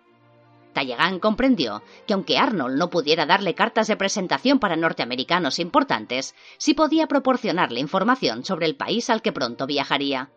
Talleyrand 0.73 1.19
comprendió 1.19 1.81
que 2.05 2.13
aunque 2.13 2.37
Arnold 2.37 2.77
no 2.77 2.89
pudiera 2.89 3.25
darle 3.25 3.55
cartas 3.55 3.87
de 3.87 3.97
presentación 3.97 4.59
para 4.59 4.75
norteamericanos 4.75 5.59
importantes, 5.59 6.35
sí 6.57 6.73
podía 6.73 7.07
proporcionarle 7.07 7.79
información 7.79 8.45
sobre 8.45 8.65
el 8.65 8.75
país 8.75 9.09
al 9.09 9.21
que 9.21 9.31
pronto 9.31 9.65
viajaría. 9.65 10.29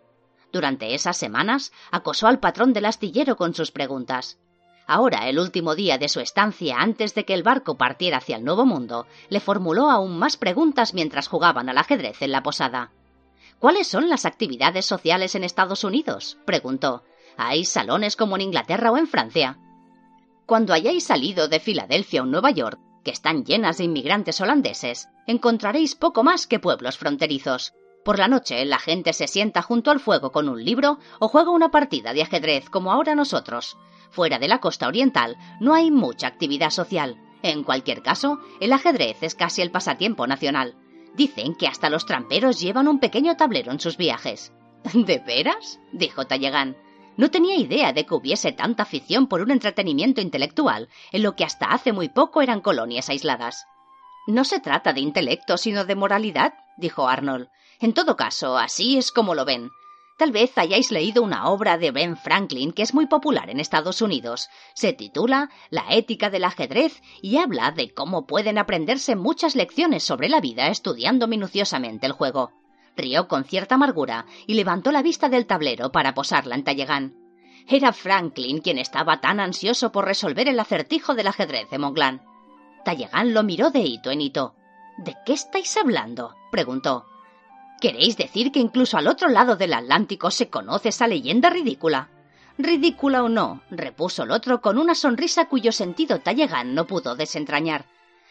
Durante 0.52 0.94
esas 0.94 1.16
semanas 1.16 1.72
acosó 1.90 2.26
al 2.26 2.40
patrón 2.40 2.72
del 2.72 2.86
astillero 2.86 3.36
con 3.36 3.54
sus 3.54 3.70
preguntas. 3.70 4.38
Ahora, 4.86 5.28
el 5.28 5.38
último 5.38 5.76
día 5.76 5.98
de 5.98 6.08
su 6.08 6.18
estancia 6.18 6.76
antes 6.78 7.14
de 7.14 7.24
que 7.24 7.34
el 7.34 7.44
barco 7.44 7.76
partiera 7.76 8.18
hacia 8.18 8.36
el 8.36 8.44
Nuevo 8.44 8.66
Mundo, 8.66 9.06
le 9.28 9.38
formuló 9.38 9.88
aún 9.88 10.18
más 10.18 10.36
preguntas 10.36 10.94
mientras 10.94 11.28
jugaban 11.28 11.68
al 11.68 11.78
ajedrez 11.78 12.22
en 12.22 12.32
la 12.32 12.42
posada. 12.42 12.90
¿Cuáles 13.60 13.86
son 13.86 14.08
las 14.08 14.24
actividades 14.24 14.86
sociales 14.86 15.34
en 15.34 15.44
Estados 15.44 15.84
Unidos? 15.84 16.38
preguntó. 16.44 17.04
¿Hay 17.36 17.64
salones 17.64 18.16
como 18.16 18.34
en 18.34 18.42
Inglaterra 18.42 18.90
o 18.90 18.96
en 18.96 19.06
Francia? 19.06 19.58
Cuando 20.50 20.74
hayáis 20.74 21.04
salido 21.04 21.46
de 21.46 21.60
Filadelfia 21.60 22.22
o 22.22 22.26
Nueva 22.26 22.50
York, 22.50 22.80
que 23.04 23.12
están 23.12 23.44
llenas 23.44 23.78
de 23.78 23.84
inmigrantes 23.84 24.40
holandeses, 24.40 25.08
encontraréis 25.28 25.94
poco 25.94 26.24
más 26.24 26.48
que 26.48 26.58
pueblos 26.58 26.98
fronterizos. 26.98 27.72
Por 28.04 28.18
la 28.18 28.26
noche 28.26 28.64
la 28.64 28.80
gente 28.80 29.12
se 29.12 29.28
sienta 29.28 29.62
junto 29.62 29.92
al 29.92 30.00
fuego 30.00 30.32
con 30.32 30.48
un 30.48 30.64
libro 30.64 30.98
o 31.20 31.28
juega 31.28 31.52
una 31.52 31.70
partida 31.70 32.12
de 32.12 32.22
ajedrez 32.22 32.68
como 32.68 32.90
ahora 32.90 33.14
nosotros. 33.14 33.76
Fuera 34.10 34.40
de 34.40 34.48
la 34.48 34.58
costa 34.58 34.88
oriental 34.88 35.36
no 35.60 35.72
hay 35.72 35.92
mucha 35.92 36.26
actividad 36.26 36.70
social. 36.70 37.16
En 37.44 37.62
cualquier 37.62 38.02
caso, 38.02 38.40
el 38.58 38.72
ajedrez 38.72 39.22
es 39.22 39.36
casi 39.36 39.62
el 39.62 39.70
pasatiempo 39.70 40.26
nacional. 40.26 40.74
Dicen 41.14 41.54
que 41.54 41.68
hasta 41.68 41.90
los 41.90 42.06
tramperos 42.06 42.58
llevan 42.58 42.88
un 42.88 42.98
pequeño 42.98 43.36
tablero 43.36 43.70
en 43.70 43.78
sus 43.78 43.96
viajes. 43.96 44.52
¿De 44.94 45.20
veras? 45.20 45.78
dijo 45.92 46.26
Tallegán. 46.26 46.76
No 47.20 47.30
tenía 47.30 47.56
idea 47.56 47.92
de 47.92 48.06
que 48.06 48.14
hubiese 48.14 48.50
tanta 48.50 48.84
afición 48.84 49.26
por 49.26 49.42
un 49.42 49.50
entretenimiento 49.50 50.22
intelectual 50.22 50.88
en 51.12 51.22
lo 51.22 51.36
que 51.36 51.44
hasta 51.44 51.66
hace 51.66 51.92
muy 51.92 52.08
poco 52.08 52.40
eran 52.40 52.62
colonias 52.62 53.10
aisladas. 53.10 53.66
No 54.26 54.42
se 54.42 54.58
trata 54.58 54.94
de 54.94 55.00
intelecto, 55.00 55.58
sino 55.58 55.84
de 55.84 55.96
moralidad, 55.96 56.54
dijo 56.78 57.08
Arnold. 57.08 57.48
En 57.78 57.92
todo 57.92 58.16
caso, 58.16 58.56
así 58.56 58.96
es 58.96 59.12
como 59.12 59.34
lo 59.34 59.44
ven. 59.44 59.68
Tal 60.16 60.32
vez 60.32 60.56
hayáis 60.56 60.90
leído 60.90 61.22
una 61.22 61.50
obra 61.50 61.76
de 61.76 61.90
Ben 61.90 62.16
Franklin 62.16 62.72
que 62.72 62.80
es 62.80 62.94
muy 62.94 63.04
popular 63.04 63.50
en 63.50 63.60
Estados 63.60 64.00
Unidos. 64.00 64.48
Se 64.72 64.94
titula 64.94 65.50
La 65.68 65.84
ética 65.90 66.30
del 66.30 66.44
ajedrez 66.44 67.02
y 67.20 67.36
habla 67.36 67.70
de 67.70 67.92
cómo 67.92 68.26
pueden 68.26 68.56
aprenderse 68.56 69.14
muchas 69.14 69.56
lecciones 69.56 70.04
sobre 70.04 70.30
la 70.30 70.40
vida 70.40 70.68
estudiando 70.68 71.28
minuciosamente 71.28 72.06
el 72.06 72.12
juego. 72.12 72.59
Rió 72.96 73.28
con 73.28 73.44
cierta 73.44 73.76
amargura 73.76 74.26
y 74.46 74.54
levantó 74.54 74.92
la 74.92 75.02
vista 75.02 75.28
del 75.28 75.46
tablero 75.46 75.92
para 75.92 76.14
posarla 76.14 76.54
en 76.54 76.64
Tallegán. 76.64 77.14
Era 77.66 77.92
Franklin 77.92 78.60
quien 78.60 78.78
estaba 78.78 79.20
tan 79.20 79.40
ansioso 79.40 79.92
por 79.92 80.04
resolver 80.04 80.48
el 80.48 80.58
acertijo 80.58 81.14
del 81.14 81.28
ajedrez 81.28 81.70
de 81.70 81.78
Monglán. 81.78 82.22
Tallegán 82.84 83.32
lo 83.32 83.42
miró 83.42 83.70
de 83.70 83.80
hito 83.80 84.10
en 84.10 84.20
hito. 84.20 84.54
¿De 84.98 85.14
qué 85.24 85.32
estáis 85.32 85.76
hablando? 85.76 86.34
preguntó. 86.50 87.06
¿Queréis 87.80 88.16
decir 88.16 88.52
que 88.52 88.60
incluso 88.60 88.98
al 88.98 89.08
otro 89.08 89.28
lado 89.28 89.56
del 89.56 89.72
Atlántico 89.72 90.30
se 90.30 90.50
conoce 90.50 90.90
esa 90.90 91.06
leyenda 91.06 91.48
ridícula? 91.48 92.10
Ridícula 92.58 93.22
o 93.22 93.28
no, 93.30 93.62
repuso 93.70 94.24
el 94.24 94.32
otro 94.32 94.60
con 94.60 94.76
una 94.76 94.94
sonrisa 94.94 95.48
cuyo 95.48 95.72
sentido 95.72 96.18
Tallegán 96.18 96.74
no 96.74 96.86
pudo 96.86 97.16
desentrañar. 97.16 97.86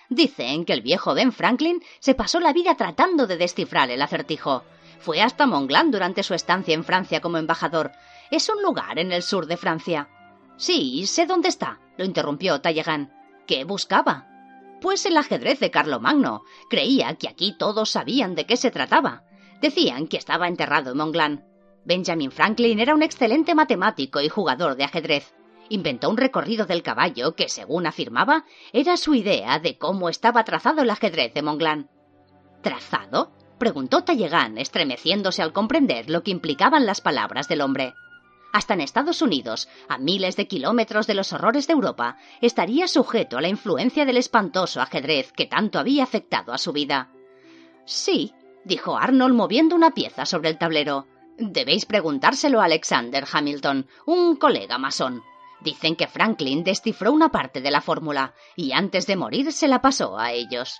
Dicen 0.10 0.66
que 0.66 0.74
el 0.74 0.82
viejo 0.82 1.14
Ben 1.14 1.32
Franklin 1.32 1.84
se 2.00 2.16
pasó 2.16 2.40
la 2.40 2.52
vida 2.52 2.76
tratando 2.76 3.28
de 3.28 3.38
descifrar 3.38 3.92
el 3.92 4.02
acertijo. 4.02 4.64
Fue 5.00 5.22
hasta 5.22 5.46
Monglán 5.46 5.92
durante 5.92 6.24
su 6.24 6.34
estancia 6.34 6.74
en 6.74 6.84
Francia 6.84 7.22
como 7.22 7.38
embajador. 7.38 7.92
Es 8.32 8.50
un 8.50 8.62
lugar 8.64 8.98
en 8.98 9.12
el 9.12 9.22
sur 9.22 9.46
de 9.46 9.56
Francia. 9.56 10.10
Sí, 10.58 11.06
sé 11.06 11.28
dónde 11.28 11.48
está, 11.48 11.80
lo 11.98 12.06
interrumpió 12.06 12.60
Talleyrand. 12.60 13.12
¿Qué 13.46 13.64
buscaba? 13.64 14.28
Pues 14.82 15.06
el 15.06 15.16
ajedrez 15.16 15.60
de 15.60 15.72
Carlomagno. 15.72 16.42
Creía 16.70 17.16
que 17.16 17.30
aquí 17.30 17.56
todos 17.58 17.92
sabían 17.92 18.34
de 18.34 18.46
qué 18.46 18.58
se 18.58 18.72
trataba. 18.72 19.24
Decían 19.62 20.08
que 20.08 20.18
estaba 20.18 20.48
enterrado 20.48 20.92
en 20.92 20.98
Monglán. 20.98 21.46
Benjamin 21.86 22.32
Franklin 22.32 22.80
era 22.80 22.96
un 22.96 23.04
excelente 23.04 23.56
matemático 23.56 24.22
y 24.22 24.30
jugador 24.30 24.76
de 24.76 24.86
ajedrez 24.86 25.34
inventó 25.70 26.10
un 26.10 26.18
recorrido 26.18 26.66
del 26.66 26.84
caballo 26.84 27.36
que, 27.36 27.50
según 27.50 27.88
afirmaba, 27.88 28.46
era 28.74 28.98
su 28.98 29.16
idea 29.16 29.60
de 29.60 29.78
cómo 29.78 30.10
estaba 30.10 30.44
trazado 30.44 30.82
el 30.82 30.90
ajedrez 30.90 31.34
de 31.34 31.42
Monglán. 31.42 31.90
¿Trazado? 32.62 33.32
preguntó 33.58 34.04
Tallegán, 34.04 34.58
estremeciéndose 34.58 35.42
al 35.42 35.54
comprender 35.54 36.10
lo 36.10 36.24
que 36.24 36.32
implicaban 36.32 36.86
las 36.86 37.02
palabras 37.02 37.48
del 37.48 37.62
hombre. 37.62 37.94
Hasta 38.52 38.74
en 38.74 38.82
Estados 38.82 39.22
Unidos, 39.22 39.70
a 39.88 39.98
miles 39.98 40.36
de 40.36 40.48
kilómetros 40.48 41.06
de 41.06 41.14
los 41.14 41.34
horrores 41.34 41.68
de 41.68 41.74
Europa, 41.74 42.18
estaría 42.42 42.88
sujeto 42.88 43.38
a 43.38 43.42
la 43.42 43.48
influencia 43.48 44.06
del 44.06 44.18
espantoso 44.18 44.82
ajedrez 44.82 45.32
que 45.34 45.46
tanto 45.46 45.78
había 45.78 46.04
afectado 46.04 46.52
a 46.52 46.58
su 46.58 46.74
vida. 46.74 47.12
Sí, 47.86 48.34
dijo 48.66 48.98
Arnold 48.98 49.36
moviendo 49.36 49.76
una 49.76 49.92
pieza 49.92 50.26
sobre 50.26 50.50
el 50.50 50.58
tablero. 50.58 51.06
Debéis 51.38 51.86
preguntárselo 51.86 52.60
a 52.60 52.66
Alexander 52.66 53.26
Hamilton, 53.32 53.88
un 54.06 54.36
colega 54.36 54.78
masón. 54.78 55.22
Dicen 55.62 55.96
que 55.96 56.08
Franklin 56.08 56.64
descifró 56.64 57.12
una 57.12 57.30
parte 57.30 57.62
de 57.62 57.72
la 57.72 57.82
fórmula 57.82 58.34
y 58.56 58.72
antes 58.72 59.08
de 59.08 59.16
morir 59.16 59.52
se 59.52 59.68
la 59.68 59.82
pasó 59.82 60.18
a 60.18 60.32
ellos. 60.32 60.80